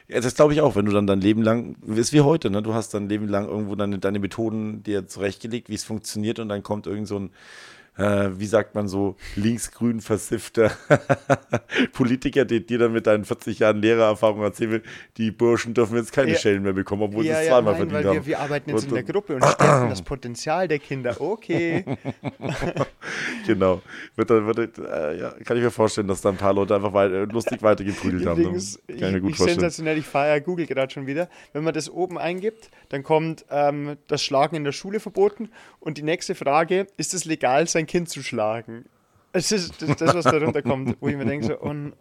ja 0.07 0.21
das 0.21 0.37
glaube 0.37 0.53
ich 0.53 0.61
auch, 0.61 0.77
wenn 0.77 0.87
du 0.87 0.93
dann 0.93 1.09
dein 1.09 1.21
Leben 1.21 1.43
lang, 1.43 1.75
ist 1.87 2.13
wie 2.13 2.21
heute, 2.21 2.51
ne? 2.51 2.63
Du 2.63 2.73
hast 2.73 2.95
dein 2.95 3.09
Leben 3.09 3.27
lang 3.27 3.47
irgendwo 3.49 3.75
deine, 3.75 3.99
deine 3.99 4.21
Methoden 4.21 4.83
dir 4.85 5.09
zurechtgelegt, 5.09 5.69
wie 5.69 5.75
es 5.75 5.83
funktioniert 5.85 6.39
und 6.39 6.49
dann 6.49 6.63
kommt 6.63 6.87
irgend 6.87 7.09
so 7.09 7.19
ein, 7.19 7.31
äh, 7.99 8.31
wie 8.39 8.47
sagt 8.47 8.75
man 8.75 8.89
so, 8.89 9.17
linksgrün 9.37 10.01
versiffter 10.01 10.71
Politiker, 11.93 12.45
der 12.45 12.61
dir 12.61 12.79
dann 12.79 12.93
mit 12.93 13.07
deinen 13.07 13.25
40 13.25 13.59
Jahren 13.59 13.83
Lehrererfahrung 13.83 14.43
erzählen 14.43 14.71
will, 14.71 14.83
die 15.17 15.31
Burschen 15.31 15.75
dürfen 15.75 15.97
jetzt 15.97 16.13
keine 16.13 16.33
Ja. 16.33 16.39
Stellen 16.39 16.63
mehr 16.63 16.73
bekommen, 16.73 17.03
obwohl 17.03 17.25
sie 17.25 17.31
ja, 17.31 17.41
es 17.41 17.47
ja, 17.47 17.53
zweimal 17.53 17.73
nein, 17.73 17.89
verdient 17.89 17.99
weil 17.99 18.05
haben. 18.07 18.17
wir, 18.17 18.27
wir 18.27 18.41
arbeiten 18.41 18.71
jetzt 18.71 18.85
Und 18.85 18.89
in 18.89 18.95
der 18.95 19.03
Gruppe 19.03 19.35
und 19.35 19.45
stärken 19.45 19.91
das 19.91 20.03
Potenzial 20.03 20.69
der 20.69 20.79
Kinder. 20.79 21.21
Okay. 21.21 21.85
Genau. 23.47 23.81
Wird, 24.17 24.31
dann- 24.31 24.47
wird, 24.47 24.79
äh, 24.79 25.19
ja, 25.21 25.31
kann 25.45 25.57
ich 25.57 25.63
mir 25.63 25.71
vorstellen, 25.71 26.07
dass 26.09 26.21
da 26.21 26.29
ein 26.29 26.37
paar 26.37 26.53
Leute 26.53 26.75
einfach 26.75 26.93
wei 26.93 27.07
äh, 27.07 27.25
lustig 27.25 27.63
weitergeprügelt 27.63 28.27
haben. 28.27 28.43
ne? 28.43 28.49
Kann 28.51 28.59
ich 28.59 29.01
mir 29.01 29.21
gut 29.21 29.31
ich 29.31 29.37
vorstellen. 29.37 29.61
sensationell, 29.61 29.99
ich 29.99 30.07
feiere 30.07 30.41
Google 30.41 30.67
gerade 30.67 30.93
schon 30.93 31.07
wieder. 31.07 31.29
Wenn 31.53 31.65
man 31.65 31.73
das 31.75 31.89
oben 31.91 32.19
eingibt, 32.19 32.71
dann 32.91 33.03
kommt 33.03 33.45
ähm, 33.51 33.97
das 34.09 34.23
Schlagen 34.23 34.57
in 34.57 34.65
der 34.65 34.73
Schule 34.73 35.01
verboten 35.01 35.51
und 35.81 35.99
die 35.99 36.03
nächste 36.03 36.35
Frage, 36.35 36.87
ist 36.97 37.15
es 37.15 37.25
legal, 37.25 37.67
sein 37.69 37.87
Kind 37.87 38.09
zu 38.11 38.23
schlagen? 38.23 38.85
Es 39.33 39.53
ist 39.53 39.83
das, 39.83 39.97
das 39.97 40.15
was 40.15 40.25
darunter 40.25 40.63
kommt, 40.63 40.97
wo 41.01 41.09
ich 41.09 41.17
mir 41.17 41.25
denke, 41.27 41.47
so, 41.47 41.61
oh, 41.61 41.69
n- 41.71 41.93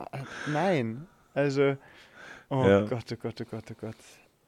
nein. 0.51 1.07
Also, 1.33 1.75
oh 2.49 2.63
Ja. 2.65 2.81
Gott, 2.81 3.03
oh 3.11 3.15
Gott, 3.21 3.35
oh 3.41 3.45
Gott, 3.49 3.63
oh 3.71 3.75
Gott. 3.79 3.95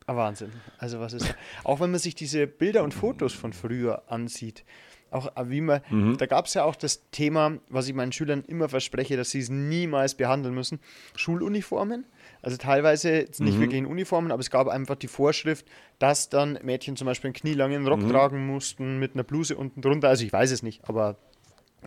Ah, 0.08 0.16
Wahnsinn. 0.16 0.52
Also 0.80 1.00
was 1.00 1.14
ist? 1.14 1.36
Auch 1.64 1.80
wenn 1.82 1.92
man 1.92 2.00
sich 2.00 2.16
diese 2.16 2.48
Bilder 2.48 2.84
und 2.84 2.96
Fotos 2.96 3.34
von 3.34 3.54
früher 3.54 4.02
ansieht, 4.08 4.64
auch 5.12 5.32
wie 5.46 5.62
man, 5.62 5.82
Mhm. 5.90 6.18
da 6.18 6.26
gab 6.26 6.46
es 6.46 6.54
ja 6.54 6.64
auch 6.64 6.76
das 6.76 7.10
Thema, 7.12 7.58
was 7.70 7.88
ich 7.88 7.94
meinen 7.94 8.12
Schülern 8.12 8.44
immer 8.48 8.70
verspreche, 8.70 9.18
dass 9.18 9.32
sie 9.32 9.40
es 9.40 9.50
niemals 9.50 10.16
behandeln 10.16 10.54
müssen, 10.54 10.80
Schuluniformen. 11.16 12.06
Also 12.42 12.58
teilweise 12.58 13.12
jetzt 13.12 13.40
Mhm. 13.40 13.46
nicht 13.46 13.60
wirklich 13.60 13.80
in 13.80 13.86
Uniformen, 13.86 14.32
aber 14.32 14.40
es 14.42 14.50
gab 14.50 14.68
einfach 14.68 14.96
die 14.96 15.08
Vorschrift, 15.08 15.66
dass 16.00 16.30
dann 16.30 16.58
Mädchen 16.64 16.96
zum 16.96 17.06
Beispiel 17.06 17.30
einen 17.30 17.34
knielangen 17.36 17.86
Rock 17.88 18.02
Mhm. 18.04 18.10
tragen 18.12 18.48
mussten 18.48 18.98
mit 19.00 19.14
einer 19.14 19.24
Bluse 19.24 19.56
unten 19.58 19.82
drunter. 19.82 20.08
Also 20.10 20.24
ich 20.26 20.32
weiß 20.34 20.52
es 20.52 20.64
nicht, 20.64 20.88
aber 20.88 21.18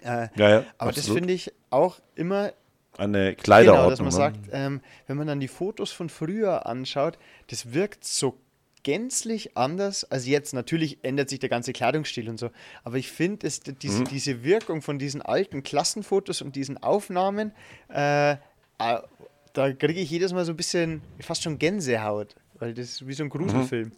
Äh, 0.01 0.29
Ja, 0.37 0.49
ja, 0.49 0.65
aber 0.79 0.91
das 0.93 1.07
finde 1.07 1.35
ich 1.35 1.53
auch 1.69 2.01
immer 2.15 2.53
Eine 2.99 3.31
Genau, 3.35 3.43
Kleiderordnung. 3.43 3.91
dass 3.91 4.01
man 4.01 4.07
ne? 4.09 4.13
sagt, 4.13 4.39
ähm, 4.53 4.81
wenn 5.07 5.17
man 5.19 5.27
dann 5.27 5.39
die 5.41 5.49
Fotos 5.49 5.93
von 5.93 6.09
früher 6.09 6.67
anschaut, 6.67 7.19
das 7.49 7.73
wirkt 7.75 8.05
so 8.05 8.39
gänzlich 8.83 9.57
anders. 9.57 10.05
Also 10.05 10.29
jetzt 10.31 10.53
natürlich 10.55 10.99
ändert 11.03 11.29
sich 11.29 11.39
der 11.39 11.49
ganze 11.49 11.73
Kleidungsstil 11.73 12.29
und 12.29 12.39
so, 12.39 12.51
aber 12.85 12.97
ich 12.97 13.11
finde, 13.11 13.47
es- 13.47 13.61
diese, 13.61 14.01
Mhm. 14.03 14.09
diese 14.09 14.45
Wirkung 14.45 14.83
von 14.83 14.99
diesen 14.99 15.23
alten 15.23 15.63
Klassenfotos 15.63 16.43
und 16.43 16.57
diesen 16.57 16.83
Aufnahmen, 16.83 17.53
äh, 17.89 18.37
da 18.79 19.73
kriege 19.79 20.01
ich 20.01 20.11
jedes 20.11 20.33
Mal 20.33 20.45
so 20.45 20.53
ein 20.53 20.57
bisschen 20.57 21.03
fast 21.21 21.43
schon 21.43 21.59
Gänsehaut, 21.59 22.35
weil 22.59 22.75
das 22.75 22.87
ist 22.89 23.07
wie 23.07 23.13
so 23.13 23.23
ein 23.23 23.29
Gruselfilm. 23.29 23.93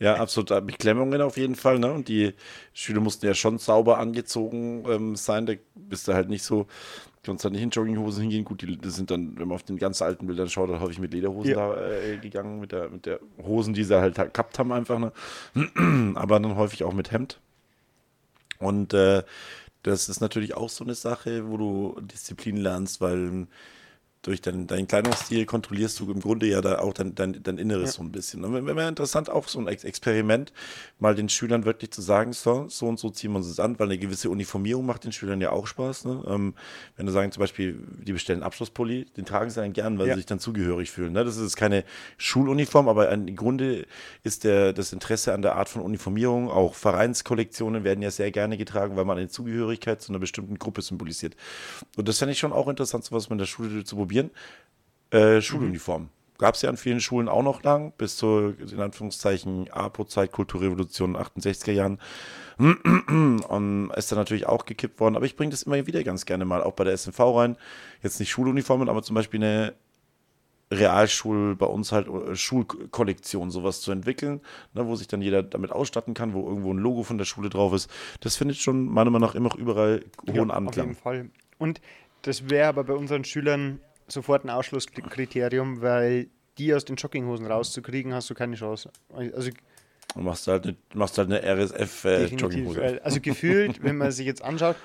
Ja, 0.00 0.16
absolut. 0.16 0.50
Da 0.50 0.60
Beklemmungen 0.60 1.20
auf 1.20 1.36
jeden 1.36 1.54
Fall. 1.54 1.78
Ne? 1.78 1.92
Und 1.92 2.08
die 2.08 2.32
Schüler 2.72 3.00
mussten 3.00 3.26
ja 3.26 3.34
schon 3.34 3.58
sauber 3.58 3.98
angezogen 3.98 4.84
ähm, 4.88 5.14
sein. 5.14 5.44
Da 5.46 5.52
bist 5.74 6.08
du 6.08 6.14
halt 6.14 6.30
nicht 6.30 6.42
so, 6.42 6.66
konntest 7.24 7.44
halt 7.44 7.52
nicht 7.52 7.62
in 7.62 7.70
Jogginghosen 7.70 8.22
hingehen. 8.22 8.44
Gut, 8.44 8.62
die, 8.62 8.78
das 8.78 8.96
sind 8.96 9.10
dann, 9.10 9.38
wenn 9.38 9.46
man 9.48 9.56
auf 9.56 9.62
den 9.62 9.76
ganz 9.76 10.00
alten 10.00 10.26
Bildern 10.26 10.48
schaut, 10.48 10.70
dann 10.70 10.80
häufig 10.80 10.98
mit 10.98 11.12
Lederhosen 11.12 11.50
Ja. 11.50 11.74
da 11.74 11.90
äh, 11.90 12.16
gegangen, 12.16 12.60
mit 12.60 12.72
der, 12.72 12.88
mit 12.88 13.04
der 13.04 13.20
Hosen, 13.42 13.74
die 13.74 13.84
sie 13.84 14.00
halt, 14.00 14.18
halt 14.18 14.32
gehabt 14.32 14.58
haben 14.58 14.72
einfach. 14.72 14.98
Ne? 14.98 15.12
Aber 16.16 16.40
dann 16.40 16.56
häufig 16.56 16.82
auch 16.84 16.94
mit 16.94 17.12
Hemd. 17.12 17.38
Und 18.58 18.94
äh, 18.94 19.22
das 19.82 20.08
ist 20.08 20.20
natürlich 20.20 20.54
auch 20.54 20.68
so 20.70 20.84
eine 20.84 20.94
Sache, 20.94 21.48
wo 21.48 21.56
du 21.56 22.00
Disziplin 22.00 22.56
lernst, 22.56 23.00
weil 23.00 23.46
durch 24.22 24.42
deinen, 24.42 24.66
deinen 24.66 24.86
Kleidungsstil 24.86 25.46
kontrollierst 25.46 25.98
du 25.98 26.10
im 26.12 26.20
Grunde 26.20 26.46
ja 26.46 26.60
da 26.60 26.80
auch 26.80 26.92
dein, 26.92 27.14
dein, 27.14 27.42
dein 27.42 27.56
Inneres 27.56 27.94
so 27.94 28.02
ein 28.02 28.12
bisschen. 28.12 28.44
Und 28.44 28.66
wäre 28.66 28.88
interessant, 28.88 29.30
auch 29.30 29.48
so 29.48 29.58
ein 29.58 29.66
Ex 29.66 29.82
Experiment, 29.84 30.52
mal 30.98 31.14
den 31.14 31.30
Schülern 31.30 31.64
wirklich 31.64 31.90
zu 31.90 32.02
sagen, 32.02 32.34
so, 32.34 32.66
so 32.68 32.86
und 32.86 32.98
so 32.98 33.08
ziehen 33.08 33.32
wir 33.32 33.38
uns 33.38 33.48
das 33.48 33.58
an, 33.60 33.78
weil 33.78 33.86
eine 33.86 33.96
gewisse 33.96 34.28
Uniformierung 34.28 34.84
macht 34.84 35.04
den 35.04 35.12
Schülern 35.12 35.40
ja 35.40 35.52
auch 35.52 35.66
Spaß. 35.66 36.04
Ne? 36.04 36.22
Ähm, 36.28 36.54
wenn 36.96 37.06
du 37.06 37.12
sagen, 37.12 37.32
zum 37.32 37.40
Beispiel, 37.40 37.80
die 38.04 38.12
bestellen 38.12 38.42
Abschlusspulli, 38.42 39.06
den 39.16 39.24
tragen 39.24 39.48
sie 39.48 39.60
dann 39.60 39.72
gern, 39.72 39.98
weil 39.98 40.08
Ja. 40.08 40.14
sie 40.14 40.18
sich 40.20 40.26
dann 40.26 40.38
zugehörig 40.38 40.90
fühlen. 40.90 41.14
Ne? 41.14 41.24
Das 41.24 41.38
ist 41.38 41.56
keine 41.56 41.84
Schuluniform, 42.18 42.88
aber 42.90 43.10
im 43.10 43.34
Grunde 43.36 43.86
ist 44.22 44.44
der, 44.44 44.74
das 44.74 44.92
Interesse 44.92 45.32
an 45.32 45.40
der 45.40 45.56
Art 45.56 45.70
von 45.70 45.80
Uniformierung, 45.80 46.50
auch 46.50 46.74
Vereinskollektionen 46.74 47.84
werden 47.84 48.02
ja 48.02 48.10
sehr 48.10 48.30
gerne 48.30 48.58
getragen, 48.58 48.96
weil 48.96 49.06
man 49.06 49.16
eine 49.16 49.28
Zugehörigkeit 49.28 50.02
zu 50.02 50.12
einer 50.12 50.18
bestimmten 50.18 50.58
Gruppe 50.58 50.82
symbolisiert. 50.82 51.36
Und 51.96 52.06
das 52.06 52.18
fände 52.18 52.32
ich 52.32 52.38
schon 52.38 52.52
auch 52.52 52.68
interessant, 52.68 53.04
sowas 53.04 53.30
mit 53.30 53.40
der 53.40 53.46
Schule 53.46 53.82
zu 53.82 53.96
probieren. 53.96 54.09
Äh, 55.10 55.40
Schuluniform. 55.40 56.08
Gab 56.38 56.54
es 56.54 56.62
ja 56.62 56.70
an 56.70 56.76
vielen 56.78 57.00
Schulen 57.00 57.28
auch 57.28 57.42
noch 57.42 57.62
lang, 57.62 57.92
bis 57.98 58.16
zur, 58.16 58.54
in 58.58 58.80
Anführungszeichen, 58.80 59.70
APO-Zeit, 59.70 60.32
Kulturrevolution 60.32 61.16
68er 61.16 61.72
Jahren. 61.72 61.98
Und 62.58 63.90
ist 63.96 64.10
dann 64.10 64.18
natürlich 64.18 64.46
auch 64.46 64.64
gekippt 64.64 65.00
worden. 65.00 65.16
Aber 65.16 65.26
ich 65.26 65.36
bringe 65.36 65.50
das 65.50 65.64
immer 65.64 65.86
wieder 65.86 66.02
ganz 66.02 66.24
gerne 66.24 66.44
mal, 66.44 66.62
auch 66.62 66.72
bei 66.72 66.84
der 66.84 66.96
SNV 66.96 67.18
rein. 67.20 67.56
Jetzt 68.02 68.20
nicht 68.20 68.30
Schuluniformen, 68.30 68.88
aber 68.88 69.02
zum 69.02 69.14
Beispiel 69.14 69.40
eine 69.40 69.74
Realschul, 70.72 71.56
bei 71.56 71.66
uns 71.66 71.90
halt 71.92 72.06
äh, 72.08 72.36
Schulkollektion, 72.36 73.50
sowas 73.50 73.80
zu 73.80 73.90
entwickeln, 73.90 74.40
ne, 74.72 74.86
wo 74.86 74.94
sich 74.94 75.08
dann 75.08 75.20
jeder 75.20 75.42
damit 75.42 75.72
ausstatten 75.72 76.14
kann, 76.14 76.32
wo 76.32 76.46
irgendwo 76.46 76.72
ein 76.72 76.78
Logo 76.78 77.02
von 77.02 77.18
der 77.18 77.24
Schule 77.24 77.50
drauf 77.50 77.72
ist. 77.72 77.90
Das 78.20 78.36
findet 78.36 78.56
schon 78.58 78.86
meiner 78.86 79.10
Meinung 79.10 79.28
nach 79.28 79.34
immer 79.34 79.48
noch 79.48 79.56
überall 79.56 80.04
hohen 80.26 80.26
Ja, 80.26 80.32
Auf 80.32 80.36
jeden 80.36 80.50
Anklang. 80.50 80.94
Fall. 80.94 81.30
Und 81.58 81.80
das 82.22 82.48
wäre 82.48 82.68
aber 82.68 82.84
bei 82.84 82.94
unseren 82.94 83.24
Schülern 83.24 83.80
sofort 84.12 84.44
ein 84.44 84.50
Ausschlusskriterium, 84.50 85.80
weil 85.82 86.28
die 86.58 86.74
aus 86.74 86.84
den 86.84 86.96
Jogginghosen 86.96 87.46
rauszukriegen, 87.46 88.12
hast 88.12 88.28
du 88.30 88.34
keine 88.34 88.56
Chance. 88.56 88.90
Also 89.14 89.50
Und 90.14 90.24
machst 90.24 90.46
halt 90.46 90.64
eine, 90.64 90.76
machst 90.94 91.16
halt 91.18 91.28
eine. 91.32 91.42
RSF-Jogginghose. 91.42 92.82
äh, 92.82 93.00
Also 93.02 93.20
gefühlt, 93.20 93.82
wenn 93.82 93.96
man 93.96 94.10
sich 94.12 94.26
jetzt 94.26 94.42
anschaut, 94.42 94.76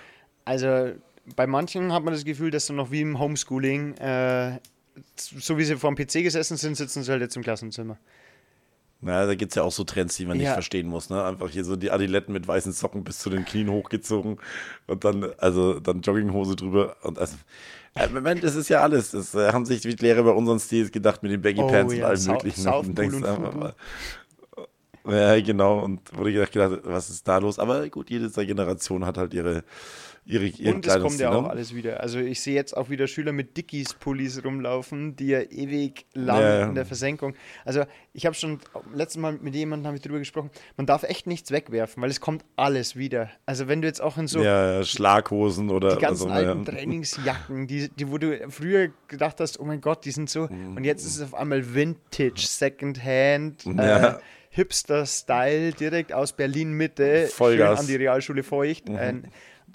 also 0.46 0.92
bei 1.36 1.48
manchen 1.48 1.92
hat 1.92 2.04
man 2.04 2.14
das 2.14 2.24
Gefühl, 2.24 2.52
dass 2.52 2.68
dann 2.68 2.76
noch 2.76 2.92
wie 2.92 3.02
im 3.02 3.18
Homeschooling, 3.20 3.96
äh, 3.98 4.60
so 5.16 5.58
wie 5.58 5.64
sie 5.66 5.76
vor 5.76 5.94
dem 5.94 5.98
PC 5.98 6.24
gesessen 6.24 6.56
sind, 6.58 6.76
sitzen 6.78 7.04
sie 7.04 7.12
halt 7.12 7.22
jetzt 7.22 7.36
im 7.36 7.44
Klassenzimmer. 7.44 7.98
Na, 9.02 9.26
da 9.26 9.36
gibt 9.36 9.52
es 9.52 9.56
ja 9.56 9.64
auch 9.64 9.72
so 9.72 9.84
Trends, 9.84 10.16
die 10.16 10.26
man 10.26 10.38
nicht 10.38 10.46
Ja. 10.48 10.54
verstehen 10.54 10.88
muss. 10.88 11.10
Ne? 11.10 11.22
Einfach 11.24 11.50
hier 11.50 11.66
so 11.66 11.76
die 11.76 11.92
Adiletten 11.92 12.32
mit 12.34 12.48
weißen 12.48 12.72
Socken 12.72 13.04
bis 13.04 13.20
zu 13.20 13.30
den 13.30 13.44
Knien 13.46 13.70
hochgezogen 13.70 14.38
und 14.88 15.04
dann, 15.04 15.32
also 15.38 15.80
dann 15.80 16.02
Jogginghose 16.02 16.56
drüber. 16.56 16.96
Und 17.04 17.20
also, 17.20 17.36
äh, 17.96 18.10
Moment, 18.10 18.44
das 18.44 18.56
ist 18.56 18.70
ja 18.70 18.82
alles. 18.82 19.12
Das 19.12 19.34
äh, 19.36 19.52
haben 19.52 19.66
sich 19.66 19.82
die 19.82 19.92
Lehrer 19.92 20.24
bei 20.24 20.32
unseren 20.32 20.60
Stils 20.60 20.92
gedacht 20.92 21.24
mit 21.24 21.32
den 21.32 21.42
Baggy 21.42 21.62
Oh 21.62 21.68
Pants 21.68 21.94
und 21.94 22.00
ja, 22.00 22.08
allem 22.08 22.18
Sau- 22.18 22.34
möglichen. 22.34 22.62
South 22.62 22.88
Und 22.88 22.98
denkst 22.98 23.16
und 23.16 23.24
mal, 23.58 23.76
ja, 25.08 25.40
genau. 25.42 25.80
Und 25.80 26.02
wurde 26.18 26.34
gedacht, 26.34 26.52
gedacht, 26.52 26.80
was 26.84 27.10
ist 27.10 27.28
da 27.28 27.38
los? 27.38 27.60
Aber 27.60 27.88
gut, 27.90 28.10
jede 28.10 28.30
Generation 28.46 29.06
hat 29.06 29.18
halt 29.18 29.34
ihre, 29.34 29.64
ihre 30.26 30.46
ihren 30.46 30.76
Und 30.76 30.88
es 30.88 31.00
kommt 31.00 31.20
ja 31.20 31.32
auch 31.32 31.44
ne? 31.44 31.50
alles 31.50 31.76
wieder. 31.76 32.00
Also 32.00 32.20
ich 32.20 32.42
sehe 32.42 32.56
jetzt 32.56 32.76
auch 32.76 32.90
wieder 32.90 33.08
Schüler 33.08 33.32
mit 33.32 33.58
Dickies-Pullis 33.58 34.44
rumlaufen, 34.44 35.16
die 35.16 35.28
ja 35.28 35.42
ewig 35.42 36.06
lang 36.14 36.42
Ja, 36.42 36.60
ja. 36.60 36.66
in 36.68 36.76
der 36.76 36.86
Versenkung. 36.86 37.36
Also 37.64 37.84
ich 38.14 38.26
habe 38.26 38.36
schon 38.36 38.60
letztes 38.94 39.22
Mal 39.22 39.34
mit 39.34 39.54
jemandem 39.56 39.86
habe 39.88 39.98
ich 39.98 40.02
drüber 40.02 40.18
gesprochen. 40.20 40.50
Man 40.78 40.88
darf 40.88 41.04
echt 41.04 41.28
nichts 41.28 41.52
wegwerfen, 41.52 42.02
weil 42.02 42.10
es 42.10 42.22
kommt 42.22 42.44
alles 42.56 42.96
wieder. 42.96 43.30
Also 43.46 43.68
wenn 43.68 43.82
du 43.82 43.88
jetzt 43.88 44.02
auch 44.02 44.18
in 44.18 44.28
so 44.28 44.42
ja, 44.42 44.84
Schlaghosen 44.84 45.70
oder 45.70 45.96
die 45.96 46.02
ganzen 46.02 46.32
also, 46.32 46.44
ja. 46.44 46.50
alten 46.50 46.66
Trainingsjacken, 46.66 47.68
die, 47.68 47.90
die, 47.90 48.10
wo 48.10 48.18
du 48.18 48.50
früher 48.50 48.90
gedacht 49.08 49.40
hast, 49.40 49.60
oh 49.60 49.66
mein 49.66 49.82
Gott, 49.82 50.06
die 50.06 50.12
sind 50.12 50.30
so. 50.30 50.44
Und 50.44 50.84
jetzt 50.84 51.06
ist 51.06 51.18
es 51.18 51.22
auf 51.22 51.36
einmal 51.36 51.76
Vintage, 51.76 52.34
Secondhand, 52.48 53.64
Ja. 53.76 54.16
äh, 54.16 54.20
Hipster-Style, 54.50 55.74
direkt 55.74 56.14
aus 56.14 56.34
Berlin-Mitte, 56.34 57.30
an 57.40 57.88
die 57.88 57.96
Realschule 57.96 58.42
Feucht. 58.42 58.90
Äh, 58.90 59.16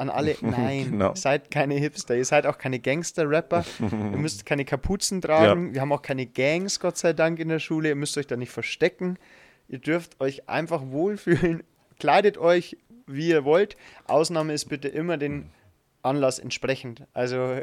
an 0.01 0.09
alle, 0.11 0.37
nein, 0.41 0.91
Genau. 0.93 1.15
seid 1.15 1.51
keine 1.51 1.75
Hipster, 1.75 2.17
ihr 2.17 2.25
seid 2.25 2.47
auch 2.47 2.59
keine 2.59 2.79
Gangster-Rapper, 2.81 3.65
ihr 3.81 3.87
müsst 4.19 4.47
keine 4.47 4.65
Kapuzen 4.65 5.21
tragen, 5.21 5.75
wir 5.75 5.81
haben 5.81 5.93
auch 5.93 6.03
keine 6.03 6.27
Gangs, 6.27 6.81
Gott 6.81 6.97
sei 6.97 7.13
Dank, 7.13 7.39
in 7.39 7.49
der 7.49 7.59
Schule, 7.59 7.89
ihr 7.91 7.95
müsst 7.97 8.17
euch 8.19 8.27
da 8.27 8.37
nicht 8.37 8.51
verstecken, 8.53 9.19
ihr 9.69 9.79
dürft 9.79 10.21
euch 10.21 10.49
einfach 10.49 10.83
wohlfühlen, 10.87 11.63
kleidet 11.99 12.39
euch, 12.39 12.77
wie 13.07 13.29
ihr 13.29 13.45
wollt, 13.45 13.77
Ausnahme 14.07 14.53
ist 14.55 14.67
bitte 14.67 14.89
immer 14.89 15.17
den 15.19 15.51
Anlass 16.03 16.39
entsprechend, 16.39 17.03
also 17.13 17.57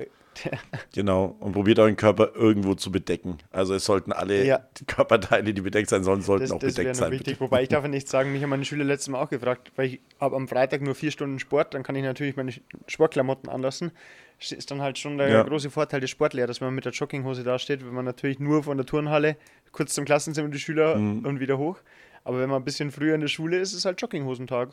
Genau, 0.94 1.36
und 1.40 1.54
probiert 1.54 1.80
euren 1.80 1.96
Körper 1.96 2.32
irgendwo 2.36 2.74
zu 2.76 2.92
bedecken. 2.92 3.38
Also 3.52 3.74
es 3.76 3.86
sollten 3.86 4.12
alle 4.12 4.44
Ja. 4.46 4.66
die 4.78 4.86
Körperteile, 4.86 5.54
die 5.54 5.62
bedeckt 5.62 5.90
sein 5.90 6.04
sollen, 6.04 6.22
sollten 6.22 6.44
das, 6.44 6.52
auch 6.52 6.60
das 6.60 6.76
bedeckt 6.76 6.96
sein. 6.96 7.12
wichtig, 7.12 7.26
bitte. 7.36 7.40
wobei 7.42 7.64
ich 7.64 7.70
darf 7.70 7.84
ja 7.84 7.88
nicht 7.90 8.08
sagen, 8.08 8.32
mich 8.32 8.42
haben 8.44 8.50
meine 8.50 8.66
Schüler 8.66 8.84
letztes 8.84 9.10
Mal 9.10 9.22
auch 9.22 9.30
gefragt, 9.30 9.72
weil 9.76 9.88
ich 9.88 10.00
habe 10.20 10.36
am 10.36 10.48
Freitag 10.48 10.82
nur 10.82 10.96
vier 10.96 11.12
Stunden 11.12 11.40
Sport, 11.40 11.74
dann 11.74 11.84
kann 11.84 11.96
ich 11.96 12.04
natürlich 12.04 12.36
meine 12.36 12.52
Sportklamotten 12.88 13.50
anlassen. 13.50 13.92
Das 14.40 14.52
ist 14.52 14.70
dann 14.70 14.82
halt 14.82 14.98
schon 15.00 15.18
der 15.18 15.30
Ja. 15.30 15.44
große 15.44 15.70
Vorteil 15.72 16.00
des 16.00 16.10
Sportlehrers, 16.12 16.62
wenn 16.62 16.68
man 16.68 16.76
mit 16.76 16.86
der 16.86 16.92
Jogginghose 16.94 17.44
dasteht, 17.44 17.86
wenn 17.86 17.94
man 17.94 18.06
natürlich 18.06 18.40
nur 18.40 18.64
von 18.64 18.78
der 18.78 18.86
Turnhalle 18.86 19.36
kurz 19.72 19.94
zum 19.94 20.06
Klassenzimmer 20.06 20.50
die 20.50 20.60
Schüler 20.60 20.96
Mhm. 20.96 21.26
und 21.26 21.40
wieder 21.40 21.58
hoch. 21.58 21.78
Aber 22.24 22.40
wenn 22.40 22.50
man 22.50 22.62
ein 22.62 22.66
bisschen 22.66 22.92
früher 22.92 23.16
in 23.16 23.22
der 23.22 23.28
Schule 23.30 23.58
ist, 23.58 23.72
ist 23.72 23.80
es 23.80 23.86
halt 23.86 24.02
Jogginghosentag. 24.02 24.70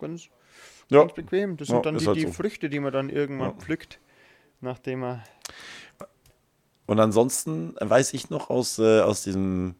Ganz, 0.00 0.28
Ja. 0.88 1.00
ganz 1.00 1.12
bequem. 1.12 1.56
Das 1.56 1.68
Ja, 1.68 1.74
sind 1.74 1.86
dann 1.86 1.98
die, 1.98 2.06
halt 2.06 2.16
die 2.16 2.22
so. 2.22 2.32
Früchte, 2.32 2.68
die 2.70 2.80
man 2.80 2.92
dann 2.92 3.10
irgendwann 3.10 3.50
Ja. 3.50 3.54
pflückt, 3.56 4.00
nachdem 4.60 5.02
er. 5.04 5.24
Und 6.86 6.98
ansonsten 6.98 7.74
weiß 7.80 8.14
ich 8.14 8.30
noch 8.30 8.50
aus, 8.50 8.78
äh, 8.78 9.00
aus 9.00 9.22
diesem, 9.22 9.76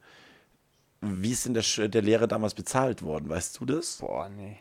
wie 1.00 1.32
ist 1.32 1.46
denn 1.46 1.54
der, 1.54 1.88
der 1.88 2.02
Lehrer 2.02 2.26
damals 2.26 2.54
bezahlt 2.54 3.02
worden? 3.02 3.28
Weißt 3.28 3.58
du 3.60 3.64
das? 3.66 3.98
Boah, 3.98 4.28
nee. 4.28 4.58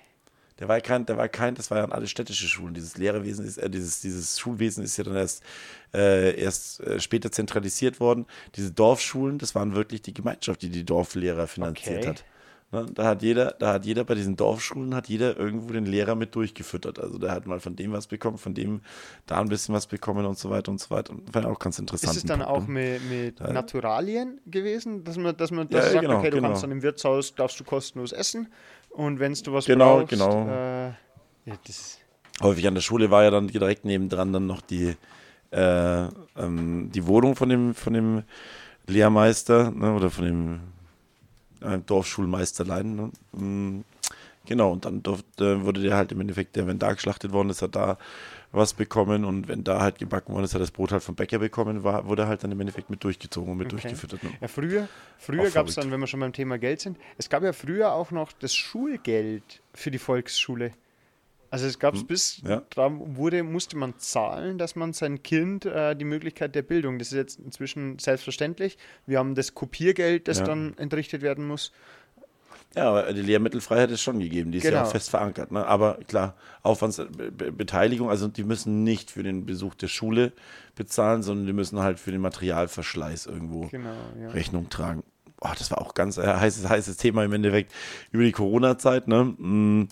Der 0.60 0.68
war 0.68 0.82
kein, 0.82 1.06
der 1.06 1.16
war 1.16 1.30
kein, 1.30 1.56
das 1.56 1.72
war 1.72 1.78
ja 1.78 1.84
an 1.86 1.94
alle 1.94 2.08
städtische 2.08 2.48
Schulen. 2.48 2.74
Dieses 2.74 2.98
Lehrerwesen 2.98 3.46
ist, 3.46 3.58
äh, 3.58 3.70
dieses, 3.70 4.02
dieses 4.02 4.40
Schulwesen 4.40 4.84
ist 4.84 4.98
ja 4.98 5.06
dann 5.06 5.16
erst, 5.16 5.42
äh, 5.94 6.36
erst 6.42 6.82
äh, 6.82 7.00
später 7.00 7.32
zentralisiert 7.32 8.00
worden. 8.02 8.26
Diese 8.56 8.72
Dorfschulen, 8.72 9.38
das 9.38 9.56
waren 9.56 9.74
wirklich 9.74 10.02
die 10.02 10.14
Gemeinschaft, 10.14 10.62
die 10.62 10.70
die 10.70 10.84
Dorflehrer 10.86 11.48
finanziert 11.48 12.00
Okay. 12.00 12.10
hat. 12.10 12.26
Ne? 12.72 12.86
Da 12.94 13.06
hat 13.06 13.24
jeder, 13.24 13.56
da 13.58 13.74
hat 13.74 13.86
jeder 13.86 14.04
bei 14.04 14.16
diesen 14.16 14.36
Dorfschulen 14.36 14.94
hat 14.94 15.08
jeder 15.08 15.38
irgendwo 15.38 15.74
den 15.74 15.86
Lehrer 15.86 16.16
mit 16.16 16.36
durchgefüttert. 16.36 17.00
Also 17.00 17.18
der 17.18 17.32
hat 17.32 17.48
mal 17.48 17.60
von 17.60 17.76
dem 17.76 17.92
was 17.92 18.08
bekommen, 18.08 18.38
von 18.38 18.54
dem 18.54 18.82
da 19.26 19.40
ein 19.42 19.50
bisschen 19.50 19.74
was 19.74 19.88
bekommen 19.88 20.26
und 20.26 20.38
so 20.38 20.50
weiter 20.50 20.72
und 20.72 20.80
so 20.80 20.90
weiter. 20.92 21.12
Und 21.14 21.32
fand 21.32 21.46
ich 21.46 21.52
auch 21.52 21.60
ganz 21.60 21.80
interessant. 21.80 22.12
Ist 22.12 22.18
es 22.18 22.28
dann 22.28 22.40
Punkt, 22.40 22.54
auch 22.54 22.68
ne? 22.68 23.00
mit, 23.10 23.40
mit. 23.40 23.54
Naturalien 23.54 24.40
gewesen, 24.46 25.04
dass 25.04 25.18
man, 25.18 25.36
dass 25.36 25.52
man 25.52 25.68
Ja, 25.70 25.80
dass 25.80 25.86
ja, 25.88 25.92
sagt, 25.94 26.02
genau, 26.04 26.20
okay, 26.20 26.30
du 26.30 26.38
genau. 26.38 26.48
kannst 26.50 26.64
dann 26.64 26.72
im 26.72 26.82
Wirtshaus, 26.84 27.34
darfst 27.34 27.60
du 27.60 27.64
kostenlos 27.64 28.12
essen 28.12 28.48
und 28.90 29.20
wenn 29.20 29.34
du 29.34 29.54
was 29.54 29.66
Genau, 29.66 29.98
brauchst, 30.00 30.10
genau. 30.10 30.48
Äh, 30.48 30.88
ja, 31.46 31.56
das, 31.66 31.98
häufig 32.42 32.68
an 32.68 32.76
der 32.76 32.82
Schule 32.82 33.10
war 33.10 33.24
ja 33.24 33.32
dann 33.32 33.48
direkt 33.48 33.86
nebendran 33.86 34.32
dann 34.32 34.46
noch 34.46 34.62
die, 34.62 34.96
äh, 35.52 36.04
ähm, 36.38 36.92
die 36.94 37.08
Wohnung 37.08 37.36
von 37.36 37.50
dem, 37.50 37.74
von 37.74 37.94
dem 37.94 38.24
Lehrmeister 38.88 39.72
ne, 39.72 39.94
oder 39.94 40.10
von 40.10 40.26
dem 40.26 40.60
äh, 41.62 41.80
Dorfschulmeisterlein. 41.80 42.96
Ne? 42.96 43.12
Mm, 43.34 43.84
Genau, 44.50 44.72
und 44.72 44.86
dann 44.86 45.04
durfte, 45.04 45.64
wurde 45.64 45.82
der 45.82 45.96
halt 45.96 46.12
im 46.12 46.22
Endeffekt, 46.22 46.56
der, 46.56 46.66
wenn 46.66 46.80
da 46.80 46.94
geschlachtet 46.94 47.32
worden 47.32 47.52
ist, 47.52 47.62
hat 47.62 47.76
da 47.76 48.00
was 48.52 48.74
bekommen 48.74 49.24
und 49.24 49.48
wenn 49.48 49.64
da 49.64 49.80
halt 49.80 50.00
gebacken 50.00 50.34
worden 50.34 50.46
ist, 50.46 50.56
hat 50.56 50.62
das 50.62 50.72
Brot 50.72 50.92
halt 50.92 51.04
vom 51.04 51.14
Bäcker 51.14 51.38
bekommen, 51.38 51.84
war, 51.84 52.08
wurde 52.08 52.26
halt 52.28 52.44
dann 52.44 52.52
im 52.52 52.60
Endeffekt 52.60 52.90
mit 52.90 53.04
durchgezogen 53.04 53.52
und 53.52 53.58
mit 53.60 53.68
Okay. 53.68 53.82
durchgefüttert. 53.82 54.24
Ne? 54.24 54.32
ja, 54.42 54.48
früher, 54.48 54.88
früher 55.20 55.52
gab 55.52 55.68
es 55.68 55.76
dann, 55.76 55.92
wenn 55.92 56.00
wir 56.00 56.08
schon 56.08 56.20
beim 56.20 56.34
Thema 56.34 56.58
Geld 56.58 56.82
sind, 56.82 56.98
es 57.20 57.30
gab 57.30 57.44
ja 57.44 57.54
früher 57.54 57.94
auch 57.94 58.10
noch 58.10 58.32
das 58.32 58.56
Schulgeld 58.56 59.62
für 59.76 59.92
die 59.92 60.00
Volksschule. 60.00 60.72
Also 61.52 61.66
es 61.66 61.80
gab 61.80 61.96
es 61.96 62.04
bis, 62.06 62.42
ja. 62.48 62.62
da 62.76 62.90
wurde, 62.92 63.42
musste 63.44 63.76
man 63.76 63.96
zahlen, 63.98 64.58
dass 64.58 64.76
man 64.76 64.94
sein 64.94 65.24
Kind 65.24 65.66
äh, 65.66 65.96
die 65.96 66.06
Möglichkeit 66.06 66.54
der 66.54 66.62
Bildung, 66.62 67.00
das 67.00 67.08
ist 67.10 67.16
jetzt 67.16 67.40
inzwischen 67.40 67.98
selbstverständlich. 67.98 68.78
Wir 69.08 69.18
haben 69.20 69.34
das 69.36 69.56
Kopiergeld, 69.56 70.28
das 70.28 70.40
Ja. 70.40 70.46
dann 70.46 70.78
entrichtet 70.78 71.22
werden 71.22 71.48
muss. 71.48 71.72
Ja, 72.76 72.90
aber 72.90 73.12
die 73.14 73.22
Lehrmittelfreiheit 73.24 73.90
ist 73.90 74.02
schon 74.04 74.20
gegeben, 74.20 74.52
die 74.52 74.60
ist 74.60 74.64
ja 74.64 74.70
Genau. 74.70 74.84
auch 74.84 74.92
fest 74.92 75.10
verankert. 75.10 75.52
Ne? 75.52 75.66
Aber 75.66 75.98
klar, 76.08 76.36
Aufwandsbeteiligung, 76.62 78.10
also 78.12 78.28
die 78.28 78.44
müssen 78.44 78.84
nicht 78.84 79.10
für 79.10 79.24
den 79.24 79.46
Besuch 79.46 79.74
der 79.74 79.88
Schule 79.88 80.34
bezahlen, 80.76 81.24
sondern 81.24 81.48
die 81.48 81.54
müssen 81.54 81.80
halt 81.80 82.00
für 82.00 82.12
den 82.12 82.22
Materialverschleiß 82.22 83.26
irgendwo 83.26 83.68
Genau, 83.68 83.96
ja. 84.22 84.30
Rechnung 84.30 84.70
tragen. 84.70 85.04
Oh, 85.42 85.50
das 85.58 85.72
war 85.72 85.82
auch 85.82 85.94
ganz 85.96 86.18
äh, 86.18 86.28
heißes, 86.28 86.70
heißes 86.70 86.98
Thema 86.98 87.24
im 87.24 87.34
Endeffekt 87.34 87.72
über 88.12 88.24
die 88.24 88.32
Corona-Zeit. 88.34 89.08
Ne? 89.08 89.88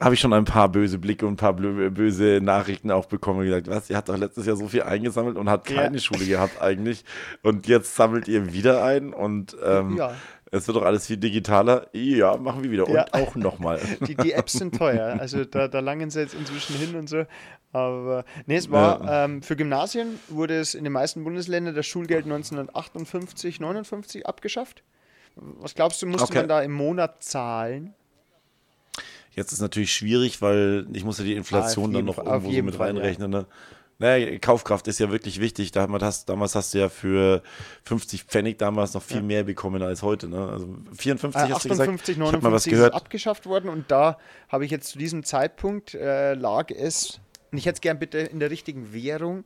Habe 0.00 0.14
ich 0.14 0.20
schon 0.20 0.32
ein 0.32 0.44
paar 0.44 0.68
böse 0.68 0.96
Blicke 0.98 1.26
und 1.26 1.32
ein 1.32 1.36
paar 1.36 1.54
böse 1.54 2.40
Nachrichten 2.40 2.90
auch 2.92 3.06
bekommen 3.06 3.40
und 3.40 3.46
gesagt, 3.46 3.66
was, 3.68 3.90
ihr 3.90 3.96
habt 3.96 4.08
doch 4.08 4.16
letztes 4.16 4.46
Jahr 4.46 4.54
so 4.54 4.68
viel 4.68 4.82
eingesammelt 4.82 5.36
und 5.36 5.50
habt 5.50 5.68
Ja. 5.70 5.82
keine 5.82 5.98
Schule 5.98 6.24
gehabt 6.24 6.62
eigentlich. 6.62 7.04
Und 7.42 7.66
jetzt 7.66 7.96
sammelt 7.96 8.28
ihr 8.28 8.52
wieder 8.52 8.84
ein 8.84 9.12
und 9.12 9.56
ähm, 9.64 9.96
Ja. 9.96 10.14
es 10.52 10.68
wird 10.68 10.76
doch 10.76 10.84
alles 10.84 11.08
viel 11.08 11.16
digitaler. 11.16 11.88
Ja, 11.92 12.36
machen 12.36 12.62
wir 12.62 12.70
wieder. 12.70 12.88
Ja. 12.88 13.02
Und 13.06 13.14
auch 13.14 13.34
nochmal. 13.34 13.80
Die, 14.06 14.14
die 14.14 14.32
Apps 14.34 14.52
sind 14.52 14.78
teuer, 14.78 15.16
also 15.18 15.44
da, 15.44 15.66
da 15.66 15.80
langen 15.80 16.10
sie 16.10 16.20
jetzt 16.20 16.34
inzwischen 16.34 16.76
hin 16.76 16.94
und 16.94 17.08
so. 17.08 17.24
Aber 17.72 18.24
nee, 18.46 18.56
es 18.56 18.70
war 18.70 19.00
ähm, 19.24 19.42
für 19.42 19.56
Gymnasien 19.56 20.20
wurde 20.28 20.58
es 20.60 20.74
in 20.74 20.84
den 20.84 20.92
meisten 20.92 21.24
Bundesländern 21.24 21.74
das 21.74 21.86
Schulgeld 21.86 22.24
1958, 22.24 23.58
59 23.60 24.26
abgeschafft. 24.26 24.84
Was 25.34 25.74
glaubst 25.74 26.00
du, 26.02 26.06
musste 26.06 26.24
Okay. 26.30 26.38
man 26.38 26.48
da 26.48 26.62
im 26.62 26.72
Monat 26.72 27.22
zahlen? 27.22 27.94
Jetzt 29.38 29.52
ist 29.52 29.60
natürlich 29.60 29.92
schwierig, 29.92 30.42
weil 30.42 30.86
ich 30.92 31.04
muss 31.04 31.18
ja 31.18 31.24
die 31.24 31.34
Inflation 31.36 31.92
dann 31.92 32.04
noch 32.04 32.16
Fall- 32.16 32.26
irgendwo 32.26 32.52
so 32.52 32.62
mit 32.62 32.74
Fall, 32.74 32.88
ja. 32.88 32.94
reinrechnen. 32.94 33.30
Ne? 33.30 33.46
Naja, 34.00 34.38
Kaufkraft 34.38 34.86
ist 34.88 34.98
ja 34.98 35.10
wirklich 35.10 35.40
wichtig. 35.40 35.70
Da 35.72 35.86
das, 35.86 36.24
damals 36.24 36.54
hast 36.54 36.74
du 36.74 36.78
ja 36.78 36.88
für 36.88 37.42
50 37.84 38.24
Pfennig 38.24 38.58
damals 38.58 38.94
noch 38.94 39.02
viel 39.02 39.22
mehr 39.22 39.44
bekommen 39.44 39.80
als 39.82 40.02
heute. 40.02 40.28
Ne? 40.28 40.48
Also 40.48 40.68
54 40.96 41.40
Äh, 41.50 41.54
hast 41.54 41.64
du 41.64 41.68
gesagt. 41.68 41.88
58, 41.88 42.16
Ich 42.16 42.22
habe 42.22 42.38
mal 42.38 42.52
was 42.52 42.66
59 42.66 42.72
ist 42.72 42.94
abgeschafft 42.94 43.46
worden 43.46 43.68
und 43.70 43.90
da 43.90 44.18
habe 44.48 44.64
ich 44.64 44.70
jetzt 44.70 44.90
zu 44.90 44.98
diesem 44.98 45.22
Zeitpunkt 45.24 45.94
äh, 45.94 46.34
lag 46.34 46.70
es, 46.70 47.20
und 47.50 47.58
ich 47.58 47.66
hätte 47.66 47.76
es 47.76 47.80
gern 47.80 47.98
bitte 47.98 48.18
in 48.18 48.40
der 48.40 48.50
richtigen 48.50 48.92
Währung, 48.92 49.44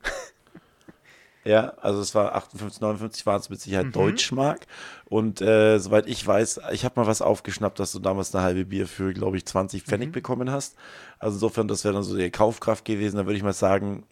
Ja, 1.45 1.73
also 1.81 1.99
es 2.01 2.15
war 2.15 2.35
58, 2.35 2.79
59 2.81 3.25
waren 3.25 3.39
es 3.39 3.49
mit 3.49 3.59
Mhm. 3.59 3.63
Sicherheit 3.63 3.95
Deutschmark. 3.95 4.65
Und 5.05 5.41
äh, 5.41 5.77
soweit 5.79 6.07
ich 6.07 6.25
weiß, 6.25 6.61
ich 6.71 6.85
habe 6.85 6.99
mal 6.99 7.07
was 7.07 7.21
aufgeschnappt, 7.21 7.79
dass 7.79 7.91
du 7.91 7.99
damals 7.99 8.33
eine 8.33 8.43
halbe 8.43 8.65
Bier 8.65 8.87
für, 8.87 9.13
glaube 9.13 9.37
ich, 9.37 9.45
20 9.45 9.83
Pfennig 9.83 10.09
Mhm. 10.09 10.11
bekommen 10.13 10.51
hast. 10.51 10.75
Also 11.19 11.35
insofern, 11.35 11.67
das 11.67 11.83
wäre 11.83 11.93
dann 11.95 12.03
so 12.03 12.15
die 12.15 12.29
Kaufkraft 12.31 12.85
gewesen. 12.85 13.17
Da 13.17 13.25
würde 13.25 13.35
ich 13.37 13.43
mal 13.43 13.51
sagen, 13.53 14.03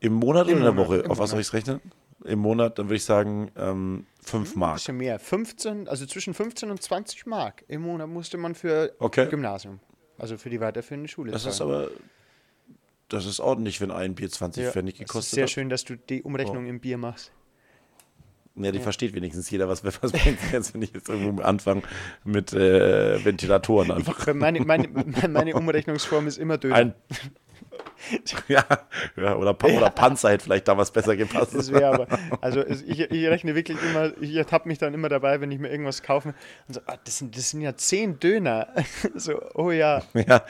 im 0.00 0.12
Monat 0.12 0.48
Im 0.48 0.58
oder 0.58 0.68
in 0.68 0.76
der 0.76 0.84
Woche? 0.84 1.04
Auf 1.08 1.18
was 1.18 1.30
soll 1.30 1.40
ich 1.40 1.46
es 1.48 1.52
rechnen? 1.52 1.80
Im 2.24 2.38
Monat, 2.40 2.78
dann 2.78 2.86
würde 2.86 2.96
ich 2.96 3.04
sagen, 3.04 3.50
ähm, 3.56 4.04
5 4.22 4.54
Mark. 4.54 4.74
bisschen 4.76 4.98
mehr, 4.98 5.18
15, 5.18 5.88
also 5.88 6.04
zwischen 6.04 6.34
15 6.34 6.70
und 6.70 6.82
20 6.82 7.24
Mark 7.24 7.64
im 7.68 7.80
Monat 7.80 8.08
musste 8.08 8.36
man 8.36 8.54
für 8.54 8.92
Okay. 8.98 9.26
Gymnasium, 9.30 9.80
also 10.18 10.36
für 10.36 10.50
die 10.50 10.60
weiterführende 10.60 11.08
Schule 11.08 11.32
Das 11.32 11.46
ist 11.46 11.56
zahlen. 11.56 11.70
aber, 11.70 11.88
das 13.10 13.26
ist 13.26 13.40
ordentlich, 13.40 13.80
wenn 13.80 13.90
ein 13.90 14.14
Bier 14.14 14.30
20 14.30 14.64
Ja, 14.64 14.70
Pfennig 14.70 14.94
es 14.94 15.00
ist 15.00 15.06
gekostet 15.08 15.34
sehr 15.34 15.42
hat. 15.44 15.50
schön, 15.50 15.68
dass 15.68 15.84
du 15.84 15.96
die 15.96 16.22
Umrechnung 16.22 16.66
im 16.66 16.80
Bier 16.80 16.98
machst. 16.98 17.32
Ja, 18.56 18.72
die 18.72 18.80
versteht 18.80 19.14
wenigstens 19.14 19.48
jeder, 19.50 19.68
was, 19.68 19.84
was 19.84 20.12
bringt 20.12 20.38
jetzt, 20.52 20.74
wenn 20.74 20.82
ich 20.82 20.92
jetzt 20.92 21.08
irgendwo 21.08 21.42
anfange 21.42 21.82
mit 22.24 22.52
äh, 22.52 23.24
Ventilatoren 23.24 23.90
einfach. 23.90 24.32
Meine, 24.34 24.60
meine, 24.60 24.88
meine 25.28 25.54
Umrechnungsform 25.54 26.26
ist 26.26 26.36
immer 26.38 26.58
Döner. 26.58 26.74
Ein, 26.74 26.94
ja, 28.48 28.64
ja, 29.16 29.36
oder, 29.36 29.56
oder 29.62 29.90
Panzer 29.90 30.30
hätte 30.30 30.44
vielleicht 30.44 30.68
damals 30.68 30.90
besser 30.90 31.16
gepasst. 31.16 31.54
Das 31.54 31.72
wäre 31.72 31.86
aber, 31.86 32.06
also 32.40 32.66
ich, 32.66 33.00
ich 33.00 33.26
rechne 33.26 33.54
wirklich 33.54 33.78
immer, 33.82 34.12
ich 34.20 34.34
ertappe 34.34 34.68
mich 34.68 34.78
dann 34.78 34.94
immer 34.94 35.08
dabei, 35.08 35.40
wenn 35.40 35.50
ich 35.50 35.58
mir 35.58 35.68
irgendwas 35.70 36.02
kaufe 36.02 36.34
und 36.68 36.74
so, 36.74 36.80
ah, 36.86 36.96
das, 37.04 37.18
sind, 37.18 37.36
das 37.36 37.50
sind 37.50 37.60
ja 37.60 37.76
10 37.76 38.18
Döner. 38.18 38.68
So, 39.14 39.40
oh 39.54 39.70
ja. 39.70 40.02
Ja, 40.14 40.42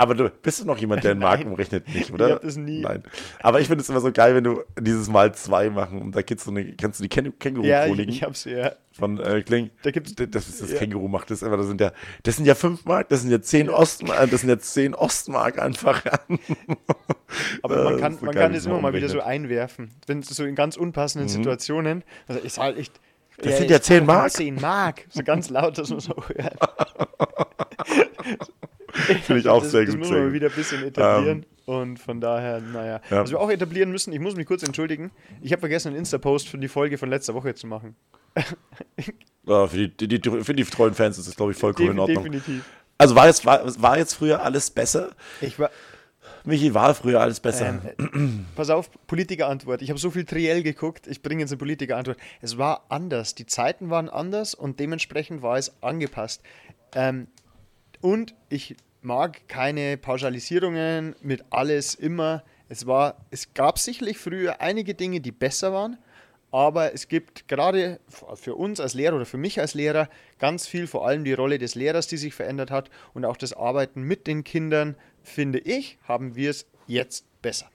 aber 0.00 0.14
du 0.14 0.30
bist 0.30 0.60
du 0.60 0.64
noch 0.64 0.78
jemand, 0.78 1.04
der 1.04 1.12
in 1.12 1.18
Marken 1.18 1.42
Nein. 1.44 1.52
umrechnet, 1.52 1.88
nicht, 1.94 2.10
oder? 2.12 2.26
Ich 2.28 2.32
hab 2.34 2.40
das 2.42 2.56
nie. 2.56 2.80
Nein. 2.80 3.02
Aber 3.42 3.60
ich 3.60 3.66
finde 3.68 3.82
es 3.82 3.88
immer 3.88 4.00
so 4.00 4.10
geil, 4.12 4.34
wenn 4.34 4.44
du 4.44 4.62
dieses 4.78 5.08
Mal 5.08 5.34
zwei 5.34 5.70
machen 5.70 6.00
und 6.00 6.16
da 6.16 6.22
kennst 6.22 6.46
du, 6.46 6.50
eine, 6.50 6.64
kennst 6.72 7.00
du 7.00 7.02
die 7.02 7.08
Ken 7.08 7.62
Ja, 7.62 7.86
ich, 7.86 7.98
ich 7.98 8.22
hab's 8.22 8.44
ja. 8.44 8.72
von 8.92 9.18
äh, 9.20 9.42
Kling? 9.42 9.70
Da 9.82 9.90
gibt's- 9.90 10.14
das 10.16 10.48
ist 10.48 10.62
das 10.62 10.72
ja. 10.72 10.78
Känguru 10.78 11.08
macht 11.08 11.30
das 11.30 11.42
immer. 11.42 11.56
Das 11.56 11.66
sind 11.66 11.80
ja, 11.80 11.92
das 12.22 12.36
sind 12.36 12.46
ja 12.46 12.54
fünf 12.54 12.84
Mark, 12.84 13.08
das 13.10 13.22
sind 13.22 13.30
ja 13.30 13.40
zehn 13.40 13.68
Ostmark, 13.68 14.30
das 14.30 14.40
sind 14.40 14.50
ja 14.50 14.58
zehn 14.58 14.94
Ostmark 14.94 15.58
einfach. 15.58 16.02
Aber 17.62 17.76
Ja, 17.76 17.84
man 17.84 17.92
das 17.92 18.00
kann, 18.00 18.18
so 18.18 18.24
man 18.26 18.34
kann 18.34 18.52
man 18.52 18.64
immer 18.64 18.80
mal 18.80 18.92
wieder 18.94 19.08
so 19.08 19.20
einwerfen. 19.20 19.90
Wenn 20.06 20.20
es 20.20 20.28
so 20.28 20.44
in 20.44 20.54
ganz 20.54 20.76
unpassenden 20.76 21.28
Situationen, 21.28 22.02
also 22.26 22.40
ich 22.44 22.52
sage 22.52 22.76
echt. 22.78 23.00
Das 23.42 23.56
sind 23.56 23.70
ja 23.70 23.80
10 23.80 24.04
Mark. 24.04 24.30
10 24.32 24.56
Mark. 24.56 25.06
So 25.08 25.22
ganz 25.22 25.48
laut, 25.48 25.78
dass 25.78 25.88
man 25.88 26.00
so 26.00 26.14
hört. 26.36 26.58
Finde 29.22 29.40
ich 29.40 29.48
auch 29.48 29.62
das, 29.62 29.72
sehr 29.72 29.84
das 29.84 29.94
gut. 29.94 30.04
man 30.04 30.10
mal 30.18 30.24
gut. 30.24 30.32
wieder 30.34 30.48
ein 30.48 30.54
bisschen 30.54 30.82
etablieren. 30.84 31.46
und 31.66 31.98
von 31.98 32.20
daher, 32.20 32.60
naja. 32.60 33.00
Ja. 33.10 33.22
Was 33.22 33.30
wir 33.30 33.40
auch 33.40 33.50
etablieren 33.50 33.90
müssen, 33.90 34.12
ich 34.12 34.20
muss 34.20 34.34
mich 34.36 34.46
kurz 34.46 34.62
entschuldigen. 34.62 35.10
Ich 35.40 35.52
habe 35.52 35.60
vergessen, 35.60 35.88
einen 35.88 35.96
Insta-Post 35.98 36.48
für 36.48 36.58
die 36.58 36.68
Folge 36.68 36.98
von 36.98 37.08
letzter 37.10 37.34
Woche 37.34 37.54
zu 37.54 37.66
machen. 37.66 37.96
Ja, 39.46 39.66
für, 39.66 39.88
die, 39.88 40.06
die, 40.06 40.20
die, 40.20 40.30
für 40.44 40.54
die 40.54 40.64
treuen 40.64 40.94
Fans 40.94 41.18
ist 41.18 41.26
das, 41.26 41.34
glaube 41.34 41.52
ich, 41.52 41.58
vollkommen 41.58 41.88
in 41.90 41.96
Def- 41.96 42.00
Ordnung. 42.02 42.24
Definitiv. 42.24 42.64
Also 42.98 43.14
war 43.16 43.26
jetzt, 43.26 43.44
war, 43.46 43.62
war 43.82 43.96
jetzt 43.98 44.14
früher 44.14 44.42
alles 44.42 44.70
besser? 44.70 45.12
Ich 45.40 45.58
war, 45.58 45.70
Michi, 46.44 46.74
war 46.74 46.94
früher 46.94 47.20
alles 47.20 47.40
besser? 47.40 47.80
Ähm, 47.98 48.44
pass 48.54 48.68
auf, 48.70 48.90
Politikerantwort. 49.06 49.80
Ich 49.82 49.88
habe 49.88 49.98
so 49.98 50.10
viel 50.10 50.24
Triell 50.24 50.62
geguckt, 50.62 51.06
ich 51.06 51.22
bringe 51.22 51.40
jetzt 51.40 51.50
eine 51.50 51.56
Politikerantwort. 51.58 52.18
Es 52.42 52.58
war 52.58 52.84
anders. 52.90 53.34
Die 53.34 53.46
Zeiten 53.46 53.88
waren 53.90 54.08
anders 54.10 54.54
und 54.54 54.78
dementsprechend 54.78 55.40
war 55.42 55.56
es 55.56 55.82
angepasst. 55.82 56.42
Ähm, 56.94 57.26
und 58.02 58.34
ich 58.50 58.76
mag 59.02 59.48
keine 59.48 59.96
Pauschalisierungen 59.96 61.16
mit 61.22 61.44
alles 61.50 61.94
immer. 61.94 62.44
Es 62.68 62.86
war, 62.86 63.16
es 63.30 63.54
gab 63.54 63.78
sicherlich 63.78 64.18
früher 64.18 64.60
einige 64.60 64.94
Dinge, 64.94 65.20
die 65.20 65.32
besser 65.32 65.72
waren, 65.72 65.98
aber 66.50 66.94
es 66.94 67.08
gibt 67.08 67.48
gerade 67.48 68.00
für 68.34 68.54
uns 68.54 68.80
als 68.80 68.94
Lehrer 68.94 69.16
oder 69.16 69.26
für 69.26 69.38
mich 69.38 69.60
als 69.60 69.74
Lehrer 69.74 70.08
ganz 70.38 70.66
viel, 70.66 70.86
vor 70.86 71.06
allem 71.06 71.24
die 71.24 71.32
Rolle 71.32 71.58
des 71.58 71.74
Lehrers, 71.74 72.08
die 72.08 72.16
sich 72.16 72.34
verändert 72.34 72.70
hat 72.70 72.90
und 73.14 73.24
auch 73.24 73.36
das 73.36 73.52
Arbeiten 73.52 74.02
mit 74.02 74.26
den 74.26 74.44
Kindern, 74.44 74.96
finde 75.22 75.58
ich, 75.58 75.98
haben 76.06 76.34
wir 76.34 76.50
es 76.50 76.66
jetzt 76.86 77.24
besser. 77.42 77.70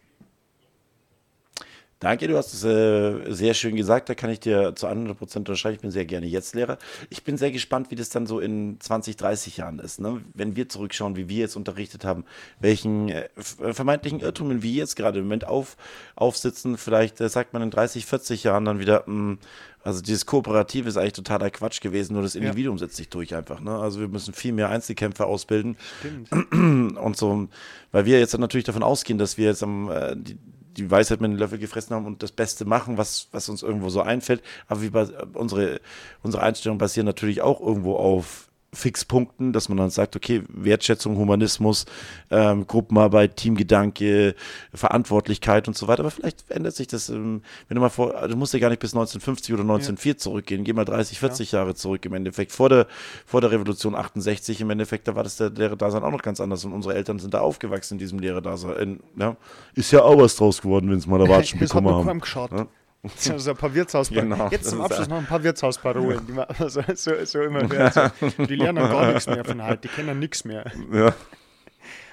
Danke, 1.99 2.27
du 2.27 2.37
hast 2.37 2.53
es 2.53 2.63
äh, 2.65 3.31
sehr 3.31 3.53
schön 3.53 3.75
gesagt. 3.75 4.09
Da 4.09 4.15
kann 4.15 4.29
ich 4.29 4.41
dir 4.41 4.75
zu 4.75 4.87
100% 4.87 5.37
unterschreiben. 5.37 5.75
Ich 5.75 5.81
bin 5.81 5.91
sehr 5.91 6.05
gerne 6.05 6.25
jetzt 6.25 6.53
Lehrer. 6.53 6.77
Ich 7.09 7.23
bin 7.23 7.37
sehr 7.37 7.51
gespannt, 7.51 7.89
wie 7.89 7.95
das 7.95 8.09
dann 8.09 8.27
so 8.27 8.39
in 8.39 8.77
20, 8.79 9.15
30 9.15 9.57
Jahren 9.57 9.79
ist. 9.79 10.01
Ne? 10.01 10.21
Wenn 10.33 10.57
wir 10.57 10.67
zurückschauen, 10.67 11.15
wie 11.15 11.29
wir 11.29 11.37
jetzt 11.37 11.55
unterrichtet 11.55 12.03
haben, 12.03 12.25
welchen 12.59 13.07
äh, 13.09 13.29
äh, 13.61 13.73
vermeintlichen 13.73 14.19
Irrtümern 14.19 14.61
wir 14.61 14.73
jetzt 14.73 14.97
gerade 14.97 15.19
im 15.19 15.25
Moment 15.25 15.47
auf, 15.47 15.77
aufsitzen. 16.15 16.77
Vielleicht 16.77 17.21
äh, 17.21 17.29
sagt 17.29 17.53
man 17.53 17.61
in 17.61 17.71
30, 17.71 18.05
40 18.05 18.43
Jahren 18.43 18.65
dann 18.65 18.79
wieder, 18.79 19.03
mh, 19.07 19.37
also 19.85 20.01
dieses 20.01 20.25
Kooperative 20.25 20.89
ist 20.89 20.97
eigentlich 20.97 21.13
totaler 21.13 21.49
Quatsch 21.51 21.79
gewesen, 21.79 22.13
nur 22.13 22.23
das 22.23 22.35
Individuum 22.35 22.77
setzt 22.77 22.97
sich 22.97 23.07
durch 23.07 23.35
einfach. 23.35 23.61
Ne? 23.61 23.71
Also 23.71 23.99
wir 23.99 24.07
müssen 24.07 24.33
viel 24.33 24.51
mehr 24.51 24.69
Einzelkämpfer 24.69 25.27
ausbilden 25.27 25.77
Stimmt. 25.99 26.31
und 26.97 27.15
so, 27.15 27.47
weil 27.91 28.05
wir 28.05 28.19
jetzt 28.19 28.37
natürlich 28.37 28.65
davon 28.65 28.83
ausgehen, 28.83 29.19
dass 29.19 29.37
wir 29.37 29.45
jetzt 29.45 29.61
am, 29.61 29.91
äh, 29.91 30.15
die, 30.17 30.37
die 30.77 30.89
Weisheit 30.91 31.21
mit 31.21 31.31
den 31.31 31.37
Löffel 31.37 31.57
gefressen 31.59 31.95
haben 31.95 32.05
und 32.05 32.21
das 32.23 32.31
Beste 32.31 32.65
machen, 32.65 32.97
was, 32.97 33.27
was 33.31 33.49
uns 33.49 33.63
irgendwo 33.63 33.89
so 33.89 34.01
einfällt. 34.01 34.41
Aber 34.67 34.81
wie 34.81 34.89
bas- 34.89 35.11
unsere, 35.33 35.79
unsere 36.23 36.43
Einstellungen 36.43 36.77
basieren 36.77 37.05
natürlich 37.05 37.41
auch 37.41 37.59
irgendwo 37.61 37.95
auf 37.95 38.49
Fixpunkten, 38.75 39.53
dass 39.53 39.69
man 39.69 39.77
dann 39.77 39.89
sagt, 39.89 40.15
okay, 40.15 40.43
Wertschätzung, 40.49 41.17
Humanismus, 41.17 41.85
ähm, 42.29 42.67
Gruppenarbeit, 42.67 43.37
Teamgedanke, 43.37 44.35
Verantwortlichkeit 44.73 45.67
und 45.67 45.77
so 45.77 45.87
weiter. 45.87 46.01
Aber 46.01 46.11
vielleicht 46.11 46.49
ändert 46.51 46.75
sich 46.75 46.87
das, 46.87 47.09
ähm, 47.09 47.41
wenn 47.67 47.75
du 47.75 47.81
mal 47.81 47.89
vor, 47.89 48.27
du 48.27 48.35
musst 48.35 48.53
ja 48.53 48.59
gar 48.59 48.69
nicht 48.69 48.79
bis 48.79 48.93
1950 48.93 49.53
oder 49.53 49.63
1904 49.63 50.17
zurückgehen, 50.17 50.63
geh 50.63 50.73
mal 50.73 50.85
30, 50.85 51.19
40 51.19 51.51
Jahre 51.53 51.75
zurück 51.75 52.05
im 52.05 52.13
Endeffekt. 52.13 52.51
Vor 52.51 52.69
der, 52.69 52.87
vor 53.25 53.41
der 53.41 53.51
Revolution 53.51 53.95
68 53.95 54.61
im 54.61 54.69
Endeffekt, 54.69 55.07
da 55.07 55.15
war 55.15 55.23
das 55.23 55.37
der 55.37 55.49
Lehrerdasein 55.49 56.03
auch 56.03 56.11
noch 56.11 56.21
ganz 56.21 56.39
anders 56.39 56.65
und 56.65 56.73
unsere 56.73 56.95
Eltern 56.95 57.19
sind 57.19 57.33
da 57.33 57.39
aufgewachsen 57.39 57.95
in 57.95 57.99
diesem 57.99 58.19
Lehrerdasein. 58.19 58.99
Ja. 59.17 59.35
Ist 59.73 59.91
ja 59.91 60.03
auch 60.03 60.17
was 60.19 60.35
draus 60.35 60.61
geworden, 60.61 60.89
wenn 60.89 60.97
es 60.97 61.07
mal 61.07 61.19
da 61.19 61.27
Watschen 61.29 61.59
bekommen 61.59 61.87
nur 61.87 62.05
haben. 62.05 62.21
Ja. 62.51 62.67
So, 63.15 63.51
ein 63.51 63.57
paar 63.57 63.73
Wirtshausparolen. 63.73 64.29
Genau, 64.31 64.49
Jetzt 64.49 64.69
zum 64.69 64.81
Abschluss 64.81 65.07
noch 65.07 65.17
ein 65.17 65.25
paar 65.25 65.43
Wirtshausparolen, 65.43 66.25
die 66.27 66.33
man 66.33 66.47
so, 66.67 66.81
so, 67.25 67.41
immer 67.41 67.67
hört. 67.69 67.93
So. 67.93 68.45
Die 68.45 68.55
lernen 68.55 68.89
gar 68.89 69.07
nichts 69.07 69.27
mehr 69.27 69.43
von 69.43 69.61
halt, 69.61 69.83
die 69.83 69.87
kennen 69.87 70.19
nichts 70.19 70.45
mehr. 70.45 70.65
Ja. 70.91 71.13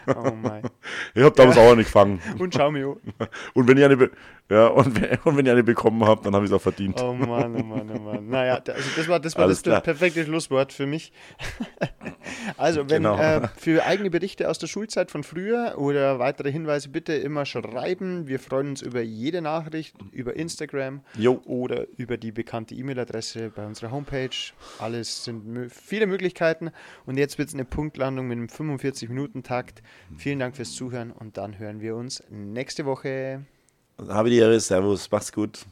Oh 0.06 0.32
mein. 0.32 0.62
Ich 1.14 1.22
hab 1.22 1.34
damals 1.36 1.56
auch 1.58 1.74
nicht 1.76 1.86
gefangen. 1.86 2.20
Und 2.38 2.54
schau 2.54 2.70
mir 2.70 2.88
an. 2.88 3.28
Und 3.54 3.68
wenn 3.68 3.78
ich 3.78 3.84
eine, 3.84 4.10
Ja, 4.52 4.66
und 4.66 5.00
wenn, 5.00 5.18
und 5.24 5.36
wenn 5.38 5.46
ihr 5.46 5.52
eine 5.52 5.64
bekommen 5.64 6.04
habt, 6.04 6.26
dann 6.26 6.34
habe 6.34 6.44
ich 6.44 6.50
es 6.50 6.54
auch 6.54 6.60
verdient. 6.60 7.00
Oh 7.00 7.14
Mann, 7.14 7.56
oh 7.56 7.62
Mann, 7.64 7.90
oh 7.90 7.98
Mann. 8.00 8.28
Naja, 8.28 8.56
also 8.56 8.90
das 8.96 9.08
war 9.08 9.18
das, 9.18 9.34
war 9.36 9.44
Alles 9.44 9.58
das, 9.58 9.62
klar. 9.62 9.80
perfekte 9.80 10.24
Schlusswort 10.26 10.74
für 10.74 10.84
mich. 10.84 11.10
also, 12.58 12.80
wenn 12.90 13.02
Genau. 13.04 13.18
äh, 13.18 13.48
für 13.56 13.86
eigene 13.86 14.10
Berichte 14.10 14.50
aus 14.50 14.58
der 14.58 14.66
Schulzeit 14.66 15.10
von 15.10 15.22
früher 15.22 15.76
oder 15.78 16.18
weitere 16.18 16.52
Hinweise 16.52 16.90
bitte 16.90 17.14
immer 17.14 17.46
schreiben. 17.46 18.28
Wir 18.28 18.38
freuen 18.38 18.68
uns 18.68 18.82
über 18.82 19.00
jede 19.00 19.40
Nachricht, 19.40 19.96
über 20.12 20.36
Instagram 20.36 21.00
Jo. 21.16 21.40
oder 21.46 21.86
über 21.96 22.18
die 22.18 22.30
bekannte 22.32 22.74
E-Mail-Adresse 22.74 23.50
bei 23.54 23.64
unserer 23.64 23.90
Homepage. 23.90 24.28
Alles 24.78 25.24
sind 25.24 25.70
viele 25.72 26.06
Möglichkeiten. 26.06 26.70
Und 27.06 27.16
jetzt 27.16 27.38
wird 27.38 27.48
es 27.48 27.54
eine 27.54 27.64
Punktlandung 27.64 28.28
mit 28.28 28.36
einem 28.36 28.46
45-Minuten-Takt. 28.48 29.82
Vielen 30.18 30.38
Dank 30.40 30.56
fürs 30.56 30.72
Zuhören 30.72 31.10
und 31.10 31.38
dann 31.38 31.58
hören 31.58 31.80
wir 31.80 31.96
uns 31.96 32.22
nächste 32.28 32.84
Woche. 32.84 33.46
Habe 34.08 34.30
die 34.30 34.38
Ehre, 34.38 34.58
Servus, 34.60 35.08
mach's 35.10 35.32
gut. 35.32 35.64